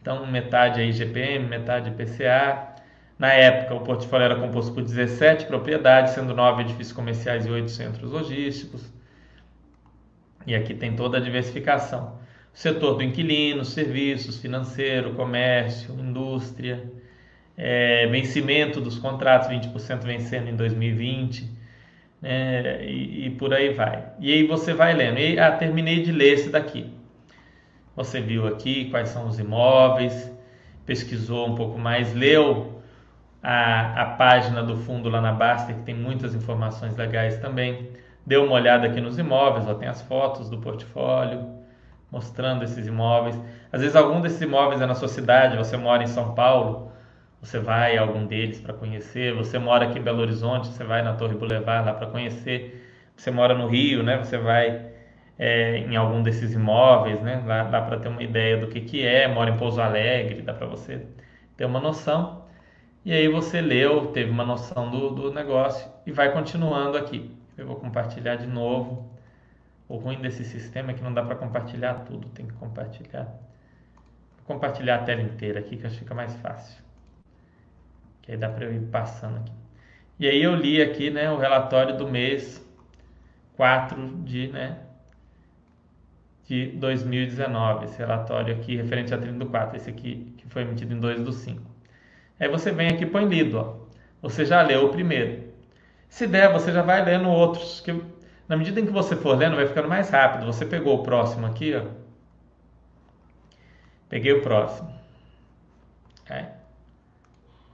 Então, 0.00 0.26
metade 0.26 0.80
aí 0.80 0.92
GPM, 0.92 1.46
metade 1.46 1.90
IPCA. 1.90 2.72
Na 3.18 3.32
época, 3.32 3.74
o 3.74 3.80
portfólio 3.80 4.24
era 4.24 4.36
composto 4.36 4.72
por 4.72 4.82
17 4.82 5.46
propriedades, 5.46 6.12
sendo 6.12 6.34
9 6.34 6.62
edifícios 6.62 6.92
comerciais 6.92 7.46
e 7.46 7.50
8 7.50 7.70
centros 7.70 8.10
logísticos. 8.10 8.92
E 10.46 10.54
aqui 10.54 10.74
tem 10.74 10.94
toda 10.94 11.18
a 11.18 11.20
diversificação. 11.20 12.18
O 12.54 12.58
setor 12.58 12.94
do 12.94 13.02
inquilino, 13.02 13.64
serviços, 13.64 14.40
financeiro, 14.40 15.14
comércio, 15.14 15.94
indústria, 15.98 16.90
é, 17.56 18.06
vencimento 18.08 18.80
dos 18.80 18.98
contratos, 18.98 19.48
20% 19.48 20.04
vencendo 20.04 20.48
em 20.48 20.56
2020, 20.56 21.50
né, 22.20 22.84
e, 22.84 23.26
e, 23.26 23.30
por 23.30 23.52
aí 23.52 23.72
vai. 23.72 24.04
E 24.20 24.32
aí 24.32 24.46
você 24.46 24.72
vai 24.72 24.94
lendo. 24.94 25.18
E 25.18 25.38
ah, 25.38 25.52
terminei 25.52 26.02
de 26.02 26.12
ler 26.12 26.34
esse 26.34 26.50
daqui. 26.50 26.92
Você 27.96 28.20
viu 28.20 28.46
aqui 28.46 28.90
quais 28.90 29.08
são 29.08 29.28
os 29.28 29.38
imóveis, 29.38 30.30
pesquisou 30.86 31.48
um 31.48 31.54
pouco 31.54 31.78
mais, 31.78 32.14
leu 32.14 32.82
a, 33.42 34.02
a 34.02 34.06
página 34.16 34.62
do 34.62 34.76
fundo 34.76 35.08
lá 35.08 35.20
na 35.20 35.32
Basta, 35.32 35.72
que 35.72 35.82
tem 35.82 35.94
muitas 35.94 36.34
informações 36.34 36.96
legais 36.96 37.38
também. 37.38 37.90
Dê 38.26 38.36
uma 38.36 38.52
olhada 38.52 38.86
aqui 38.86 39.00
nos 39.00 39.18
imóveis, 39.18 39.68
ó, 39.68 39.74
tem 39.74 39.88
as 39.88 40.02
fotos 40.02 40.48
do 40.48 40.58
portfólio 40.58 41.62
mostrando 42.10 42.62
esses 42.62 42.86
imóveis. 42.86 43.40
Às 43.72 43.80
vezes 43.80 43.96
algum 43.96 44.20
desses 44.20 44.40
imóveis 44.42 44.82
é 44.82 44.86
na 44.86 44.94
sua 44.94 45.08
cidade, 45.08 45.56
você 45.56 45.78
mora 45.78 46.02
em 46.02 46.06
São 46.06 46.34
Paulo, 46.34 46.92
você 47.40 47.58
vai 47.58 47.96
a 47.96 48.02
algum 48.02 48.24
deles 48.26 48.60
para 48.60 48.72
conhecer. 48.72 49.34
Você 49.34 49.58
mora 49.58 49.86
aqui 49.86 49.98
em 49.98 50.02
Belo 50.02 50.20
Horizonte, 50.20 50.68
você 50.68 50.84
vai 50.84 51.02
na 51.02 51.14
Torre 51.14 51.34
Boulevard 51.34 51.86
lá 51.86 51.94
para 51.94 52.06
conhecer. 52.06 52.86
Você 53.16 53.30
mora 53.32 53.54
no 53.54 53.66
Rio, 53.66 54.02
né? 54.02 54.16
Você 54.18 54.38
vai 54.38 54.86
é, 55.38 55.78
em 55.78 55.96
algum 55.96 56.22
desses 56.22 56.52
imóveis, 56.54 57.20
né? 57.20 57.42
Lá 57.44 57.64
dá 57.64 57.82
para 57.82 57.98
ter 57.98 58.08
uma 58.08 58.22
ideia 58.22 58.58
do 58.58 58.68
que 58.68 58.80
que 58.82 59.04
é. 59.04 59.26
Mora 59.26 59.50
em 59.50 59.56
Pouso 59.56 59.80
Alegre, 59.80 60.42
dá 60.42 60.54
para 60.54 60.66
você 60.66 61.04
ter 61.56 61.64
uma 61.64 61.80
noção. 61.80 62.44
E 63.04 63.12
aí 63.12 63.26
você 63.28 63.60
leu, 63.60 64.06
teve 64.12 64.30
uma 64.30 64.44
noção 64.44 64.90
do, 64.90 65.10
do 65.10 65.32
negócio 65.32 65.90
e 66.06 66.12
vai 66.12 66.32
continuando 66.32 66.96
aqui. 66.96 67.41
Eu 67.62 67.68
vou 67.68 67.76
compartilhar 67.76 68.36
de 68.36 68.46
novo. 68.46 69.08
O 69.88 69.96
ruim 69.96 70.20
desse 70.20 70.44
sistema 70.44 70.90
é 70.90 70.94
que 70.94 71.02
não 71.02 71.14
dá 71.14 71.22
para 71.22 71.36
compartilhar 71.36 71.94
tudo, 72.06 72.28
tem 72.30 72.46
que 72.46 72.52
compartilhar. 72.54 73.24
Vou 74.36 74.44
compartilhar 74.46 74.96
a 74.96 75.02
tela 75.04 75.22
inteira 75.22 75.60
aqui 75.60 75.76
que 75.76 75.86
acho 75.86 75.94
que 75.94 76.02
fica 76.02 76.14
mais 76.14 76.34
fácil. 76.36 76.82
Que 78.22 78.32
aí 78.32 78.38
dá 78.38 78.48
para 78.48 78.64
eu 78.64 78.74
ir 78.74 78.80
passando 78.88 79.38
aqui. 79.38 79.52
E 80.18 80.28
aí 80.28 80.42
eu 80.42 80.54
li 80.54 80.80
aqui, 80.82 81.10
né, 81.10 81.30
o 81.30 81.36
relatório 81.36 81.96
do 81.96 82.08
mês 82.08 82.64
4 83.56 84.22
de, 84.24 84.48
né, 84.48 84.78
de 86.44 86.66
2019, 86.72 87.84
esse 87.84 87.98
relatório 87.98 88.54
aqui 88.54 88.76
referente 88.76 89.14
a 89.14 89.18
30 89.18 89.38
do 89.38 89.46
4, 89.46 89.76
esse 89.76 89.90
aqui 89.90 90.34
que 90.36 90.48
foi 90.48 90.62
emitido 90.62 90.94
em 90.94 91.00
2 91.00 91.22
do 91.22 91.32
5. 91.32 91.62
Aí 92.40 92.48
você 92.48 92.72
vem 92.72 92.88
aqui 92.88 93.04
e 93.04 93.06
põe 93.06 93.24
lido, 93.24 93.58
ó. 93.58 93.76
Você 94.20 94.44
já 94.44 94.62
leu 94.62 94.86
o 94.86 94.88
primeiro. 94.90 95.51
Se 96.12 96.26
der, 96.26 96.52
você 96.52 96.70
já 96.70 96.82
vai 96.82 97.02
lendo 97.02 97.26
outros, 97.26 97.80
que 97.80 97.90
na 98.46 98.54
medida 98.54 98.78
em 98.78 98.84
que 98.84 98.92
você 98.92 99.16
for 99.16 99.34
lendo, 99.34 99.56
vai 99.56 99.66
ficando 99.66 99.88
mais 99.88 100.10
rápido. 100.10 100.44
Você 100.44 100.66
pegou 100.66 101.00
o 101.00 101.02
próximo 101.02 101.46
aqui, 101.46 101.74
ó. 101.74 101.86
Peguei 104.10 104.34
o 104.34 104.42
próximo. 104.42 104.94
É. 106.28 106.50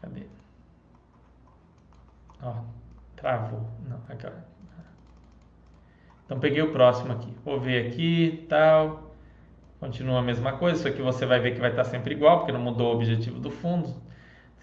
Cadê? 0.00 0.22
Ó, 2.40 2.54
travou. 3.16 3.68
Não. 3.88 3.98
Então 6.24 6.38
peguei 6.38 6.62
o 6.62 6.70
próximo 6.70 7.12
aqui. 7.14 7.36
Vou 7.44 7.58
ver 7.58 7.88
aqui, 7.88 8.46
tal. 8.48 9.16
Continua 9.80 10.20
a 10.20 10.22
mesma 10.22 10.52
coisa. 10.52 10.78
Isso 10.78 10.86
aqui 10.86 11.02
você 11.02 11.26
vai 11.26 11.40
ver 11.40 11.54
que 11.54 11.60
vai 11.60 11.70
estar 11.70 11.82
sempre 11.82 12.14
igual, 12.14 12.38
porque 12.38 12.52
não 12.52 12.60
mudou 12.60 12.92
o 12.92 12.94
objetivo 12.94 13.40
do 13.40 13.50
fundo. 13.50 14.00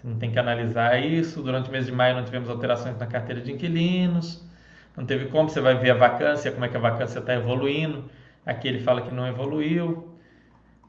Não 0.06 0.16
tem 0.16 0.30
que 0.30 0.38
analisar 0.38 1.04
isso. 1.04 1.42
Durante 1.42 1.68
o 1.68 1.72
mês 1.72 1.86
de 1.86 1.92
maio 1.92 2.14
não 2.14 2.24
tivemos 2.24 2.48
alterações 2.48 2.96
na 2.96 3.06
carteira 3.06 3.40
de 3.40 3.52
inquilinos. 3.52 4.46
Não 4.96 5.04
teve 5.04 5.26
como, 5.26 5.48
você 5.48 5.60
vai 5.60 5.76
ver 5.76 5.90
a 5.90 5.94
vacância, 5.94 6.52
como 6.52 6.64
é 6.64 6.68
que 6.68 6.76
a 6.76 6.80
vacância 6.80 7.18
está 7.18 7.34
evoluindo. 7.34 8.08
Aqui 8.46 8.68
ele 8.68 8.78
fala 8.78 9.02
que 9.02 9.12
não 9.12 9.26
evoluiu. 9.26 10.16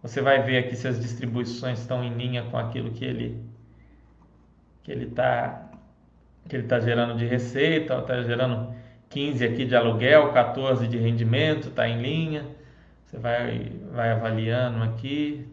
Você 0.04 0.22
vai 0.22 0.44
ver 0.44 0.60
aqui 0.60 0.76
se 0.76 0.88
as 0.88 1.02
distribuições 1.02 1.80
estão 1.80 2.04
em 2.04 2.14
linha 2.14 2.44
com 2.44 2.58
aquilo 2.58 2.92
que 2.92 3.04
ele 3.04 3.44
que 4.84 4.92
ele 4.92 5.06
está 5.06 5.64
que 6.48 6.56
ele 6.56 6.64
está 6.64 6.80
gerando 6.80 7.18
de 7.18 7.26
receita, 7.26 7.98
está 7.98 8.22
gerando 8.22 8.74
15 9.10 9.44
aqui 9.46 9.66
de 9.66 9.76
aluguel, 9.76 10.32
14 10.32 10.88
de 10.88 10.98
rendimento, 10.98 11.70
está 11.70 11.90
em 11.90 12.02
linha. 12.02 12.46
Você 13.06 13.18
vai, 13.18 13.72
vai 13.92 14.12
avaliando 14.12 14.84
aqui, 14.84 15.46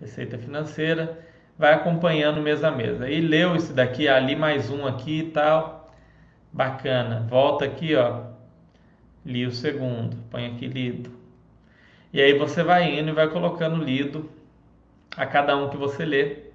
receita 0.00 0.38
financeira, 0.38 1.18
vai 1.58 1.74
acompanhando 1.74 2.40
mês 2.40 2.62
a 2.62 2.70
mês. 2.70 3.00
Aí 3.00 3.20
leu 3.20 3.56
isso 3.56 3.72
daqui, 3.72 4.08
ali 4.08 4.36
mais 4.36 4.70
um 4.70 4.86
aqui 4.86 5.20
e 5.20 5.30
tal. 5.30 5.90
Bacana. 6.52 7.26
Volta 7.28 7.64
aqui, 7.64 7.94
ó. 7.94 8.24
Li 9.24 9.46
o 9.46 9.52
segundo, 9.52 10.16
põe 10.30 10.46
aqui 10.46 10.66
lido. 10.66 11.10
E 12.12 12.20
aí 12.20 12.38
você 12.38 12.62
vai 12.62 12.98
indo 12.98 13.10
e 13.10 13.12
vai 13.12 13.28
colocando 13.28 13.82
lido 13.82 14.30
a 15.16 15.26
cada 15.26 15.56
um 15.56 15.68
que 15.68 15.76
você 15.76 16.04
lê. 16.04 16.46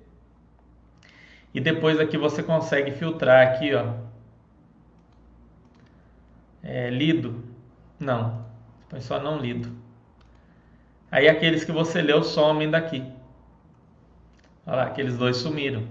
E 1.53 1.59
depois 1.59 1.99
aqui 1.99 2.17
você 2.17 2.41
consegue 2.41 2.91
filtrar 2.91 3.45
aqui, 3.45 3.73
ó, 3.73 3.93
é, 6.63 6.89
lido? 6.89 7.43
Não. 7.99 8.45
Põe 8.89 9.01
só 9.01 9.19
não 9.19 9.37
lido. 9.39 9.71
Aí 11.11 11.27
aqueles 11.27 11.63
que 11.63 11.71
você 11.71 12.01
leu 12.01 12.23
somem 12.23 12.69
daqui. 12.69 13.03
Olha 14.71 14.83
lá, 14.83 14.83
aqueles 14.83 15.17
dois 15.17 15.35
sumiram. 15.35 15.83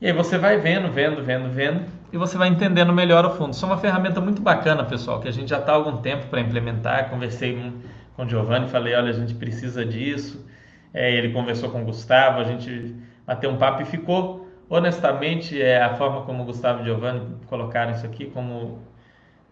E 0.00 0.08
aí 0.08 0.12
você 0.12 0.36
vai 0.36 0.58
vendo, 0.58 0.90
vendo, 0.90 1.22
vendo, 1.22 1.48
vendo, 1.48 1.84
e 2.12 2.18
você 2.18 2.36
vai 2.36 2.48
entendendo 2.48 2.92
melhor 2.92 3.24
o 3.24 3.30
fundo. 3.30 3.52
Isso 3.52 3.64
é 3.64 3.68
uma 3.68 3.78
ferramenta 3.78 4.20
muito 4.20 4.42
bacana, 4.42 4.82
pessoal, 4.82 5.20
que 5.20 5.28
a 5.28 5.30
gente 5.30 5.50
já 5.50 5.60
está 5.60 5.70
há 5.70 5.76
algum 5.76 5.98
tempo 5.98 6.26
para 6.26 6.40
implementar. 6.40 7.10
Conversei 7.10 7.72
com 8.16 8.24
o 8.24 8.28
Giovanni, 8.28 8.68
falei, 8.68 8.92
olha, 8.92 9.10
a 9.10 9.12
gente 9.12 9.34
precisa 9.34 9.86
disso. 9.86 10.44
É, 10.92 11.14
ele 11.14 11.32
conversou 11.32 11.70
com 11.70 11.82
o 11.82 11.84
Gustavo, 11.84 12.40
a 12.40 12.44
gente 12.44 12.96
bateu 13.24 13.50
um 13.50 13.56
papo 13.56 13.82
e 13.82 13.84
ficou 13.84 14.44
honestamente, 14.68 15.62
é, 15.62 15.80
a 15.80 15.94
forma 15.94 16.22
como 16.22 16.42
o 16.42 16.46
Gustavo 16.46 16.82
e 16.82 16.86
Giovanni 16.86 17.36
colocaram 17.46 17.92
isso 17.92 18.04
aqui, 18.04 18.26
como 18.26 18.80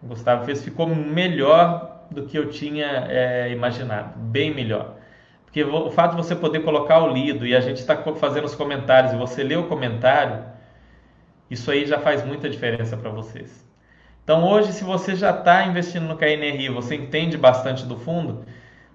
o 0.02 0.06
Gustavo 0.08 0.44
fez, 0.44 0.64
ficou 0.64 0.88
melhor 0.88 2.06
do 2.10 2.24
que 2.24 2.36
eu 2.36 2.50
tinha 2.50 3.06
é, 3.08 3.52
imaginado, 3.52 4.18
bem 4.18 4.52
melhor. 4.52 4.96
Porque 5.52 5.64
o 5.64 5.90
fato 5.90 6.12
de 6.12 6.16
você 6.16 6.34
poder 6.34 6.60
colocar 6.60 7.00
o 7.00 7.12
lido 7.12 7.46
e 7.46 7.54
a 7.54 7.60
gente 7.60 7.76
está 7.76 7.94
fazendo 8.14 8.46
os 8.46 8.54
comentários 8.54 9.12
e 9.12 9.16
você 9.16 9.42
lê 9.44 9.54
o 9.54 9.64
comentário, 9.68 10.46
isso 11.50 11.70
aí 11.70 11.84
já 11.84 11.98
faz 11.98 12.24
muita 12.24 12.48
diferença 12.48 12.96
para 12.96 13.10
vocês. 13.10 13.62
Então 14.24 14.48
hoje, 14.48 14.72
se 14.72 14.82
você 14.82 15.14
já 15.14 15.28
está 15.28 15.66
investindo 15.66 16.04
no 16.04 16.16
KNRI, 16.16 16.70
você 16.70 16.94
entende 16.94 17.36
bastante 17.36 17.84
do 17.84 17.98
fundo, 17.98 18.46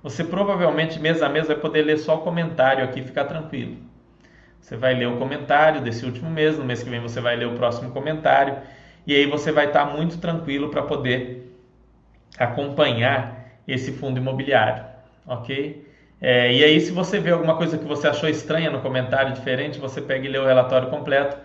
você 0.01 0.23
provavelmente 0.23 0.99
mês 0.99 1.21
a 1.21 1.29
mês 1.29 1.45
vai 1.45 1.57
poder 1.57 1.83
ler 1.83 1.99
só 1.99 2.15
o 2.15 2.21
comentário 2.21 2.83
aqui 2.83 3.01
e 3.01 3.03
ficar 3.03 3.25
tranquilo. 3.25 3.77
Você 4.59 4.75
vai 4.75 4.95
ler 4.95 5.09
o 5.09 5.17
comentário 5.17 5.81
desse 5.81 6.07
último 6.07 6.31
mês, 6.31 6.57
no 6.57 6.65
mês 6.65 6.81
que 6.81 6.89
vem 6.89 6.99
você 6.99 7.21
vai 7.21 7.35
ler 7.35 7.45
o 7.45 7.53
próximo 7.53 7.91
comentário, 7.91 8.57
e 9.05 9.13
aí 9.13 9.27
você 9.27 9.51
vai 9.51 9.67
estar 9.67 9.85
muito 9.85 10.17
tranquilo 10.17 10.69
para 10.69 10.81
poder 10.81 11.55
acompanhar 12.35 13.45
esse 13.67 13.91
fundo 13.91 14.17
imobiliário, 14.17 14.83
ok? 15.27 15.86
É, 16.19 16.51
e 16.51 16.63
aí, 16.63 16.79
se 16.79 16.91
você 16.91 17.19
vê 17.19 17.31
alguma 17.31 17.55
coisa 17.55 17.77
que 17.77 17.85
você 17.85 18.07
achou 18.07 18.27
estranha 18.27 18.71
no 18.71 18.81
comentário 18.81 19.33
diferente, 19.33 19.79
você 19.79 20.01
pega 20.01 20.25
e 20.25 20.29
lê 20.29 20.37
o 20.39 20.45
relatório 20.45 20.89
completo. 20.89 21.37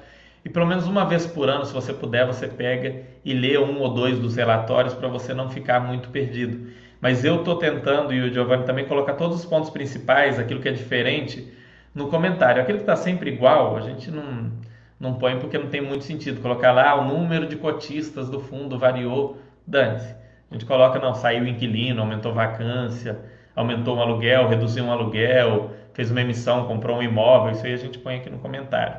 E 0.45 0.49
pelo 0.49 0.66
menos 0.66 0.87
uma 0.87 1.05
vez 1.05 1.27
por 1.27 1.49
ano, 1.49 1.64
se 1.64 1.73
você 1.73 1.93
puder, 1.93 2.27
você 2.27 2.49
pega 2.49 3.03
e 3.25 3.33
lê 3.33 3.59
um 3.59 3.81
ou 3.81 3.93
dois 3.93 4.18
dos 4.18 4.37
relatórios 4.37 4.95
para 4.95 5.09
você 5.09 5.33
não 5.35 5.51
ficar 5.51 5.81
muito 5.81 6.09
perdido. 6.09 6.68
Mas 7.01 7.25
eu 7.25 7.37
estou 7.37 7.57
tentando, 7.57 8.12
e 8.12 8.20
o 8.20 8.33
Giovanni 8.33 8.64
também, 8.64 8.87
colocar 8.87 9.14
todos 9.14 9.39
os 9.41 9.45
pontos 9.45 9.70
principais, 9.70 10.39
aquilo 10.39 10.61
que 10.61 10.68
é 10.68 10.73
diferente, 10.73 11.53
no 11.95 12.09
comentário. 12.09 12.62
Aquele 12.62 12.79
que 12.79 12.85
está 12.85 12.97
sempre 12.97 13.31
igual, 13.31 13.77
a 13.77 13.81
gente 13.81 14.11
não, 14.11 14.51
não 14.99 15.14
põe 15.14 15.39
porque 15.39 15.59
não 15.59 15.68
tem 15.68 15.81
muito 15.81 16.05
sentido. 16.05 16.41
Colocar 16.41 16.73
lá 16.73 16.95
o 16.95 17.05
número 17.07 17.47
de 17.47 17.57
cotistas 17.57 18.29
do 18.31 18.41
fundo 18.41 18.79
variou, 18.79 19.39
dane-se. 19.66 20.14
A 20.51 20.55
gente 20.55 20.66
coloca, 20.66 20.99
não, 20.99 21.14
saiu 21.14 21.47
inquilino, 21.47 22.01
aumentou 22.01 22.33
vacância, 22.33 23.18
aumentou 23.55 23.96
um 23.96 24.00
aluguel, 24.00 24.48
reduziu 24.48 24.84
um 24.84 24.92
aluguel, 24.92 25.70
fez 25.92 26.11
uma 26.11 26.20
emissão, 26.20 26.66
comprou 26.66 26.98
um 26.98 27.03
imóvel, 27.03 27.53
isso 27.53 27.66
aí 27.66 27.72
a 27.72 27.76
gente 27.76 27.98
põe 27.98 28.16
aqui 28.16 28.30
no 28.30 28.38
comentário. 28.38 28.96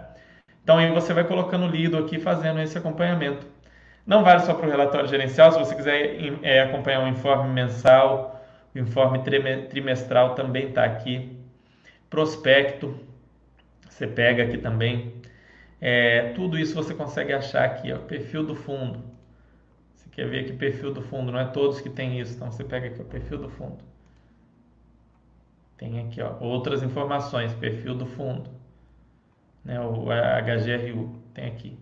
Então 0.63 0.77
aí 0.77 0.91
você 0.91 1.13
vai 1.13 1.23
colocando 1.23 1.65
o 1.65 1.69
lido 1.69 1.97
aqui 1.97 2.19
fazendo 2.19 2.61
esse 2.61 2.77
acompanhamento. 2.77 3.45
Não 4.05 4.23
vale 4.23 4.41
só 4.41 4.53
para 4.53 4.67
o 4.67 4.69
relatório 4.69 5.07
gerencial, 5.07 5.51
se 5.51 5.59
você 5.59 5.75
quiser 5.75 6.17
é, 6.41 6.61
acompanhar 6.61 7.03
o 7.03 7.07
informe 7.07 7.51
mensal, 7.53 8.43
o 8.75 8.79
informe 8.79 9.19
trimestral 9.69 10.35
também 10.35 10.69
está 10.69 10.83
aqui 10.83 11.37
prospecto, 12.09 12.99
você 13.89 14.05
pega 14.05 14.43
aqui 14.43 14.57
também. 14.57 15.13
É, 15.81 16.33
tudo 16.33 16.57
isso 16.57 16.75
você 16.75 16.93
consegue 16.93 17.33
achar 17.33 17.65
aqui, 17.65 17.91
ó, 17.91 17.97
perfil 17.97 18.43
do 18.45 18.55
fundo. 18.55 19.03
Você 19.95 20.09
quer 20.11 20.27
ver 20.27 20.41
aqui 20.41 20.53
perfil 20.53 20.93
do 20.93 21.01
fundo, 21.01 21.31
não 21.31 21.39
é 21.39 21.45
todos 21.45 21.81
que 21.81 21.89
tem 21.89 22.19
isso, 22.19 22.35
então 22.35 22.51
você 22.51 22.63
pega 22.63 22.87
aqui 22.87 23.01
o 23.01 23.05
perfil 23.05 23.37
do 23.37 23.49
fundo. 23.49 23.92
Tem 25.83 25.99
aqui 25.99 26.21
ó, 26.21 26.37
outras 26.39 26.81
informações, 26.81 27.53
perfil 27.55 27.93
do 27.93 28.05
fundo, 28.05 28.49
né, 29.65 29.81
o 29.81 30.05
HGRU, 30.05 31.13
tem 31.33 31.45
aqui. 31.45 31.77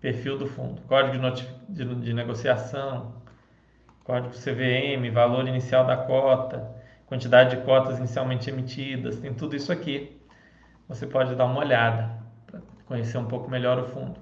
Perfil 0.00 0.38
do 0.38 0.46
fundo, 0.46 0.80
código 0.88 1.18
de, 1.32 1.46
de, 1.68 1.94
de 1.96 2.14
negociação, 2.14 3.16
código 4.02 4.32
CVM, 4.32 5.12
valor 5.12 5.46
inicial 5.46 5.84
da 5.84 5.94
cota, 5.94 6.74
quantidade 7.04 7.54
de 7.54 7.62
cotas 7.64 7.98
inicialmente 7.98 8.48
emitidas, 8.48 9.18
tem 9.18 9.34
tudo 9.34 9.54
isso 9.54 9.70
aqui. 9.70 10.18
Você 10.88 11.06
pode 11.06 11.34
dar 11.34 11.44
uma 11.44 11.60
olhada 11.60 12.10
para 12.46 12.62
conhecer 12.86 13.18
um 13.18 13.26
pouco 13.26 13.50
melhor 13.50 13.78
o 13.78 13.84
fundo. 13.84 14.18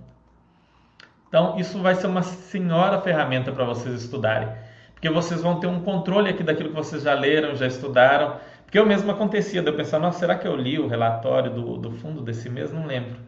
Então, 1.29 1.57
isso 1.61 1.81
vai 1.81 1.95
ser 1.95 2.09
uma 2.09 2.25
senhora 2.25 3.01
ferramenta 3.01 3.53
para 3.53 3.65
vocês 3.65 4.03
estudarem, 4.03 4.49
porque 4.95 5.09
vocês 5.09 5.43
vão 5.43 5.61
ter 5.61 5.69
um 5.69 5.85
controle 5.85 6.29
aqui 6.29 6.43
daquilo 6.43 6.71
que 6.71 6.75
vocês 6.75 7.05
já 7.05 7.15
leram, 7.15 7.55
já 7.55 7.69
estudaram. 7.69 8.41
Porque 8.67 8.79
eu 8.79 8.85
mesmo 8.85 9.11
acontecia, 9.13 9.63
eu 9.63 9.77
pensar, 9.77 10.01
nossa, 10.01 10.19
será 10.19 10.35
que 10.35 10.47
eu 10.47 10.57
li 10.57 10.77
o 10.79 10.89
relatório 10.89 11.53
do, 11.55 11.79
do 11.79 11.93
fundo 11.93 12.21
desse 12.21 12.51
mês? 12.51 12.73
Não 12.73 12.85
lembro. 12.85 13.21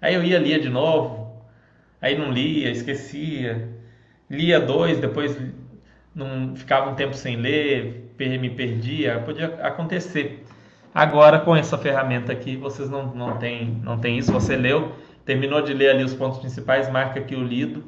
Aí 0.00 0.14
eu 0.14 0.24
ia, 0.24 0.38
lia 0.38 0.58
de 0.58 0.70
novo, 0.70 1.44
aí 2.00 2.16
não 2.16 2.32
lia, 2.32 2.70
esquecia, 2.70 3.68
lia 4.30 4.58
dois, 4.58 4.98
depois 4.98 5.38
não 6.14 6.56
ficava 6.56 6.90
um 6.90 6.94
tempo 6.94 7.14
sem 7.14 7.36
ler, 7.36 8.14
me 8.18 8.50
perdia, 8.50 9.20
podia 9.20 9.46
acontecer. 9.62 10.44
Agora 10.94 11.38
com 11.40 11.54
essa 11.54 11.76
ferramenta 11.76 12.32
aqui, 12.32 12.56
vocês 12.56 12.88
não, 12.88 13.14
não 13.14 13.36
tem 13.36 13.80
não 13.84 13.98
tem 13.98 14.18
isso, 14.18 14.32
você 14.32 14.56
leu, 14.56 14.92
terminou 15.24 15.60
de 15.60 15.74
ler 15.74 15.90
ali 15.90 16.02
os 16.02 16.14
pontos 16.14 16.38
principais, 16.38 16.90
marca 16.90 17.20
aqui 17.20 17.36
o 17.36 17.44
lido, 17.44 17.84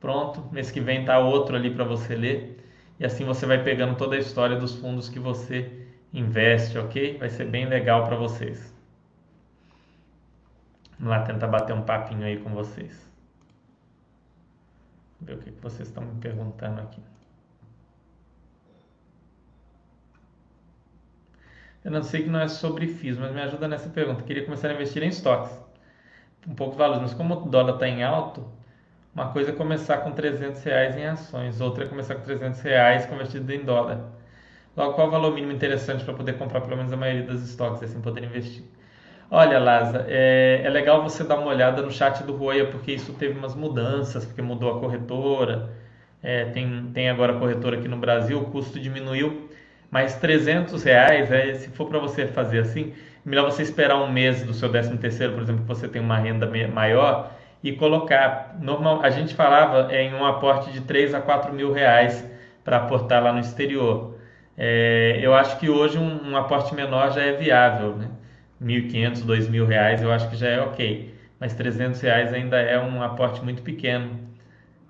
pronto, 0.00 0.44
mês 0.52 0.70
que 0.70 0.80
vem 0.80 1.04
tá 1.04 1.18
outro 1.18 1.54
ali 1.54 1.70
para 1.70 1.84
você 1.84 2.16
ler, 2.16 2.58
e 2.98 3.06
assim 3.06 3.24
você 3.24 3.46
vai 3.46 3.62
pegando 3.62 3.94
toda 3.94 4.16
a 4.16 4.18
história 4.18 4.56
dos 4.56 4.74
fundos 4.74 5.08
que 5.08 5.20
você 5.20 5.85
investe, 6.16 6.78
ok? 6.78 7.18
Vai 7.18 7.28
ser 7.28 7.44
bem 7.44 7.66
legal 7.66 8.04
para 8.04 8.16
vocês. 8.16 8.74
Vamos 10.98 11.10
lá 11.10 11.22
tentar 11.22 11.46
bater 11.46 11.74
um 11.74 11.82
papinho 11.82 12.24
aí 12.24 12.38
com 12.38 12.50
vocês. 12.50 13.06
Ver 15.20 15.34
o 15.34 15.38
que 15.38 15.50
vocês 15.60 15.88
estão 15.88 16.02
me 16.02 16.18
perguntando 16.20 16.80
aqui. 16.80 17.02
Eu 21.84 21.90
não 21.90 22.02
sei 22.02 22.24
que 22.24 22.30
não 22.30 22.40
é 22.40 22.48
sobre 22.48 22.88
FIIs, 22.88 23.18
mas 23.18 23.32
me 23.32 23.40
ajuda 23.42 23.68
nessa 23.68 23.88
pergunta. 23.90 24.22
Queria 24.22 24.44
começar 24.44 24.70
a 24.70 24.74
investir 24.74 25.02
em 25.02 25.08
estoques. 25.08 25.56
Um 26.48 26.54
pouco 26.54 26.72
de 26.72 26.78
valores, 26.78 27.02
mas 27.02 27.14
como 27.14 27.34
o 27.34 27.48
dólar 27.48 27.74
está 27.74 27.86
em 27.86 28.02
alto, 28.02 28.50
uma 29.14 29.32
coisa 29.32 29.50
é 29.50 29.54
começar 29.54 29.98
com 29.98 30.12
300 30.12 30.62
reais 30.62 30.96
em 30.96 31.06
ações, 31.06 31.60
outra 31.60 31.84
é 31.84 31.88
começar 31.88 32.14
com 32.14 32.22
300 32.22 32.60
reais 32.62 33.06
convertido 33.06 33.52
em 33.52 33.64
dólar. 33.64 34.15
Logo, 34.76 34.94
qual 34.94 35.08
o 35.08 35.10
valor 35.10 35.32
mínimo 35.34 35.52
interessante 35.52 36.04
para 36.04 36.14
poder 36.14 36.34
comprar 36.34 36.60
pelo 36.60 36.76
menos 36.76 36.92
a 36.92 36.96
maioria 36.96 37.22
dos 37.22 37.42
estoques 37.48 37.82
e 37.82 37.84
assim 37.86 38.00
poder 38.00 38.24
investir? 38.24 38.62
Olha, 39.30 39.58
Laza, 39.58 40.04
é, 40.08 40.62
é, 40.64 40.70
legal 40.70 41.02
você 41.02 41.24
dar 41.24 41.38
uma 41.38 41.48
olhada 41.48 41.82
no 41.82 41.90
chat 41.90 42.22
do 42.22 42.36
Roia, 42.36 42.66
porque 42.66 42.92
isso 42.92 43.12
teve 43.14 43.38
umas 43.38 43.54
mudanças, 43.54 44.24
porque 44.24 44.42
mudou 44.42 44.76
a 44.76 44.80
corretora, 44.80 45.70
é, 46.22 46.44
tem, 46.46 46.90
tem 46.92 47.10
agora 47.10 47.38
corretora 47.38 47.78
aqui 47.78 47.88
no 47.88 47.96
Brasil, 47.96 48.38
o 48.38 48.44
custo 48.46 48.78
diminuiu 48.78 49.48
mas 49.90 50.16
300 50.16 50.82
reais, 50.82 51.30
é, 51.30 51.54
se 51.54 51.70
for 51.70 51.88
para 51.88 51.98
você 51.98 52.26
fazer 52.26 52.60
assim, 52.60 52.92
melhor 53.24 53.50
você 53.50 53.62
esperar 53.62 53.96
um 53.96 54.10
mês 54.10 54.42
do 54.42 54.52
seu 54.54 54.68
13 54.68 54.96
terceiro, 54.98 55.32
por 55.34 55.42
exemplo, 55.42 55.62
que 55.62 55.68
você 55.68 55.88
tem 55.88 56.02
uma 56.02 56.18
renda 56.18 56.50
maior 56.72 57.32
e 57.62 57.72
colocar. 57.72 58.56
Normal, 58.60 59.00
a 59.02 59.10
gente 59.10 59.34
falava 59.34 59.92
em 59.94 60.14
um 60.14 60.24
aporte 60.24 60.70
de 60.72 60.80
3 60.82 61.14
a 61.14 61.20
4 61.20 61.52
mil 61.52 61.72
reais 61.72 62.24
para 62.64 62.78
aportar 62.78 63.22
lá 63.22 63.32
no 63.32 63.40
exterior. 63.40 64.15
É, 64.56 65.18
eu 65.22 65.34
acho 65.34 65.58
que 65.58 65.68
hoje 65.68 65.98
um, 65.98 66.30
um, 66.30 66.36
aporte 66.36 66.74
menor 66.74 67.12
já 67.12 67.22
é 67.22 67.32
viável, 67.32 67.96
né? 67.96 68.08
1.500, 68.62 69.22
2.000 69.24 69.66
reais 69.66 70.02
eu 70.02 70.10
acho 70.10 70.30
que 70.30 70.36
já 70.36 70.48
é 70.48 70.60
ok, 70.60 71.14
mas 71.38 71.54
300 71.54 72.00
reais 72.00 72.32
ainda 72.32 72.58
é 72.58 72.78
um 72.80 73.02
aporte 73.02 73.42
muito 73.44 73.62
pequeno 73.62 74.18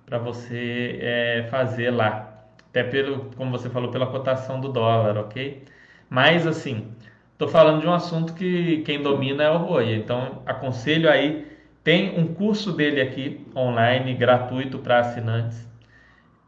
para 0.07 0.19
você 0.19 0.99
é, 1.03 1.49
fazer 1.51 1.91
lá 1.91 2.37
até 2.71 2.85
pelo, 2.85 3.31
como 3.37 3.51
você 3.51 3.71
falou, 3.71 3.91
pela 3.91 4.07
cotação 4.07 4.61
do 4.61 4.69
dólar, 4.69 5.17
ok? 5.17 5.65
Mas 6.11 6.47
assim, 6.47 6.93
estou 7.33 7.49
falando 7.49 7.81
de 7.81 7.87
um 7.87 7.93
assunto 7.93 8.35
que 8.35 8.83
quem 8.83 9.03
domina 9.03 9.45
é 9.45 9.51
o 9.51 9.57
Roy, 9.59 9.95
então 9.95 10.43
aconselho 10.45 11.11
aí, 11.11 11.47
tem 11.83 12.19
um 12.19 12.35
curso 12.35 12.73
dele 12.73 13.01
aqui 13.01 13.47
online 13.57 14.15
gratuito 14.15 14.79
para 14.79 15.01
assinantes. 15.01 15.67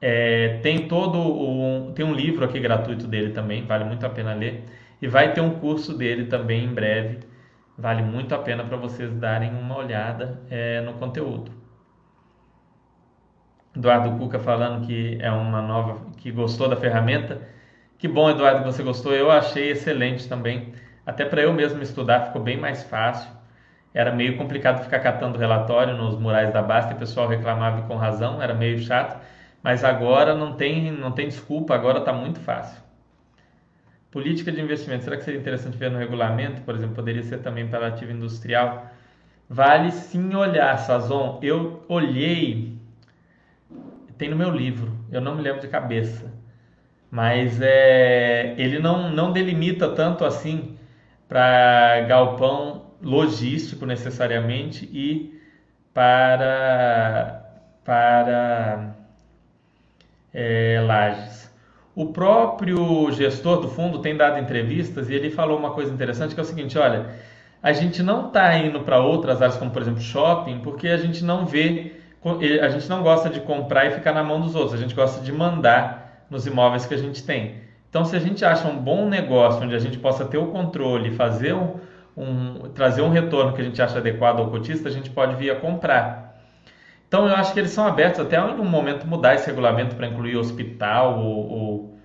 É, 0.00 0.58
tem 0.62 0.88
todo 0.88 1.18
um, 1.18 1.92
tem 1.92 2.04
um 2.04 2.14
livro 2.14 2.44
aqui 2.44 2.60
gratuito 2.60 3.06
dele 3.06 3.32
também, 3.32 3.66
vale 3.66 3.84
muito 3.84 4.06
a 4.06 4.10
pena 4.10 4.34
ler. 4.34 4.64
E 5.00 5.08
vai 5.08 5.32
ter 5.32 5.40
um 5.40 5.58
curso 5.58 5.96
dele 5.96 6.26
também 6.26 6.64
em 6.64 6.74
breve, 6.74 7.20
vale 7.76 8.02
muito 8.02 8.34
a 8.34 8.38
pena 8.38 8.64
para 8.64 8.76
vocês 8.76 9.12
darem 9.14 9.50
uma 9.52 9.76
olhada 9.76 10.42
é, 10.50 10.80
no 10.80 10.94
conteúdo. 10.94 11.52
Eduardo 13.76 14.18
Cuca 14.18 14.38
falando 14.40 14.86
que 14.86 15.18
é 15.20 15.30
uma 15.30 15.62
nova, 15.62 16.06
que 16.16 16.30
gostou 16.32 16.68
da 16.68 16.76
ferramenta. 16.76 17.40
Que 17.98 18.08
bom, 18.08 18.28
Eduardo, 18.30 18.60
que 18.60 18.66
você 18.66 18.82
gostou. 18.82 19.12
Eu 19.14 19.30
achei 19.30 19.70
excelente 19.70 20.28
também. 20.28 20.72
Até 21.06 21.24
para 21.24 21.42
eu 21.42 21.52
mesmo 21.52 21.80
estudar 21.82 22.26
ficou 22.26 22.42
bem 22.42 22.56
mais 22.56 22.82
fácil. 22.84 23.30
Era 23.94 24.12
meio 24.12 24.36
complicado 24.36 24.82
ficar 24.82 25.00
catando 25.00 25.38
relatório 25.38 25.96
nos 25.96 26.18
murais 26.18 26.52
da 26.52 26.62
Basta, 26.62 26.94
o 26.94 26.98
pessoal 26.98 27.28
reclamava 27.28 27.82
com 27.82 27.96
razão, 27.96 28.42
era 28.42 28.54
meio 28.54 28.78
chato. 28.78 29.20
Mas 29.62 29.84
agora 29.84 30.34
não 30.34 30.54
tem, 30.54 30.90
não 30.92 31.12
tem 31.12 31.28
desculpa, 31.28 31.74
agora 31.74 31.98
está 31.98 32.12
muito 32.12 32.40
fácil. 32.40 32.80
Política 34.10 34.50
de 34.50 34.60
investimento, 34.60 35.04
será 35.04 35.16
que 35.16 35.24
seria 35.24 35.40
interessante 35.40 35.76
ver 35.76 35.90
no 35.90 35.98
regulamento? 35.98 36.62
Por 36.62 36.74
exemplo, 36.74 36.94
poderia 36.94 37.22
ser 37.22 37.38
também 37.38 37.68
para 37.68 37.88
ativo 37.88 38.12
industrial. 38.12 38.86
Vale 39.48 39.92
sim 39.92 40.34
olhar, 40.34 40.76
Sazon. 40.78 41.38
Eu 41.42 41.84
olhei 41.88 42.78
tem 44.18 44.28
no 44.28 44.36
meu 44.36 44.50
livro, 44.50 44.92
eu 45.12 45.20
não 45.20 45.36
me 45.36 45.42
lembro 45.42 45.60
de 45.60 45.68
cabeça. 45.68 46.30
Mas 47.10 47.60
é, 47.62 48.54
ele 48.58 48.80
não, 48.80 49.10
não 49.10 49.32
delimita 49.32 49.88
tanto 49.94 50.24
assim 50.24 50.76
para 51.28 52.00
galpão 52.08 52.86
logístico 53.00 53.86
necessariamente 53.86 54.84
e 54.92 55.40
para, 55.94 57.44
para 57.84 58.96
é, 60.38 60.80
lajes. 60.80 61.52
O 61.96 62.06
próprio 62.12 63.10
gestor 63.10 63.60
do 63.60 63.68
fundo 63.68 63.98
tem 63.98 64.16
dado 64.16 64.38
entrevistas 64.38 65.10
e 65.10 65.14
ele 65.14 65.30
falou 65.30 65.58
uma 65.58 65.72
coisa 65.72 65.92
interessante 65.92 66.32
que 66.32 66.40
é 66.40 66.44
o 66.44 66.46
seguinte, 66.46 66.78
olha, 66.78 67.06
a 67.60 67.72
gente 67.72 68.04
não 68.04 68.28
está 68.28 68.56
indo 68.56 68.80
para 68.80 69.00
outras 69.00 69.42
áreas 69.42 69.56
como 69.56 69.72
por 69.72 69.82
exemplo 69.82 70.00
shopping 70.00 70.60
porque 70.60 70.86
a 70.86 70.96
gente 70.96 71.24
não 71.24 71.44
vê 71.44 71.96
a 72.62 72.68
gente 72.68 72.88
não 72.88 73.02
gosta 73.02 73.28
de 73.28 73.40
comprar 73.40 73.86
e 73.86 73.90
ficar 73.90 74.12
na 74.12 74.22
mão 74.22 74.40
dos 74.40 74.54
outros, 74.54 74.74
a 74.74 74.76
gente 74.76 74.94
gosta 74.94 75.24
de 75.24 75.32
mandar 75.32 76.26
nos 76.30 76.46
imóveis 76.46 76.84
que 76.84 76.94
a 76.94 76.98
gente 76.98 77.24
tem. 77.24 77.62
Então, 77.88 78.04
se 78.04 78.14
a 78.14 78.18
gente 78.18 78.44
acha 78.44 78.68
um 78.68 78.76
bom 78.76 79.08
negócio 79.08 79.62
onde 79.62 79.74
a 79.74 79.78
gente 79.78 79.98
possa 79.98 80.24
ter 80.24 80.36
o 80.36 80.48
controle, 80.48 81.12
fazer 81.12 81.54
um, 81.54 81.76
um, 82.16 82.68
trazer 82.74 83.02
um 83.02 83.08
retorno 83.08 83.54
que 83.54 83.62
a 83.62 83.64
gente 83.64 83.80
acha 83.80 83.98
adequado 83.98 84.40
ao 84.40 84.50
cotista, 84.50 84.88
a 84.88 84.92
gente 84.92 85.10
pode 85.10 85.36
vir 85.36 85.50
a 85.50 85.56
comprar. 85.56 86.27
Então, 87.08 87.26
eu 87.26 87.34
acho 87.34 87.52
que 87.52 87.58
eles 87.58 87.70
são 87.70 87.86
abertos 87.86 88.20
até 88.20 88.36
em 88.36 88.60
um 88.60 88.64
momento 88.64 89.06
mudar 89.06 89.34
esse 89.34 89.46
regulamento 89.46 89.96
para 89.96 90.06
incluir 90.06 90.36
hospital 90.36 91.18
ou, 91.18 91.50
ou, 91.50 91.98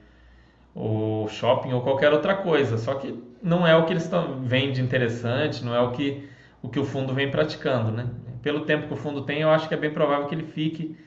ou, 0.74 1.28
shopping 1.28 1.74
ou 1.74 1.82
qualquer 1.82 2.12
outra 2.14 2.36
coisa. 2.36 2.78
Só 2.78 2.96
que 2.96 3.22
não 3.42 3.68
é 3.68 3.76
o 3.76 3.86
que 3.86 3.94
eles 3.94 4.10
veem 4.44 4.72
de 4.72 4.82
interessante, 4.82 5.64
não 5.64 5.76
é 5.76 5.82
o 5.82 5.92
que 5.92 6.30
o 6.62 6.70
que 6.70 6.80
o 6.80 6.86
fundo 6.86 7.14
vem 7.14 7.30
praticando, 7.30 7.92
né? 7.92 8.08
pelo 8.44 8.66
tempo 8.66 8.88
que 8.88 8.94
o 8.94 8.98
fundo 8.98 9.22
tem, 9.24 9.42
eu 9.42 9.50
acho 9.50 9.68
que 9.68 9.74
é 9.74 9.78
bem 9.78 9.92
provável 9.92 10.28
que 10.28 10.36
ele 10.36 10.44
fique 10.44 10.98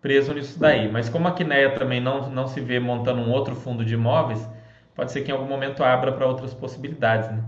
preso 0.00 0.32
nisso 0.32 0.58
daí. 0.58 0.90
Mas 0.90 1.08
como 1.08 1.26
a 1.26 1.32
Quineia 1.32 1.70
também 1.70 2.00
não, 2.00 2.30
não 2.30 2.46
se 2.46 2.60
vê 2.60 2.78
montando 2.78 3.20
um 3.20 3.30
outro 3.30 3.54
fundo 3.56 3.84
de 3.84 3.94
imóveis, 3.94 4.48
pode 4.94 5.10
ser 5.10 5.22
que 5.22 5.30
em 5.30 5.34
algum 5.34 5.46
momento 5.46 5.82
abra 5.82 6.12
para 6.12 6.26
outras 6.26 6.54
possibilidades. 6.54 7.28
Né? 7.30 7.42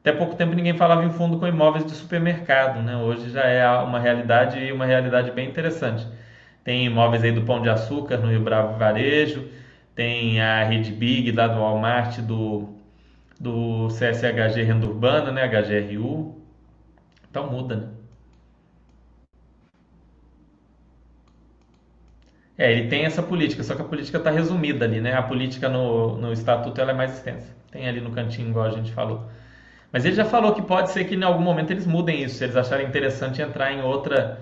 Até 0.00 0.12
pouco 0.12 0.34
tempo 0.34 0.54
ninguém 0.54 0.76
falava 0.76 1.04
em 1.04 1.10
fundo 1.10 1.38
com 1.38 1.46
imóveis 1.46 1.84
de 1.84 1.92
supermercado, 1.92 2.82
né? 2.82 2.96
hoje 2.96 3.30
já 3.30 3.42
é 3.44 3.68
uma 3.80 4.00
realidade 4.00 4.58
e 4.58 4.72
uma 4.72 4.86
realidade 4.86 5.30
bem 5.30 5.48
interessante. 5.48 6.06
Tem 6.64 6.86
imóveis 6.86 7.22
aí 7.22 7.32
do 7.32 7.42
Pão 7.42 7.60
de 7.62 7.68
Açúcar, 7.68 8.18
no 8.18 8.28
Rio 8.28 8.40
Bravo 8.42 8.78
Varejo, 8.78 9.48
tem 9.94 10.40
a 10.40 10.64
Rede 10.64 10.92
Big 10.92 11.32
lá 11.32 11.46
do 11.48 11.60
Walmart, 11.60 12.18
do, 12.20 12.68
do 13.38 13.88
CSHG 13.90 14.62
Renda 14.62 14.86
Urbana, 14.86 15.30
né? 15.32 15.44
HGRU. 15.44 16.36
Então 17.30 17.50
muda, 17.50 17.76
né? 17.76 17.88
É, 22.56 22.70
ele 22.72 22.88
tem 22.88 23.04
essa 23.04 23.22
política, 23.22 23.62
só 23.62 23.74
que 23.74 23.82
a 23.82 23.84
política 23.84 24.18
está 24.18 24.30
resumida 24.30 24.84
ali, 24.84 25.00
né? 25.00 25.14
A 25.14 25.22
política 25.22 25.68
no, 25.68 26.16
no 26.18 26.32
estatuto 26.32 26.80
ela 26.80 26.90
é 26.90 26.94
mais 26.94 27.14
extensa. 27.14 27.54
Tem 27.70 27.88
ali 27.88 28.00
no 28.00 28.10
cantinho, 28.12 28.50
igual 28.50 28.66
a 28.66 28.70
gente 28.70 28.92
falou. 28.92 29.28
Mas 29.92 30.04
ele 30.04 30.14
já 30.14 30.24
falou 30.24 30.54
que 30.54 30.62
pode 30.62 30.90
ser 30.90 31.04
que 31.04 31.14
em 31.16 31.22
algum 31.22 31.42
momento 31.42 31.70
eles 31.70 31.86
mudem 31.86 32.22
isso, 32.22 32.36
se 32.36 32.44
eles 32.44 32.56
acharem 32.56 32.86
interessante 32.86 33.42
entrar 33.42 33.72
em 33.72 33.82
outra, 33.82 34.40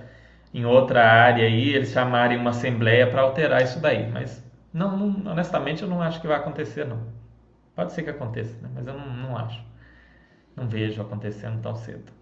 em 0.53 0.65
outra 0.65 1.05
área 1.05 1.47
aí, 1.47 1.75
eles 1.75 1.91
chamarem 1.91 2.39
uma 2.39 2.51
assembleia 2.51 3.07
para 3.07 3.23
alterar 3.23 3.63
isso 3.63 3.81
daí. 3.81 4.11
Mas 4.11 4.45
não, 4.73 4.97
não, 4.97 5.33
honestamente 5.33 5.83
eu 5.83 5.89
não 5.89 6.03
acho 6.03 6.21
que 6.21 6.27
vai 6.27 6.37
acontecer, 6.37 6.85
não. 6.85 7.01
Pode 7.75 7.93
ser 7.93 8.03
que 8.03 8.11
aconteça, 8.11 8.55
né? 8.61 8.69
mas 8.75 8.87
eu 8.87 8.95
não, 8.95 9.07
não 9.07 9.37
acho. 9.37 9.63
Não 10.55 10.69
vejo 10.69 11.01
acontecendo 11.01 11.63
tão 11.63 11.75
cedo. 11.77 12.13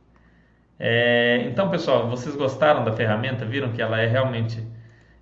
É, 0.79 1.47
então, 1.51 1.71
pessoal, 1.71 2.09
vocês 2.09 2.37
gostaram 2.37 2.85
da 2.85 2.93
ferramenta? 2.93 3.47
Viram 3.47 3.73
que 3.73 3.81
ela 3.81 3.99
é 3.99 4.07
realmente 4.07 4.63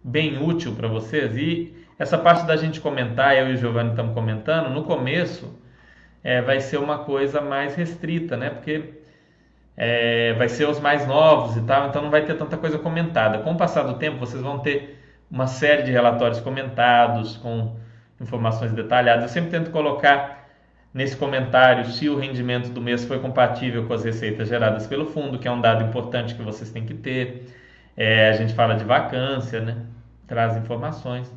bem 0.03 0.43
útil 0.43 0.75
para 0.75 0.89
vocês. 0.89 1.37
E 1.37 1.87
essa 1.99 2.19
parte 2.19 2.45
da 2.45 2.57
gente 2.57 2.81
comentar, 2.81 3.37
eu 3.37 3.49
e 3.49 3.55
o 3.55 3.57
Giovanni 3.57 3.91
estamos 3.91 4.13
comentando, 4.13 4.71
no 4.71 4.83
começo 4.83 5.57
é, 6.25 6.41
vai 6.41 6.61
ser 6.61 6.79
uma 6.79 7.01
coisa 7.01 7.41
mais 7.43 7.75
restrita, 7.75 8.37
né? 8.37 8.51
Porque 8.51 8.95
é, 9.77 10.33
vai 10.35 10.49
ser 10.49 10.67
os 10.69 10.81
mais 10.81 11.07
novos 11.07 11.57
e 11.57 11.63
tal, 11.63 11.89
então 11.89 12.03
não 12.03 12.11
vai 12.11 12.25
ter 12.25 12.35
tanta 12.37 12.57
coisa 12.57 12.79
comentada. 12.79 13.39
Com 13.39 13.53
o 13.53 13.57
passar 13.57 13.83
do 13.83 13.99
tempo, 13.99 14.19
vocês 14.19 14.43
vão 14.43 14.59
ter 14.61 14.99
uma 15.31 15.47
série 15.47 15.83
de 15.83 15.93
relatórios 15.93 16.41
comentados, 16.41 17.37
com 17.37 17.77
informações 18.21 18.73
detalhadas. 18.73 19.25
Eu 19.25 19.29
sempre 19.29 19.51
tento 19.51 19.71
colocar 19.71 20.49
nesse 20.95 21.17
comentário 21.17 21.85
se 21.87 22.09
o 22.09 22.17
rendimento 22.17 22.71
do 22.71 22.81
mês 22.81 23.05
foi 23.05 23.19
compatível 23.19 23.87
com 23.87 23.93
as 23.93 24.05
receitas 24.05 24.49
geradas 24.49 24.87
pelo 24.87 25.07
fundo, 25.07 25.39
que 25.39 25.49
é 25.49 25.51
um 25.51 25.61
dado 25.61 25.85
importante 25.85 26.35
que 26.35 26.43
vocês 26.43 26.71
têm 26.71 26.87
que 26.87 26.95
ter. 26.95 27.53
É, 27.97 28.31
a 28.31 28.33
gente 28.33 28.55
fala 28.55 28.75
de 28.77 28.85
vacância, 28.85 29.61
né? 29.61 29.77
Traz 30.27 30.57
informações. 30.57 31.31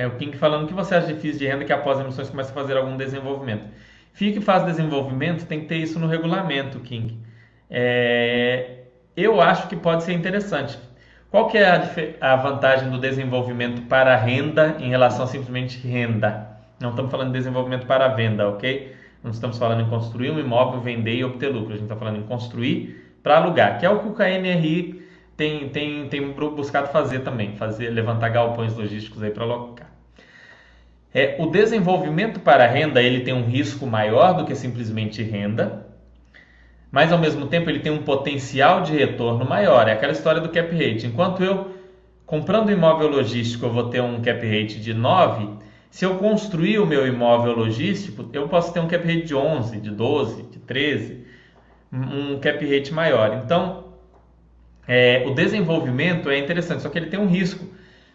É 0.00 0.06
o 0.06 0.12
King 0.12 0.34
falando 0.38 0.66
que 0.66 0.72
você 0.72 0.94
acha 0.94 1.14
FIIs 1.14 1.38
de 1.38 1.46
renda 1.46 1.62
que 1.62 1.72
após 1.74 2.00
emissões 2.00 2.30
começa 2.30 2.50
a 2.50 2.54
fazer 2.54 2.74
algum 2.74 2.96
desenvolvimento. 2.96 3.66
FII 4.14 4.32
que 4.32 4.40
faz 4.40 4.64
desenvolvimento 4.64 5.44
tem 5.44 5.60
que 5.60 5.66
ter 5.66 5.76
isso 5.76 5.98
no 5.98 6.06
regulamento, 6.06 6.80
King. 6.80 7.18
É, 7.68 8.78
eu 9.14 9.42
acho 9.42 9.68
que 9.68 9.76
pode 9.76 10.04
ser 10.04 10.14
interessante. 10.14 10.78
Qual 11.30 11.48
que 11.48 11.58
é 11.58 11.68
a, 11.68 12.32
a 12.32 12.36
vantagem 12.36 12.88
do 12.88 12.98
desenvolvimento 12.98 13.82
para 13.82 14.16
renda 14.16 14.76
em 14.80 14.88
relação 14.88 15.24
a 15.24 15.26
simplesmente 15.26 15.86
renda? 15.86 16.48
Não 16.80 16.90
estamos 16.90 17.10
falando 17.10 17.32
de 17.32 17.38
desenvolvimento 17.38 17.86
para 17.86 18.08
venda, 18.08 18.48
ok? 18.48 18.96
Não 19.22 19.30
estamos 19.30 19.58
falando 19.58 19.82
em 19.82 19.90
construir 19.90 20.30
um 20.30 20.40
imóvel, 20.40 20.80
vender 20.80 21.16
e 21.16 21.24
obter 21.24 21.48
lucro. 21.48 21.74
A 21.74 21.76
gente 21.76 21.82
está 21.82 21.96
falando 21.96 22.16
em 22.16 22.22
construir 22.22 23.18
para 23.22 23.36
alugar, 23.36 23.78
que 23.78 23.84
é 23.84 23.90
o 23.90 23.98
que 23.98 24.08
o 24.08 24.14
KNRI 24.14 25.02
tem, 25.36 25.68
tem, 25.68 26.08
tem 26.08 26.32
buscado 26.32 26.88
fazer 26.88 27.18
também, 27.18 27.54
fazer 27.56 27.90
levantar 27.90 28.30
galpões 28.30 28.74
logísticos 28.74 29.22
aí 29.22 29.30
para 29.30 29.44
alocar. 29.44 29.89
É, 31.12 31.36
o 31.38 31.46
desenvolvimento 31.46 32.40
para 32.40 32.66
renda 32.66 33.02
ele 33.02 33.20
tem 33.20 33.34
um 33.34 33.44
risco 33.44 33.86
maior 33.86 34.34
do 34.34 34.44
que 34.44 34.54
simplesmente 34.54 35.22
renda, 35.22 35.86
mas 36.90 37.12
ao 37.12 37.18
mesmo 37.18 37.46
tempo 37.46 37.68
ele 37.68 37.80
tem 37.80 37.92
um 37.92 38.02
potencial 38.02 38.82
de 38.82 38.92
retorno 38.92 39.44
maior. 39.44 39.88
É 39.88 39.92
aquela 39.92 40.12
história 40.12 40.40
do 40.40 40.48
cap 40.48 40.72
rate. 40.72 41.06
Enquanto 41.06 41.42
eu, 41.42 41.74
comprando 42.26 42.70
imóvel 42.70 43.08
logístico, 43.08 43.66
eu 43.66 43.72
vou 43.72 43.88
ter 43.88 44.00
um 44.00 44.20
cap 44.20 44.40
rate 44.46 44.80
de 44.80 44.94
9, 44.94 45.60
se 45.90 46.04
eu 46.04 46.16
construir 46.16 46.78
o 46.78 46.86
meu 46.86 47.06
imóvel 47.06 47.52
logístico, 47.52 48.28
eu 48.32 48.48
posso 48.48 48.72
ter 48.72 48.78
um 48.78 48.86
cap 48.86 49.04
rate 49.04 49.26
de 49.26 49.34
11, 49.34 49.80
de 49.80 49.90
12, 49.90 50.42
de 50.44 50.58
13, 50.60 51.24
um 51.92 52.38
cap 52.38 52.64
rate 52.64 52.94
maior. 52.94 53.42
Então, 53.44 53.90
é, 54.86 55.24
o 55.26 55.34
desenvolvimento 55.34 56.30
é 56.30 56.38
interessante, 56.38 56.82
só 56.82 56.88
que 56.88 56.96
ele 56.96 57.06
tem 57.06 57.18
um 57.18 57.26
risco. 57.26 57.64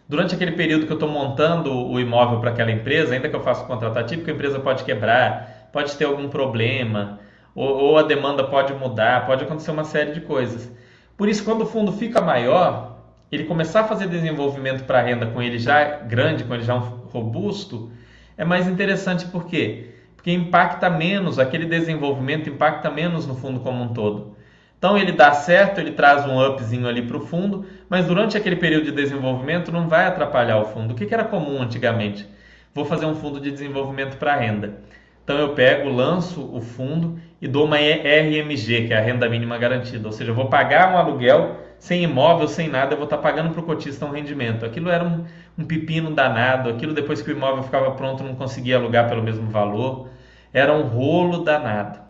Durante 0.08 0.34
aquele 0.36 0.52
período 0.52 0.86
que 0.86 0.92
eu 0.92 0.96
estou 0.96 1.08
montando 1.08 1.74
o 1.74 1.98
imóvel 1.98 2.38
para 2.38 2.50
aquela 2.50 2.70
empresa, 2.70 3.14
ainda 3.14 3.28
que 3.28 3.34
eu 3.34 3.42
faça 3.42 3.64
o 3.64 3.66
contrato 3.66 3.98
atípico, 3.98 4.30
a 4.30 4.34
empresa 4.34 4.60
pode 4.60 4.84
quebrar, 4.84 5.68
pode 5.72 5.96
ter 5.96 6.04
algum 6.04 6.28
problema, 6.28 7.18
ou, 7.54 7.68
ou 7.68 7.98
a 7.98 8.02
demanda 8.02 8.44
pode 8.44 8.72
mudar, 8.74 9.26
pode 9.26 9.42
acontecer 9.42 9.72
uma 9.72 9.82
série 9.82 10.12
de 10.12 10.20
coisas. 10.20 10.72
Por 11.16 11.28
isso, 11.28 11.44
quando 11.44 11.62
o 11.62 11.66
fundo 11.66 11.90
fica 11.90 12.20
maior, 12.20 12.98
ele 13.32 13.44
começar 13.44 13.80
a 13.80 13.84
fazer 13.84 14.06
desenvolvimento 14.06 14.84
para 14.84 15.02
renda 15.02 15.26
com 15.26 15.42
ele 15.42 15.58
já 15.58 15.98
grande, 15.98 16.44
com 16.44 16.54
ele 16.54 16.62
já 16.62 16.74
robusto, 16.74 17.90
é 18.38 18.44
mais 18.44 18.68
interessante 18.68 19.26
por 19.26 19.46
quê? 19.46 19.90
Porque 20.14 20.30
impacta 20.30 20.88
menos, 20.88 21.38
aquele 21.38 21.66
desenvolvimento 21.66 22.48
impacta 22.48 22.90
menos 22.90 23.26
no 23.26 23.34
fundo 23.34 23.58
como 23.58 23.82
um 23.82 23.88
todo. 23.88 24.35
Então 24.78 24.96
ele 24.96 25.12
dá 25.12 25.32
certo, 25.32 25.80
ele 25.80 25.92
traz 25.92 26.26
um 26.26 26.38
upzinho 26.38 26.86
ali 26.86 27.02
para 27.02 27.16
o 27.16 27.20
fundo, 27.20 27.66
mas 27.88 28.06
durante 28.06 28.36
aquele 28.36 28.56
período 28.56 28.84
de 28.84 28.92
desenvolvimento 28.92 29.72
não 29.72 29.88
vai 29.88 30.06
atrapalhar 30.06 30.58
o 30.58 30.66
fundo. 30.66 30.92
O 30.92 30.96
que, 30.96 31.06
que 31.06 31.14
era 31.14 31.24
comum 31.24 31.62
antigamente? 31.62 32.28
Vou 32.74 32.84
fazer 32.84 33.06
um 33.06 33.14
fundo 33.14 33.40
de 33.40 33.50
desenvolvimento 33.50 34.18
para 34.18 34.36
renda. 34.36 34.80
Então 35.24 35.38
eu 35.38 35.54
pego, 35.54 35.88
lanço 35.88 36.48
o 36.54 36.60
fundo 36.60 37.18
e 37.42 37.48
dou 37.48 37.64
uma 37.64 37.78
RMG, 37.78 38.86
que 38.86 38.92
é 38.92 38.98
a 38.98 39.00
renda 39.00 39.28
mínima 39.28 39.58
garantida. 39.58 40.06
Ou 40.06 40.12
seja, 40.12 40.30
eu 40.30 40.34
vou 40.34 40.48
pagar 40.48 40.92
um 40.92 40.98
aluguel 40.98 41.56
sem 41.78 42.04
imóvel, 42.04 42.46
sem 42.46 42.68
nada, 42.68 42.92
eu 42.92 42.96
vou 42.96 43.04
estar 43.04 43.18
pagando 43.18 43.50
para 43.50 43.60
o 43.60 43.64
cotista 43.64 44.06
um 44.06 44.10
rendimento. 44.10 44.64
Aquilo 44.64 44.88
era 44.88 45.02
um, 45.02 45.24
um 45.58 45.64
pepino 45.64 46.14
danado, 46.14 46.70
aquilo 46.70 46.94
depois 46.94 47.22
que 47.22 47.30
o 47.30 47.36
imóvel 47.36 47.62
ficava 47.62 47.90
pronto 47.92 48.22
não 48.22 48.34
conseguia 48.34 48.76
alugar 48.76 49.08
pelo 49.08 49.22
mesmo 49.22 49.50
valor. 49.50 50.08
Era 50.52 50.72
um 50.72 50.82
rolo 50.82 51.38
danado. 51.44 52.05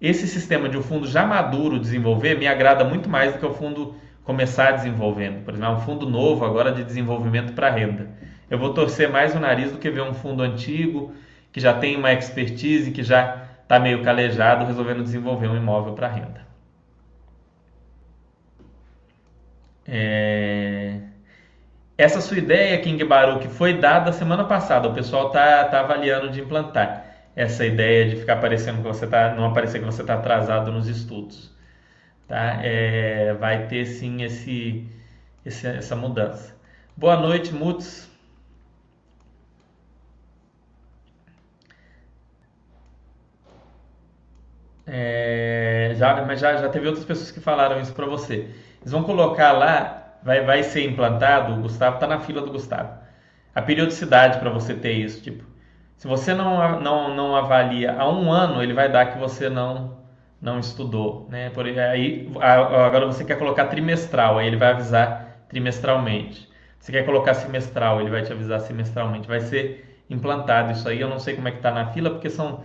Esse 0.00 0.26
sistema 0.26 0.68
de 0.68 0.78
um 0.78 0.82
fundo 0.82 1.06
já 1.06 1.26
maduro 1.26 1.78
desenvolver 1.78 2.38
me 2.38 2.46
agrada 2.46 2.84
muito 2.84 3.08
mais 3.08 3.34
do 3.34 3.38
que 3.38 3.44
o 3.44 3.52
fundo 3.52 3.94
começar 4.24 4.72
desenvolvendo. 4.72 5.44
Por 5.44 5.52
exemplo, 5.52 5.74
um 5.74 5.80
fundo 5.80 6.08
novo 6.08 6.44
agora 6.44 6.72
de 6.72 6.82
desenvolvimento 6.82 7.52
para 7.52 7.68
renda. 7.68 8.08
Eu 8.48 8.58
vou 8.58 8.72
torcer 8.72 9.10
mais 9.10 9.34
o 9.34 9.38
nariz 9.38 9.70
do 9.70 9.78
que 9.78 9.90
ver 9.90 10.02
um 10.02 10.14
fundo 10.14 10.42
antigo 10.42 11.12
que 11.52 11.60
já 11.60 11.74
tem 11.74 11.96
uma 11.96 12.12
expertise, 12.12 12.90
que 12.92 13.02
já 13.02 13.44
está 13.62 13.78
meio 13.78 14.02
calejado, 14.02 14.64
resolvendo 14.64 15.02
desenvolver 15.02 15.48
um 15.48 15.56
imóvel 15.56 15.92
para 15.92 16.08
renda. 16.08 16.46
É... 19.86 21.00
Essa 21.98 22.20
sua 22.22 22.38
ideia, 22.38 22.80
King 22.80 23.04
Baru, 23.04 23.38
que 23.38 23.48
foi 23.48 23.74
dada 23.74 24.12
semana 24.12 24.44
passada, 24.44 24.88
o 24.88 24.94
pessoal 24.94 25.26
está 25.26 25.64
tá 25.64 25.80
avaliando 25.80 26.30
de 26.30 26.40
implantar 26.40 27.09
essa 27.40 27.64
ideia 27.66 28.08
de 28.08 28.16
ficar 28.16 28.36
parecendo 28.36 28.82
que 28.82 28.88
você 28.88 29.06
tá, 29.06 29.34
não 29.34 29.46
aparecer 29.46 29.78
que 29.80 29.86
você 29.86 30.02
está 30.02 30.14
atrasado 30.14 30.70
nos 30.72 30.88
estudos, 30.88 31.50
tá? 32.28 32.60
É, 32.62 33.34
vai 33.34 33.66
ter 33.66 33.86
sim 33.86 34.22
esse, 34.22 34.86
esse, 35.44 35.66
essa 35.66 35.96
mudança. 35.96 36.54
Boa 36.96 37.16
noite, 37.16 37.54
Mutz. 37.54 38.10
É, 44.86 45.92
já, 45.96 46.24
mas 46.26 46.40
já, 46.40 46.56
já 46.56 46.68
teve 46.68 46.86
outras 46.88 47.04
pessoas 47.06 47.30
que 47.30 47.40
falaram 47.40 47.80
isso 47.80 47.94
para 47.94 48.06
você. 48.06 48.50
Eles 48.80 48.92
vão 48.92 49.02
colocar 49.02 49.52
lá, 49.52 50.18
vai, 50.22 50.44
vai 50.44 50.62
ser 50.62 50.84
implantado, 50.84 51.54
o 51.54 51.62
Gustavo 51.62 51.94
está 51.96 52.06
na 52.06 52.20
fila 52.20 52.42
do 52.42 52.50
Gustavo. 52.52 52.98
A 53.54 53.62
periodicidade 53.62 54.38
para 54.38 54.50
você 54.50 54.74
ter 54.74 54.92
isso, 54.92 55.22
tipo, 55.22 55.44
se 56.00 56.08
você 56.08 56.32
não, 56.32 56.80
não, 56.80 57.14
não 57.14 57.36
avalia 57.36 57.92
há 57.92 58.08
um 58.08 58.32
ano, 58.32 58.62
ele 58.62 58.72
vai 58.72 58.90
dar 58.90 59.12
que 59.12 59.18
você 59.18 59.50
não 59.50 60.00
não 60.40 60.58
estudou, 60.58 61.26
né? 61.30 61.50
Por 61.50 61.66
aí 61.66 62.32
agora 62.40 63.04
você 63.06 63.22
quer 63.22 63.36
colocar 63.38 63.66
trimestral, 63.66 64.38
aí 64.38 64.46
ele 64.46 64.56
vai 64.56 64.70
avisar 64.70 65.44
trimestralmente. 65.50 66.48
Você 66.78 66.90
quer 66.92 67.04
colocar 67.04 67.34
semestral, 67.34 68.00
ele 68.00 68.08
vai 68.08 68.22
te 68.22 68.32
avisar 68.32 68.60
semestralmente. 68.60 69.28
Vai 69.28 69.40
ser 69.40 70.02
implantado 70.08 70.72
isso 70.72 70.88
aí. 70.88 70.98
Eu 70.98 71.08
não 71.10 71.18
sei 71.18 71.36
como 71.36 71.48
é 71.48 71.50
que 71.50 71.58
está 71.58 71.70
na 71.70 71.92
fila, 71.92 72.08
porque 72.10 72.30
são 72.30 72.64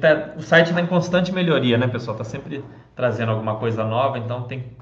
Tá, 0.00 0.34
o 0.36 0.42
site 0.42 0.68
está 0.68 0.80
em 0.80 0.86
constante 0.86 1.32
melhoria, 1.32 1.78
né, 1.78 1.86
pessoal? 1.88 2.16
Está 2.16 2.24
sempre 2.24 2.64
trazendo 2.96 3.30
alguma 3.30 3.56
coisa 3.56 3.84
nova, 3.84 4.18
então 4.18 4.42
tem. 4.44 4.76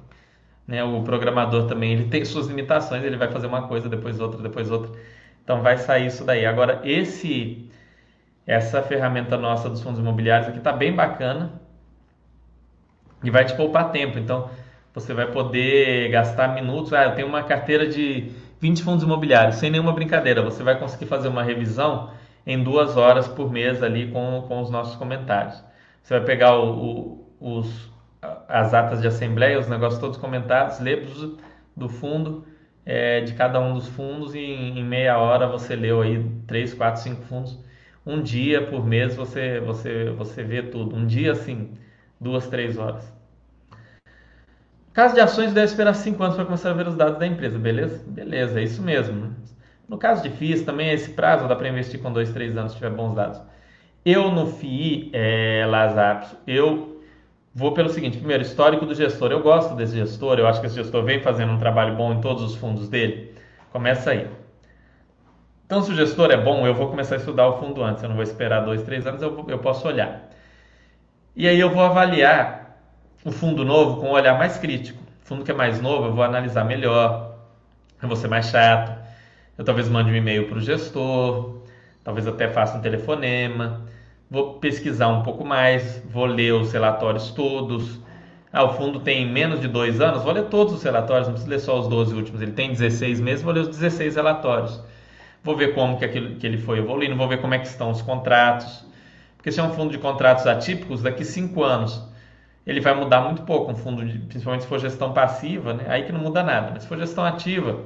Né, 0.66 0.82
o 0.84 1.03
programador 1.03 1.66
também 1.68 1.92
ele 1.92 2.09
tem 2.09 2.24
suas 2.24 2.49
limitações, 2.49 3.05
ele 3.05 3.16
vai 3.16 3.30
fazer 3.30 3.47
uma 3.47 3.68
coisa, 3.68 3.88
depois 3.88 4.20
outra, 4.20 4.42
depois 4.42 4.70
outra. 4.70 4.90
Então 5.44 5.62
vai 5.62 5.78
sair 5.78 6.07
isso 6.07 6.24
daí. 6.24 6.44
Agora, 6.47 6.80
esse 6.84 7.70
essa 8.47 8.82
ferramenta 8.82 9.36
nossa 9.36 9.68
dos 9.68 9.82
fundos 9.82 9.99
imobiliários 9.99 10.49
aqui 10.49 10.59
está 10.59 10.72
bem 10.72 10.94
bacana 10.94 11.61
e 13.24 13.30
vai 13.30 13.44
te 13.44 13.55
poupar 13.55 13.90
tempo. 13.90 14.18
Então, 14.18 14.49
você 14.94 15.12
vai 15.12 15.26
poder 15.30 16.09
gastar 16.11 16.55
minutos. 16.55 16.92
Ah, 16.92 17.05
eu 17.05 17.14
tenho 17.14 17.28
uma 17.28 17.42
carteira 17.42 17.86
de 17.86 18.32
20 18.61 18.82
fundos 18.82 19.05
imobiliários, 19.05 19.57
sem 19.57 19.70
nenhuma 19.70 19.92
brincadeira. 19.92 20.42
Você 20.42 20.62
vai 20.62 20.78
conseguir 20.78 21.07
fazer 21.07 21.28
uma 21.28 21.42
revisão 21.42 22.11
em 22.47 22.62
duas 22.62 22.97
horas 22.97 23.26
por 23.26 23.51
mês 23.51 23.82
ali 23.82 24.11
com, 24.11 24.44
com 24.47 24.61
os 24.61 24.70
nossos 24.70 24.94
comentários. 24.97 25.62
Você 26.03 26.14
vai 26.14 26.24
pegar 26.24 26.57
o, 26.57 27.26
o, 27.40 27.59
os, 27.59 27.90
as 28.49 28.72
atas 28.72 29.01
de 29.01 29.09
assembleia, 29.09 29.59
os 29.59 29.68
negócios 29.68 30.01
todos 30.01 30.16
comentados, 30.16 30.78
ler 30.78 31.07
do 31.76 31.88
fundo, 31.88 32.47
é, 32.84 33.20
de 33.20 33.34
cada 33.34 33.61
um 33.61 33.74
dos 33.74 33.88
fundos 33.88 34.34
e 34.34 34.38
em, 34.38 34.78
em, 34.78 34.84
meia 34.84 35.18
hora 35.18 35.49
você 35.49 35.74
leu 35.74 36.01
aí 36.01 36.24
três, 36.47 36.72
quatro, 36.72 37.03
cinco 37.03 37.22
fundos. 37.22 37.59
Um 38.07 38.22
dia 38.22 38.64
por 38.66 38.86
mês 38.86 39.16
você, 39.16 39.59
você, 39.59 40.11
você 40.11 40.44
vê 40.44 40.62
tudo. 40.62 40.94
Um 40.94 41.04
dia 41.04 41.32
assim, 41.32 41.72
duas, 42.20 42.46
três 42.46 42.78
horas. 42.78 43.12
Caso 44.92 45.14
de 45.14 45.20
ações, 45.20 45.52
deve 45.52 45.66
esperar 45.66 45.92
cinco 45.94 46.22
anos 46.22 46.36
para 46.36 46.44
começar 46.44 46.70
a 46.70 46.74
ver 46.74 46.86
os 46.86 46.94
dados 46.94 47.18
da 47.18 47.26
empresa, 47.26 47.59
beleza? 47.59 48.02
Beleza, 48.07 48.61
é 48.61 48.62
isso 48.62 48.80
mesmo. 48.80 49.34
No 49.88 49.98
caso 49.98 50.22
de 50.22 50.30
FIIs, 50.30 50.62
também 50.62 50.90
esse 50.90 51.11
prazo 51.11 51.46
dá 51.48 51.54
para 51.54 51.68
investir 51.68 52.00
com 52.00 52.12
dois, 52.12 52.32
três 52.32 52.57
anos 52.57 52.72
se 52.72 52.78
tiver 52.78 52.90
bons 52.90 53.14
dados. 53.14 53.42
Eu 54.04 54.30
no 54.30 54.46
FII, 54.46 55.11
é, 55.12 55.64
eu 56.46 57.02
vou 57.52 57.72
pelo 57.72 57.88
seguinte: 57.88 58.18
primeiro, 58.18 58.42
histórico 58.42 58.86
do 58.86 58.94
gestor. 58.94 59.32
Eu 59.32 59.42
gosto 59.42 59.74
desse 59.74 59.96
gestor, 59.96 60.38
eu 60.38 60.46
acho 60.46 60.61
que 60.61 60.66
esse 60.66 60.76
gestor 60.76 61.04
vem 61.04 61.20
fazendo 61.20 61.52
um 61.52 61.59
trabalho 61.59 61.96
bom 61.96 62.14
em 62.14 62.20
todos 62.20 62.42
os 62.42 62.54
fundos 62.54 62.88
dele. 62.88 63.34
Começa 63.72 64.12
aí. 64.12 64.28
Então, 65.66 65.82
se 65.82 65.90
o 65.90 65.94
gestor 65.94 66.30
é 66.30 66.36
bom, 66.36 66.66
eu 66.66 66.74
vou 66.74 66.88
começar 66.88 67.16
a 67.16 67.18
estudar 67.18 67.48
o 67.48 67.58
fundo 67.58 67.82
antes. 67.82 68.02
Eu 68.02 68.08
não 68.08 68.16
vou 68.16 68.24
esperar 68.24 68.64
dois, 68.64 68.82
três 68.82 69.06
anos, 69.06 69.20
eu, 69.20 69.44
eu 69.48 69.58
posso 69.58 69.86
olhar. 69.86 70.30
E 71.34 71.46
aí 71.46 71.60
eu 71.60 71.70
vou 71.70 71.82
avaliar 71.82 72.78
o 73.24 73.30
fundo 73.32 73.64
novo 73.64 74.00
com 74.00 74.08
um 74.08 74.12
olhar 74.12 74.38
mais 74.38 74.56
crítico. 74.56 75.02
O 75.24 75.26
fundo 75.26 75.44
que 75.44 75.50
é 75.50 75.54
mais 75.54 75.80
novo, 75.80 76.06
eu 76.06 76.14
vou 76.14 76.24
analisar 76.24 76.64
melhor. 76.64 77.36
Eu 78.00 78.08
vou 78.08 78.16
ser 78.16 78.28
mais 78.28 78.46
chato 78.46 79.06
eu 79.58 79.64
talvez 79.64 79.88
mande 79.88 80.10
um 80.10 80.14
e-mail 80.14 80.46
para 80.48 80.58
o 80.58 80.60
gestor, 80.60 81.62
talvez 82.04 82.26
até 82.26 82.48
faça 82.48 82.76
um 82.76 82.80
telefonema, 82.80 83.86
vou 84.30 84.54
pesquisar 84.54 85.08
um 85.08 85.22
pouco 85.22 85.44
mais, 85.44 86.02
vou 86.10 86.26
ler 86.26 86.52
os 86.52 86.72
relatórios 86.72 87.30
todos. 87.30 87.98
Ah, 88.52 88.64
o 88.64 88.74
fundo 88.74 89.00
tem 89.00 89.26
menos 89.30 89.60
de 89.60 89.68
dois 89.68 90.00
anos, 90.00 90.22
vou 90.22 90.32
ler 90.32 90.44
todos 90.44 90.74
os 90.74 90.82
relatórios, 90.82 91.26
não 91.26 91.34
preciso 91.34 91.50
ler 91.50 91.60
só 91.60 91.78
os 91.78 91.88
12 91.88 92.14
últimos. 92.14 92.42
Ele 92.42 92.52
tem 92.52 92.70
16 92.70 93.20
meses, 93.20 93.42
vou 93.42 93.52
ler 93.52 93.60
os 93.60 93.68
16 93.68 94.16
relatórios. 94.16 94.80
Vou 95.47 95.57
ver 95.57 95.74
como 95.74 95.97
que, 95.97 96.05
aquilo, 96.05 96.34
que 96.34 96.44
ele 96.44 96.59
foi 96.59 96.78
evoluindo, 96.78 97.16
vou 97.16 97.28
ver 97.28 97.40
como 97.40 97.55
é 97.55 97.59
que 97.59 97.66
estão 97.66 97.90
os 97.90 98.03
contratos. 98.03 98.84
Porque 99.36 99.53
se 99.53 99.61
é 99.61 99.62
um 99.62 99.72
fundo 99.72 99.92
de 99.92 99.99
contratos 99.99 100.44
atípicos, 100.47 101.03
daqui 101.03 101.24
cinco 101.24 101.62
anos 101.62 102.03
ele 102.66 102.80
vai 102.80 102.92
mudar 102.94 103.20
muito 103.20 103.42
pouco. 103.42 103.70
Um 103.70 103.76
fundo, 103.76 104.05
de, 104.05 104.18
principalmente 104.18 104.62
se 104.62 104.68
for 104.68 104.80
gestão 104.80 105.12
passiva, 105.12 105.72
né? 105.72 105.84
aí 105.88 106.03
que 106.03 106.11
não 106.11 106.18
muda 106.20 106.42
nada. 106.42 106.72
Mas 106.74 106.82
se 106.82 106.88
for 106.88 106.99
gestão 106.99 107.24
ativa, 107.24 107.80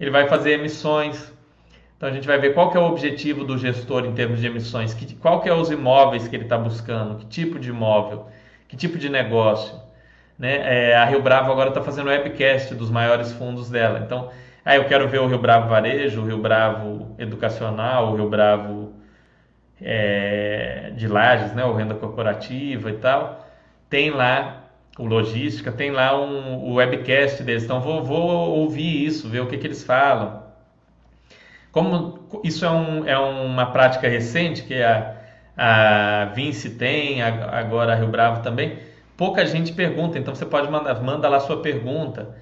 ele 0.00 0.10
vai 0.10 0.28
fazer 0.28 0.54
emissões. 0.54 1.32
Então 1.96 2.08
a 2.08 2.12
gente 2.12 2.26
vai 2.26 2.38
ver 2.38 2.52
qual 2.52 2.70
que 2.70 2.76
é 2.76 2.80
o 2.80 2.84
objetivo 2.84 3.44
do 3.44 3.56
gestor 3.56 4.04
em 4.04 4.12
termos 4.12 4.40
de 4.40 4.46
emissões, 4.48 4.92
que, 4.92 5.14
qual 5.14 5.40
que 5.40 5.48
é 5.48 5.54
os 5.54 5.70
imóveis 5.70 6.26
que 6.26 6.34
ele 6.34 6.44
está 6.44 6.58
buscando, 6.58 7.16
que 7.16 7.26
tipo 7.26 7.60
de 7.60 7.70
imóvel, 7.70 8.26
que 8.66 8.76
tipo 8.76 8.98
de 8.98 9.08
negócio. 9.08 9.80
Né? 10.36 10.90
É, 10.90 10.96
a 10.96 11.04
Rio 11.04 11.22
Bravo 11.22 11.50
agora 11.52 11.68
está 11.68 11.80
fazendo 11.80 12.08
webcast 12.08 12.74
dos 12.74 12.90
maiores 12.90 13.32
fundos 13.32 13.70
dela. 13.70 14.00
Então, 14.04 14.30
ah, 14.72 14.76
eu 14.76 14.84
quero 14.84 15.08
ver 15.08 15.20
o 15.20 15.26
Rio 15.26 15.38
Bravo 15.38 15.68
Varejo, 15.68 16.22
o 16.22 16.26
Rio 16.26 16.38
Bravo 16.38 17.14
Educacional, 17.18 18.12
o 18.12 18.16
Rio 18.16 18.28
Bravo 18.28 18.92
é, 19.80 20.92
de 20.96 21.06
Lages, 21.06 21.52
né? 21.54 21.64
o 21.64 21.74
Renda 21.74 21.94
Corporativa 21.94 22.90
e 22.90 22.94
tal 22.94 23.48
tem 23.88 24.10
lá 24.10 24.64
o 24.98 25.04
logística, 25.04 25.70
tem 25.70 25.90
lá 25.90 26.18
um, 26.18 26.64
o 26.64 26.74
webcast 26.74 27.42
deles. 27.42 27.64
Então 27.64 27.80
vou, 27.80 28.02
vou 28.02 28.50
ouvir 28.58 29.04
isso, 29.04 29.28
ver 29.28 29.40
o 29.40 29.46
que, 29.46 29.56
que 29.56 29.66
eles 29.66 29.84
falam. 29.84 30.42
Como 31.70 32.40
isso 32.42 32.64
é, 32.64 32.70
um, 32.70 33.06
é 33.06 33.18
uma 33.18 33.66
prática 33.66 34.08
recente 34.08 34.62
que 34.62 34.82
a, 34.82 35.14
a 35.56 36.24
Vinci 36.34 36.70
tem, 36.70 37.22
agora 37.22 37.92
a 37.92 37.96
Rio 37.96 38.08
Bravo 38.08 38.42
também, 38.42 38.78
pouca 39.16 39.46
gente 39.46 39.72
pergunta, 39.72 40.18
então 40.18 40.34
você 40.34 40.46
pode 40.46 40.70
mandar 40.70 41.00
manda 41.02 41.28
lá 41.28 41.38
sua 41.40 41.60
pergunta, 41.60 42.34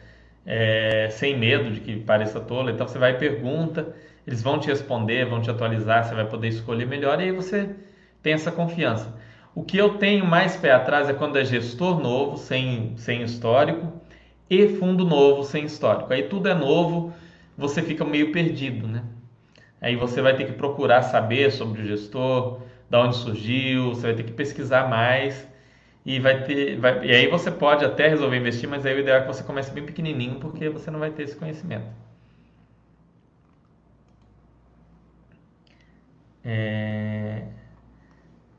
é, 0.47 1.09
sem 1.11 1.37
medo 1.37 1.71
de 1.71 1.81
que 1.81 1.97
pareça 1.97 2.41
tola. 2.41 2.71
Então 2.71 2.87
você 2.87 2.99
vai 2.99 3.13
e 3.13 3.19
pergunta, 3.19 3.95
eles 4.27 4.43
vão 4.43 4.59
te 4.59 4.69
responder, 4.69 5.27
vão 5.27 5.43
te 5.43 5.51
atualizar, 5.51 6.05
você 6.05 6.15
vai 6.15 6.27
poder 6.27 6.49
escolher 6.49 6.87
melhor 6.87 7.21
e 7.21 7.25
aí 7.25 7.33
você 7.33 7.71
tem 8.23 8.33
essa 8.33 8.53
confiança. 8.53 9.15
O 9.55 9.63
que 9.63 9.77
eu 9.77 9.99
tenho 9.99 10.25
mais 10.25 10.57
pé 10.57 10.73
atrás 10.73 11.09
é 11.09 11.15
quando 11.15 11.39
é 11.39 11.45
gestor 11.45 12.01
novo, 12.01 12.37
sem, 12.37 12.95
sem 12.97 13.23
histórico, 13.23 13.93
e 14.49 14.69
fundo 14.69 15.05
novo, 15.05 15.43
sem 15.43 15.65
histórico. 15.65 16.13
Aí 16.13 16.25
tudo 16.25 16.49
é 16.49 16.55
novo, 16.55 17.13
você 17.57 17.83
fica 17.83 18.05
meio 18.05 18.33
perdido, 18.33 18.87
né? 18.87 19.03
Aí 19.81 19.97
você 19.97 20.21
vai 20.21 20.37
ter 20.37 20.45
que 20.45 20.53
procurar 20.53 21.03
saber 21.03 21.51
sobre 21.51 21.83
o 21.83 21.87
gestor, 21.87 22.61
da 22.89 23.01
onde 23.01 23.17
surgiu, 23.17 23.89
você 23.89 24.03
vai 24.03 24.15
ter 24.15 24.23
que 24.23 24.33
pesquisar 24.33 24.89
mais 24.89 25.49
e 26.07 26.21
vai 26.21 26.45
ter, 26.45 26.79
vai, 26.79 27.05
e 27.05 27.11
aí 27.11 27.27
você 27.27 27.51
pode 27.51 27.85
até 27.85 28.07
resolver 28.07 28.37
investir, 28.37 28.69
mas 28.69 28.87
aí 28.87 28.95
o 28.95 29.01
ideal 29.01 29.19
é 29.19 29.21
que 29.23 29.27
você 29.27 29.43
comece 29.43 29.73
bem 29.73 29.85
pequenininho, 29.85 30.39
porque 30.39 30.69
você 30.69 30.89
não 30.89 31.01
vai 31.01 31.11
ter 31.11 31.25
esse 31.25 31.35
conhecimento. 31.35 31.87
É... 36.45 37.43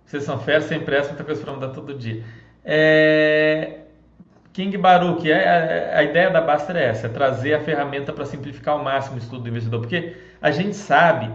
Vocês 0.06 0.24
são 0.24 0.38
férias, 0.39 0.66
sem 0.66 0.82
pressa, 0.82 1.10
muita 1.10 1.24
coisa 1.24 1.41
para 1.41 1.54
mudar 1.54 1.70
todo 1.70 1.93
dia. 1.93 2.22
É... 2.66 3.84
King 4.52 4.78
Baruch, 4.78 5.32
é, 5.32 5.93
a, 5.95 6.00
a, 6.00 6.04
ideia 6.04 6.30
da 6.30 6.41
Baster 6.41 6.76
é 6.76 6.86
essa, 6.86 7.08
é 7.08 7.10
trazer 7.10 7.54
a 7.54 7.62
ferramenta 7.62 8.12
para 8.12 8.26
simplificar 8.26 8.74
ao 8.74 8.84
máximo 8.84 9.16
o 9.16 9.20
estudo 9.20 9.43
do 9.43 9.50
investidor, 9.50 9.80
porque 9.82 10.18
a 10.41 10.52
gente 10.52 10.76
sabe, 10.76 11.32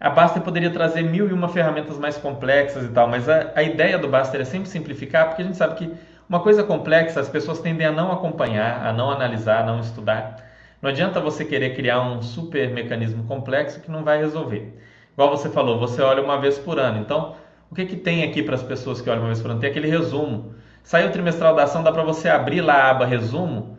a 0.00 0.10
Baster 0.10 0.42
poderia 0.42 0.70
trazer 0.70 1.02
mil 1.02 1.28
e 1.28 1.32
uma 1.32 1.48
ferramentas 1.48 1.98
mais 1.98 2.16
complexas 2.16 2.84
e 2.84 2.88
tal, 2.88 3.08
mas 3.08 3.28
a, 3.28 3.52
a 3.54 3.62
ideia 3.62 3.98
do 3.98 4.08
Baster 4.08 4.40
é 4.40 4.44
sempre 4.44 4.68
simplificar, 4.68 5.28
porque 5.28 5.42
a 5.42 5.44
gente 5.44 5.56
sabe 5.56 5.76
que 5.76 5.90
uma 6.28 6.40
coisa 6.40 6.62
complexa 6.62 7.20
as 7.20 7.28
pessoas 7.28 7.60
tendem 7.60 7.86
a 7.86 7.92
não 7.92 8.10
acompanhar, 8.10 8.84
a 8.84 8.92
não 8.92 9.10
analisar, 9.10 9.60
a 9.60 9.66
não 9.66 9.80
estudar. 9.80 10.36
Não 10.82 10.90
adianta 10.90 11.20
você 11.20 11.44
querer 11.44 11.74
criar 11.74 12.00
um 12.02 12.20
super 12.20 12.70
mecanismo 12.70 13.24
complexo 13.24 13.80
que 13.80 13.90
não 13.90 14.04
vai 14.04 14.18
resolver. 14.18 14.78
Igual 15.12 15.30
você 15.30 15.48
falou, 15.48 15.78
você 15.78 16.02
olha 16.02 16.22
uma 16.22 16.38
vez 16.38 16.58
por 16.58 16.78
ano, 16.78 16.98
então 16.98 17.36
o 17.70 17.74
que, 17.74 17.86
que 17.86 17.96
tem 17.96 18.24
aqui 18.24 18.42
para 18.42 18.56
as 18.56 18.62
pessoas 18.62 19.00
que 19.00 19.08
olham 19.08 19.22
uma 19.22 19.28
vez 19.28 19.40
por 19.40 19.50
ano? 19.50 19.60
Tem 19.60 19.70
aquele 19.70 19.88
resumo. 19.88 20.54
Saiu 20.82 21.08
o 21.08 21.12
trimestral 21.12 21.54
da 21.54 21.62
ação, 21.62 21.82
dá 21.82 21.90
para 21.90 22.02
você 22.02 22.28
abrir 22.28 22.60
lá 22.60 22.74
a 22.74 22.90
aba 22.90 23.06
resumo, 23.06 23.78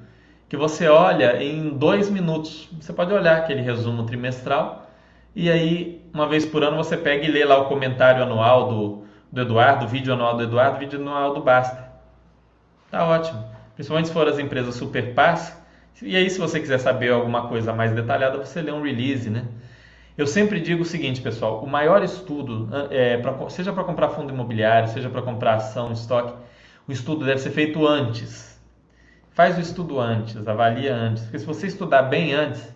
que 0.49 0.57
você 0.57 0.87
olha 0.87 1.43
em 1.43 1.69
dois 1.69 2.09
minutos. 2.09 2.67
Você 2.79 2.91
pode 2.93 3.13
olhar 3.13 3.37
aquele 3.37 3.61
resumo 3.61 4.05
trimestral 4.05 4.85
e 5.35 5.51
aí, 5.51 6.01
uma 6.15 6.29
vez 6.29 6.45
por 6.45 6.63
ano, 6.63 6.77
você 6.77 6.95
pega 6.95 7.25
e 7.25 7.29
lê 7.29 7.43
lá 7.43 7.57
o 7.59 7.65
comentário 7.65 8.23
anual 8.23 8.69
do, 8.69 9.03
do 9.29 9.41
Eduardo, 9.41 9.83
o 9.83 9.87
vídeo 9.87 10.13
anual 10.13 10.37
do 10.37 10.43
Eduardo, 10.43 10.77
o 10.77 10.79
vídeo 10.79 10.97
anual 10.97 11.33
do 11.33 11.41
Basta. 11.41 11.91
Tá 12.89 13.05
ótimo. 13.05 13.43
Principalmente 13.75 14.07
se 14.07 14.13
for 14.13 14.25
as 14.25 14.39
empresas 14.39 14.75
super 14.75 15.13
pass. 15.13 15.61
E 16.01 16.15
aí, 16.15 16.29
se 16.29 16.39
você 16.39 16.61
quiser 16.61 16.77
saber 16.77 17.11
alguma 17.11 17.49
coisa 17.49 17.73
mais 17.73 17.91
detalhada, 17.91 18.37
você 18.37 18.61
lê 18.61 18.71
um 18.71 18.81
release, 18.81 19.29
né? 19.29 19.43
Eu 20.17 20.25
sempre 20.25 20.61
digo 20.61 20.83
o 20.83 20.85
seguinte, 20.85 21.19
pessoal: 21.19 21.61
o 21.61 21.67
maior 21.67 22.01
estudo, 22.01 22.69
é, 22.91 23.17
pra, 23.17 23.49
seja 23.49 23.73
para 23.73 23.83
comprar 23.83 24.07
fundo 24.09 24.31
imobiliário, 24.33 24.87
seja 24.87 25.09
para 25.09 25.21
comprar 25.21 25.55
ação, 25.55 25.91
estoque, 25.91 26.33
o 26.87 26.93
estudo 26.93 27.25
deve 27.25 27.39
ser 27.39 27.51
feito 27.51 27.85
antes. 27.85 28.57
Faz 29.31 29.57
o 29.57 29.59
estudo 29.59 29.99
antes, 29.99 30.47
avalia 30.47 30.95
antes, 30.95 31.23
porque 31.23 31.39
se 31.39 31.45
você 31.45 31.67
estudar 31.67 32.03
bem 32.03 32.33
antes, 32.33 32.73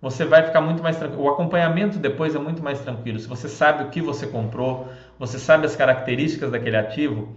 você 0.00 0.24
vai 0.24 0.44
ficar 0.44 0.60
muito 0.60 0.82
mais 0.82 0.96
tranquilo. 0.96 1.24
O 1.24 1.28
acompanhamento 1.28 1.98
depois 1.98 2.34
é 2.34 2.38
muito 2.38 2.62
mais 2.62 2.80
tranquilo. 2.80 3.18
Se 3.18 3.28
você 3.28 3.48
sabe 3.48 3.84
o 3.84 3.88
que 3.88 4.00
você 4.00 4.26
comprou, 4.26 4.88
você 5.18 5.38
sabe 5.38 5.66
as 5.66 5.74
características 5.74 6.50
daquele 6.50 6.76
ativo, 6.76 7.36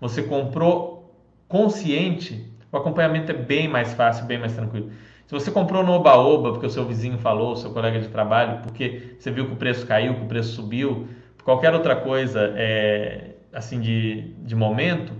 você 0.00 0.22
comprou 0.22 1.14
consciente, 1.46 2.50
o 2.70 2.76
acompanhamento 2.76 3.32
é 3.32 3.34
bem 3.34 3.68
mais 3.68 3.94
fácil, 3.94 4.26
bem 4.26 4.38
mais 4.38 4.54
tranquilo. 4.54 4.90
Se 5.26 5.34
você 5.34 5.50
comprou 5.50 5.84
no 5.84 5.92
Oba-Oba 5.92 6.52
porque 6.52 6.66
o 6.66 6.70
seu 6.70 6.86
vizinho 6.86 7.18
falou, 7.18 7.52
o 7.52 7.56
seu 7.56 7.70
colega 7.70 8.00
de 8.00 8.08
trabalho, 8.08 8.62
porque 8.62 9.16
você 9.18 9.30
viu 9.30 9.46
que 9.46 9.52
o 9.52 9.56
preço 9.56 9.86
caiu, 9.86 10.14
que 10.14 10.22
o 10.22 10.26
preço 10.26 10.54
subiu, 10.54 11.08
qualquer 11.44 11.74
outra 11.74 11.96
coisa 11.96 12.52
é, 12.56 13.34
assim 13.52 13.78
de, 13.80 14.32
de 14.42 14.54
momento, 14.54 15.12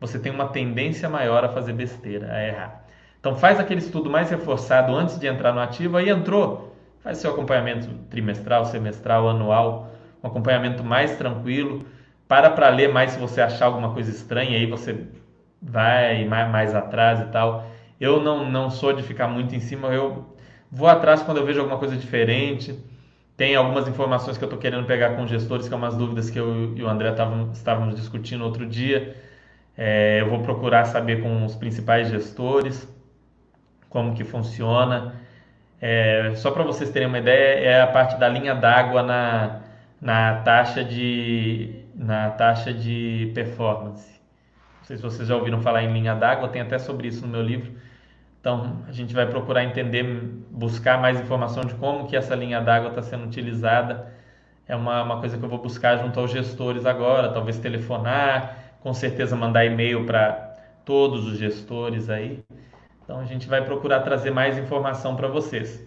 você 0.00 0.18
tem 0.18 0.32
uma 0.32 0.48
tendência 0.48 1.08
maior 1.10 1.44
a 1.44 1.48
fazer 1.50 1.74
besteira, 1.74 2.32
a 2.32 2.46
errar. 2.46 2.79
Então 3.20 3.36
faz 3.36 3.60
aquele 3.60 3.80
estudo 3.80 4.08
mais 4.08 4.30
reforçado 4.30 4.94
antes 4.94 5.18
de 5.18 5.26
entrar 5.26 5.52
no 5.52 5.60
ativo, 5.60 5.98
aí 5.98 6.08
entrou, 6.08 6.74
faz 7.00 7.18
seu 7.18 7.30
acompanhamento 7.30 7.86
trimestral, 8.08 8.64
semestral, 8.64 9.28
anual, 9.28 9.92
um 10.24 10.26
acompanhamento 10.26 10.82
mais 10.82 11.16
tranquilo, 11.18 11.84
para 12.26 12.48
para 12.50 12.70
ler 12.70 12.90
mais 12.92 13.12
se 13.12 13.18
você 13.18 13.42
achar 13.42 13.66
alguma 13.66 13.92
coisa 13.92 14.10
estranha, 14.10 14.56
aí 14.56 14.64
você 14.64 15.06
vai 15.60 16.24
mais, 16.24 16.74
atrás 16.74 17.20
e 17.20 17.24
tal. 17.26 17.66
Eu 18.00 18.22
não, 18.22 18.50
não 18.50 18.70
sou 18.70 18.92
de 18.94 19.02
ficar 19.02 19.28
muito 19.28 19.54
em 19.54 19.60
cima, 19.60 19.88
eu 19.88 20.24
vou 20.70 20.88
atrás 20.88 21.22
quando 21.22 21.38
eu 21.38 21.44
vejo 21.44 21.60
alguma 21.60 21.78
coisa 21.78 21.96
diferente. 21.96 22.78
Tem 23.36 23.54
algumas 23.56 23.88
informações 23.88 24.38
que 24.38 24.44
eu 24.44 24.46
estou 24.46 24.58
querendo 24.58 24.86
pegar 24.86 25.16
com 25.16 25.26
gestores, 25.26 25.68
que 25.68 25.74
é 25.74 25.76
umas 25.76 25.96
dúvidas 25.96 26.30
que 26.30 26.38
eu 26.38 26.74
e 26.76 26.82
o 26.82 26.88
André 26.88 27.12
tavam, 27.12 27.50
estávamos 27.52 27.96
discutindo 27.96 28.44
outro 28.44 28.66
dia. 28.66 29.16
É, 29.76 30.20
eu 30.20 30.30
vou 30.30 30.40
procurar 30.42 30.84
saber 30.86 31.22
com 31.22 31.44
os 31.44 31.54
principais 31.54 32.08
gestores 32.08 32.88
como 33.90 34.14
que 34.14 34.24
funciona. 34.24 35.14
É, 35.80 36.32
só 36.36 36.50
para 36.50 36.62
vocês 36.64 36.90
terem 36.90 37.08
uma 37.08 37.18
ideia, 37.18 37.60
é 37.60 37.82
a 37.82 37.86
parte 37.86 38.18
da 38.18 38.28
linha 38.28 38.54
d'água 38.54 39.02
na, 39.02 39.60
na 40.00 40.36
taxa 40.42 40.82
de 40.82 41.84
na 41.94 42.30
taxa 42.30 42.72
de 42.72 43.30
performance. 43.34 44.18
Não 44.78 44.84
sei 44.84 44.96
se 44.96 45.02
vocês 45.02 45.28
já 45.28 45.36
ouviram 45.36 45.60
falar 45.60 45.82
em 45.82 45.92
linha 45.92 46.14
d'água, 46.14 46.48
tem 46.48 46.62
até 46.62 46.78
sobre 46.78 47.08
isso 47.08 47.26
no 47.26 47.28
meu 47.28 47.42
livro. 47.42 47.72
Então, 48.40 48.82
a 48.88 48.92
gente 48.92 49.12
vai 49.12 49.26
procurar 49.26 49.64
entender, 49.64 50.02
buscar 50.50 50.98
mais 50.98 51.20
informação 51.20 51.62
de 51.62 51.74
como 51.74 52.06
que 52.06 52.16
essa 52.16 52.34
linha 52.34 52.60
d'água 52.60 52.88
está 52.88 53.02
sendo 53.02 53.24
utilizada. 53.26 54.10
É 54.66 54.74
uma, 54.74 55.02
uma 55.02 55.20
coisa 55.20 55.36
que 55.36 55.44
eu 55.44 55.48
vou 55.48 55.58
buscar 55.58 55.98
junto 55.98 56.18
aos 56.18 56.30
gestores 56.30 56.86
agora, 56.86 57.32
talvez 57.32 57.58
telefonar, 57.58 58.76
com 58.80 58.94
certeza 58.94 59.36
mandar 59.36 59.66
e-mail 59.66 60.06
para 60.06 60.56
todos 60.86 61.26
os 61.26 61.38
gestores 61.38 62.08
aí. 62.08 62.42
Então, 63.10 63.18
a 63.18 63.24
gente 63.24 63.48
vai 63.48 63.64
procurar 63.64 64.02
trazer 64.02 64.30
mais 64.30 64.56
informação 64.56 65.16
para 65.16 65.26
vocês. 65.26 65.84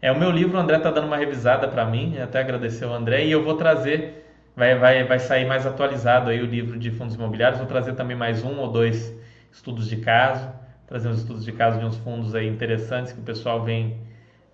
É 0.00 0.12
o 0.12 0.16
meu 0.16 0.30
livro, 0.30 0.56
o 0.56 0.60
André 0.60 0.76
está 0.76 0.92
dando 0.92 1.08
uma 1.08 1.16
revisada 1.16 1.66
para 1.66 1.84
mim, 1.84 2.16
até 2.18 2.38
agradecer 2.38 2.84
ao 2.84 2.92
André, 2.92 3.24
e 3.24 3.32
eu 3.32 3.42
vou 3.42 3.56
trazer, 3.56 4.32
vai, 4.54 4.78
vai, 4.78 5.02
vai 5.02 5.18
sair 5.18 5.44
mais 5.44 5.66
atualizado 5.66 6.30
aí 6.30 6.40
o 6.40 6.46
livro 6.46 6.78
de 6.78 6.92
fundos 6.92 7.16
imobiliários, 7.16 7.58
vou 7.58 7.66
trazer 7.66 7.94
também 7.94 8.16
mais 8.16 8.44
um 8.44 8.60
ou 8.60 8.70
dois 8.70 9.12
estudos 9.50 9.88
de 9.88 9.96
caso 9.96 10.48
trazer 10.86 11.08
uns 11.08 11.18
estudos 11.18 11.44
de 11.44 11.50
caso 11.50 11.80
de 11.80 11.84
uns 11.84 11.96
fundos 11.96 12.32
aí 12.32 12.46
interessantes 12.46 13.12
que 13.12 13.18
o 13.18 13.24
pessoal 13.24 13.64
vem, 13.64 13.98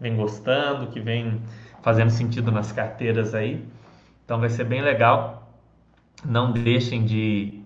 vem 0.01 0.17
gostando, 0.17 0.87
que 0.87 1.01
vem 1.01 1.43
fazendo 1.83 2.09
sentido 2.09 2.51
nas 2.51 2.73
carteiras 2.73 3.35
aí. 3.35 3.63
Então 4.25 4.41
vai 4.41 4.49
ser 4.49 4.65
bem 4.65 4.81
legal. 4.81 5.53
Não 6.25 6.53
deixem 6.53 7.05
de, 7.05 7.61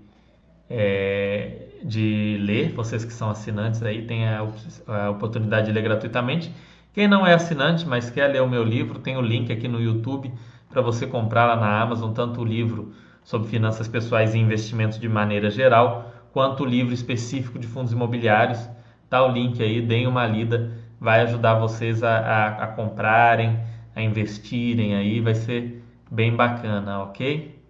é, 0.68 1.62
de 1.85 2.39
ler, 2.41 2.72
vocês 2.72 3.05
que 3.05 3.12
são 3.12 3.30
assinantes 3.30 3.83
aí, 3.83 4.03
tem 4.03 4.28
a, 4.28 4.47
a 4.87 5.11
oportunidade 5.11 5.66
de 5.66 5.72
ler 5.72 5.83
gratuitamente. 5.83 6.53
Quem 6.93 7.09
não 7.09 7.26
é 7.26 7.35
assinante, 7.35 7.87
mas 7.87 8.11
quer 8.11 8.28
ler 8.28 8.43
o 8.43 8.49
meu 8.49 8.62
livro, 8.62 8.99
tem 8.99 9.16
o 9.16 9.20
link 9.20 9.51
aqui 9.53 9.66
no 9.66 9.80
YouTube 9.80 10.33
para 10.68 10.83
você 10.83 11.07
comprar 11.07 11.47
lá 11.47 11.57
na 11.57 11.80
Amazon, 11.80 12.12
tanto 12.12 12.41
o 12.41 12.45
livro 12.45 12.93
sobre 13.22 13.49
finanças 13.49 13.89
pessoais 13.89 14.35
e 14.35 14.39
investimentos 14.39 14.99
de 14.99 15.09
maneira 15.09 15.51
geral, 15.51 16.12
quanto 16.33 16.64
o 16.64 16.66
livro 16.66 16.93
específico 16.93 17.59
de 17.59 17.66
fundos 17.66 17.93
imobiliários. 17.93 18.68
Tá 19.09 19.24
o 19.24 19.30
link 19.30 19.62
aí, 19.62 19.80
deem 19.80 20.07
uma 20.07 20.26
lida, 20.26 20.72
vai 20.99 21.20
ajudar 21.20 21.55
vocês 21.55 22.03
a, 22.03 22.18
a, 22.18 22.47
a 22.64 22.66
comprarem, 22.68 23.61
a 23.95 24.03
investirem 24.03 24.95
aí, 24.95 25.20
vai 25.20 25.35
ser 25.35 25.83
bem 26.11 26.35
bacana, 26.35 27.03
ok? 27.03 27.62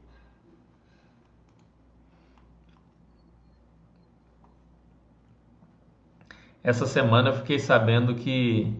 Essa 6.62 6.86
semana 6.86 7.30
eu 7.30 7.34
fiquei 7.34 7.58
sabendo 7.58 8.14
que, 8.14 8.72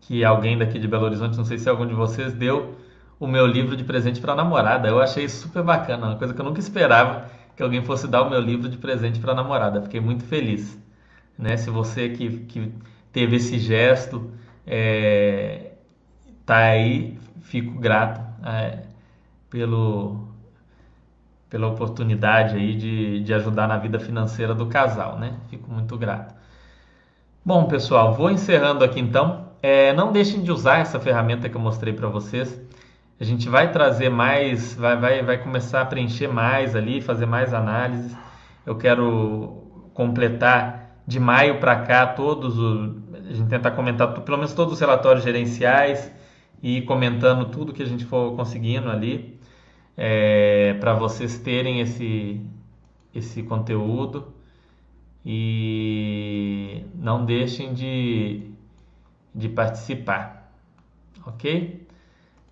que 0.00 0.24
alguém 0.24 0.58
daqui 0.58 0.78
de 0.78 0.86
Belo 0.86 1.04
Horizonte, 1.04 1.36
não 1.36 1.44
sei 1.44 1.58
se 1.58 1.68
algum 1.68 1.86
de 1.86 1.94
vocês, 1.94 2.32
deu 2.34 2.76
o 3.18 3.26
meu 3.26 3.46
livro 3.46 3.76
de 3.76 3.84
presente 3.84 4.20
para 4.20 4.32
a 4.32 4.36
namorada. 4.36 4.88
Eu 4.88 5.00
achei 5.00 5.28
super 5.28 5.62
bacana, 5.62 6.08
uma 6.08 6.16
coisa 6.16 6.34
que 6.34 6.40
eu 6.40 6.44
nunca 6.44 6.60
esperava 6.60 7.30
que 7.56 7.62
alguém 7.62 7.84
fosse 7.84 8.08
dar 8.08 8.22
o 8.22 8.30
meu 8.30 8.40
livro 8.40 8.68
de 8.68 8.78
presente 8.78 9.20
para 9.20 9.32
a 9.32 9.34
namorada. 9.34 9.82
Fiquei 9.82 10.00
muito 10.00 10.24
feliz. 10.24 10.78
Né? 11.38 11.56
Se 11.56 11.70
você 11.70 12.08
que, 12.08 12.38
que 12.40 12.72
teve 13.12 13.36
esse 13.36 13.58
gesto, 13.58 14.30
é, 14.66 15.72
tá 16.46 16.56
aí, 16.56 17.18
fico 17.42 17.78
grato 17.78 18.20
é, 18.46 18.82
pelo, 19.50 20.28
pela 21.50 21.66
oportunidade 21.66 22.56
aí 22.56 22.74
de, 22.74 23.20
de 23.20 23.34
ajudar 23.34 23.66
na 23.66 23.76
vida 23.76 23.98
financeira 23.98 24.54
do 24.54 24.66
casal, 24.66 25.18
né? 25.18 25.36
Fico 25.50 25.70
muito 25.70 25.98
grato. 25.98 26.39
Bom, 27.42 27.64
pessoal, 27.66 28.14
vou 28.14 28.30
encerrando 28.30 28.84
aqui 28.84 29.00
então. 29.00 29.48
É, 29.62 29.94
não 29.94 30.12
deixem 30.12 30.42
de 30.42 30.52
usar 30.52 30.78
essa 30.78 31.00
ferramenta 31.00 31.48
que 31.48 31.56
eu 31.56 31.60
mostrei 31.60 31.92
para 31.94 32.06
vocês. 32.06 32.60
A 33.18 33.24
gente 33.24 33.48
vai 33.48 33.72
trazer 33.72 34.10
mais, 34.10 34.74
vai, 34.74 34.96
vai, 34.98 35.22
vai 35.22 35.38
começar 35.38 35.80
a 35.80 35.86
preencher 35.86 36.28
mais 36.28 36.76
ali, 36.76 37.00
fazer 37.00 37.24
mais 37.24 37.54
análises. 37.54 38.14
Eu 38.66 38.76
quero 38.76 39.90
completar 39.94 41.00
de 41.06 41.18
maio 41.18 41.58
para 41.60 41.76
cá 41.80 42.06
todos 42.08 42.58
os, 42.58 42.96
a 43.14 43.32
gente 43.32 43.48
tentar 43.48 43.70
comentar 43.70 44.20
pelo 44.20 44.36
menos 44.36 44.52
todos 44.52 44.74
os 44.74 44.80
relatórios 44.80 45.24
gerenciais 45.24 46.12
e 46.62 46.82
comentando 46.82 47.46
tudo 47.46 47.72
que 47.72 47.82
a 47.82 47.86
gente 47.86 48.04
for 48.04 48.36
conseguindo 48.36 48.90
ali 48.90 49.40
é, 49.96 50.74
para 50.74 50.92
vocês 50.92 51.38
terem 51.38 51.80
esse 51.80 52.40
esse 53.14 53.42
conteúdo 53.42 54.39
e 55.24 56.84
não 56.94 57.24
deixem 57.24 57.74
de, 57.74 58.50
de 59.34 59.48
participar, 59.48 60.52
ok? 61.26 61.86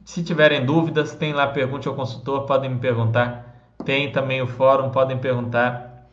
Se 0.05 0.23
tiverem 0.23 0.65
dúvidas, 0.65 1.15
tem 1.15 1.33
lá 1.33 1.47
Pergunte 1.47 1.89
ao 1.89 1.95
Consultor, 1.95 2.47
podem 2.47 2.71
me 2.71 2.79
perguntar. 2.79 3.47
Tem 3.85 4.11
também 4.11 4.41
o 4.41 4.47
fórum, 4.47 4.91
podem 4.91 5.19
perguntar. 5.19 6.09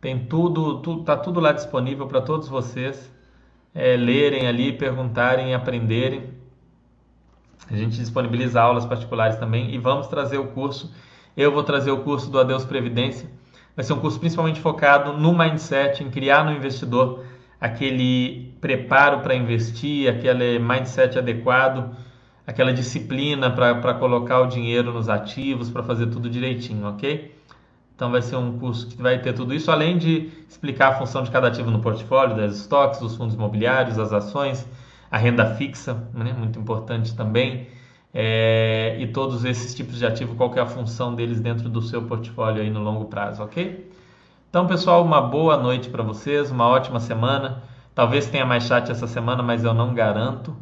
Tem 0.00 0.18
tudo, 0.18 0.80
tudo 0.80 1.04
tá 1.04 1.16
tudo 1.16 1.40
lá 1.40 1.52
disponível 1.52 2.06
para 2.06 2.20
todos 2.20 2.48
vocês 2.48 3.12
é, 3.74 3.96
lerem 3.96 4.46
ali, 4.46 4.72
perguntarem 4.72 5.54
aprenderem. 5.54 6.32
A 7.70 7.76
gente 7.76 7.96
disponibiliza 7.96 8.60
aulas 8.60 8.86
particulares 8.86 9.36
também 9.36 9.74
e 9.74 9.78
vamos 9.78 10.06
trazer 10.06 10.38
o 10.38 10.48
curso. 10.48 10.94
Eu 11.36 11.50
vou 11.52 11.62
trazer 11.62 11.90
o 11.90 12.02
curso 12.02 12.30
do 12.30 12.38
Adeus 12.38 12.64
Previdência 12.64 13.28
Vai 13.76 13.84
ser 13.84 13.92
um 13.92 13.98
curso 13.98 14.20
principalmente 14.20 14.60
focado 14.60 15.12
no 15.12 15.36
mindset, 15.36 16.02
em 16.02 16.10
criar 16.10 16.44
no 16.44 16.52
investidor 16.52 17.24
aquele 17.60 18.54
preparo 18.60 19.20
para 19.20 19.34
investir, 19.34 20.08
aquele 20.08 20.58
mindset 20.58 21.18
adequado, 21.18 21.96
aquela 22.46 22.72
disciplina 22.72 23.50
para 23.50 23.94
colocar 23.94 24.40
o 24.40 24.46
dinheiro 24.46 24.92
nos 24.92 25.08
ativos, 25.08 25.70
para 25.70 25.82
fazer 25.82 26.06
tudo 26.06 26.28
direitinho, 26.30 26.86
ok? 26.86 27.34
Então 27.96 28.10
vai 28.10 28.22
ser 28.22 28.36
um 28.36 28.58
curso 28.58 28.86
que 28.88 29.00
vai 29.00 29.20
ter 29.20 29.32
tudo 29.32 29.54
isso, 29.54 29.70
além 29.70 29.96
de 29.96 30.30
explicar 30.48 30.88
a 30.88 30.94
função 30.94 31.22
de 31.22 31.30
cada 31.30 31.48
ativo 31.48 31.70
no 31.70 31.80
portfólio, 31.80 32.36
das 32.36 32.56
estoques, 32.56 33.00
dos 33.00 33.16
fundos 33.16 33.34
imobiliários, 33.34 33.98
as 33.98 34.12
ações, 34.12 34.68
a 35.10 35.16
renda 35.16 35.54
fixa, 35.54 36.06
né? 36.12 36.32
muito 36.32 36.58
importante 36.58 37.14
também, 37.14 37.68
é, 38.14 38.96
e 39.00 39.08
todos 39.08 39.44
esses 39.44 39.74
tipos 39.74 39.98
de 39.98 40.06
ativo, 40.06 40.36
qual 40.36 40.54
é 40.54 40.60
a 40.60 40.66
função 40.66 41.14
deles 41.14 41.40
dentro 41.40 41.68
do 41.68 41.82
seu 41.82 42.02
portfólio 42.02 42.62
aí 42.62 42.70
no 42.70 42.80
longo 42.80 43.06
prazo, 43.06 43.42
ok? 43.42 43.90
Então, 44.48 44.68
pessoal, 44.68 45.02
uma 45.02 45.20
boa 45.20 45.56
noite 45.56 45.90
para 45.90 46.04
vocês, 46.04 46.48
uma 46.48 46.68
ótima 46.68 47.00
semana. 47.00 47.64
Talvez 47.92 48.28
tenha 48.28 48.46
mais 48.46 48.64
chat 48.64 48.88
essa 48.88 49.08
semana, 49.08 49.42
mas 49.42 49.64
eu 49.64 49.74
não 49.74 49.92
garanto. 49.92 50.56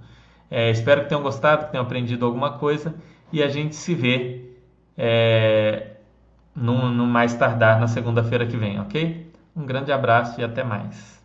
É, 0.50 0.70
espero 0.70 1.02
que 1.02 1.08
tenham 1.10 1.22
gostado, 1.22 1.66
que 1.66 1.72
tenham 1.72 1.84
aprendido 1.84 2.24
alguma 2.24 2.52
coisa 2.52 2.94
e 3.30 3.42
a 3.42 3.48
gente 3.48 3.74
se 3.74 3.94
vê 3.94 4.46
é, 4.96 5.96
no, 6.56 6.90
no 6.90 7.06
mais 7.06 7.34
tardar 7.34 7.78
na 7.78 7.86
segunda-feira 7.86 8.46
que 8.46 8.56
vem, 8.56 8.80
ok? 8.80 9.30
Um 9.54 9.66
grande 9.66 9.92
abraço 9.92 10.40
e 10.40 10.44
até 10.44 10.64
mais. 10.64 11.21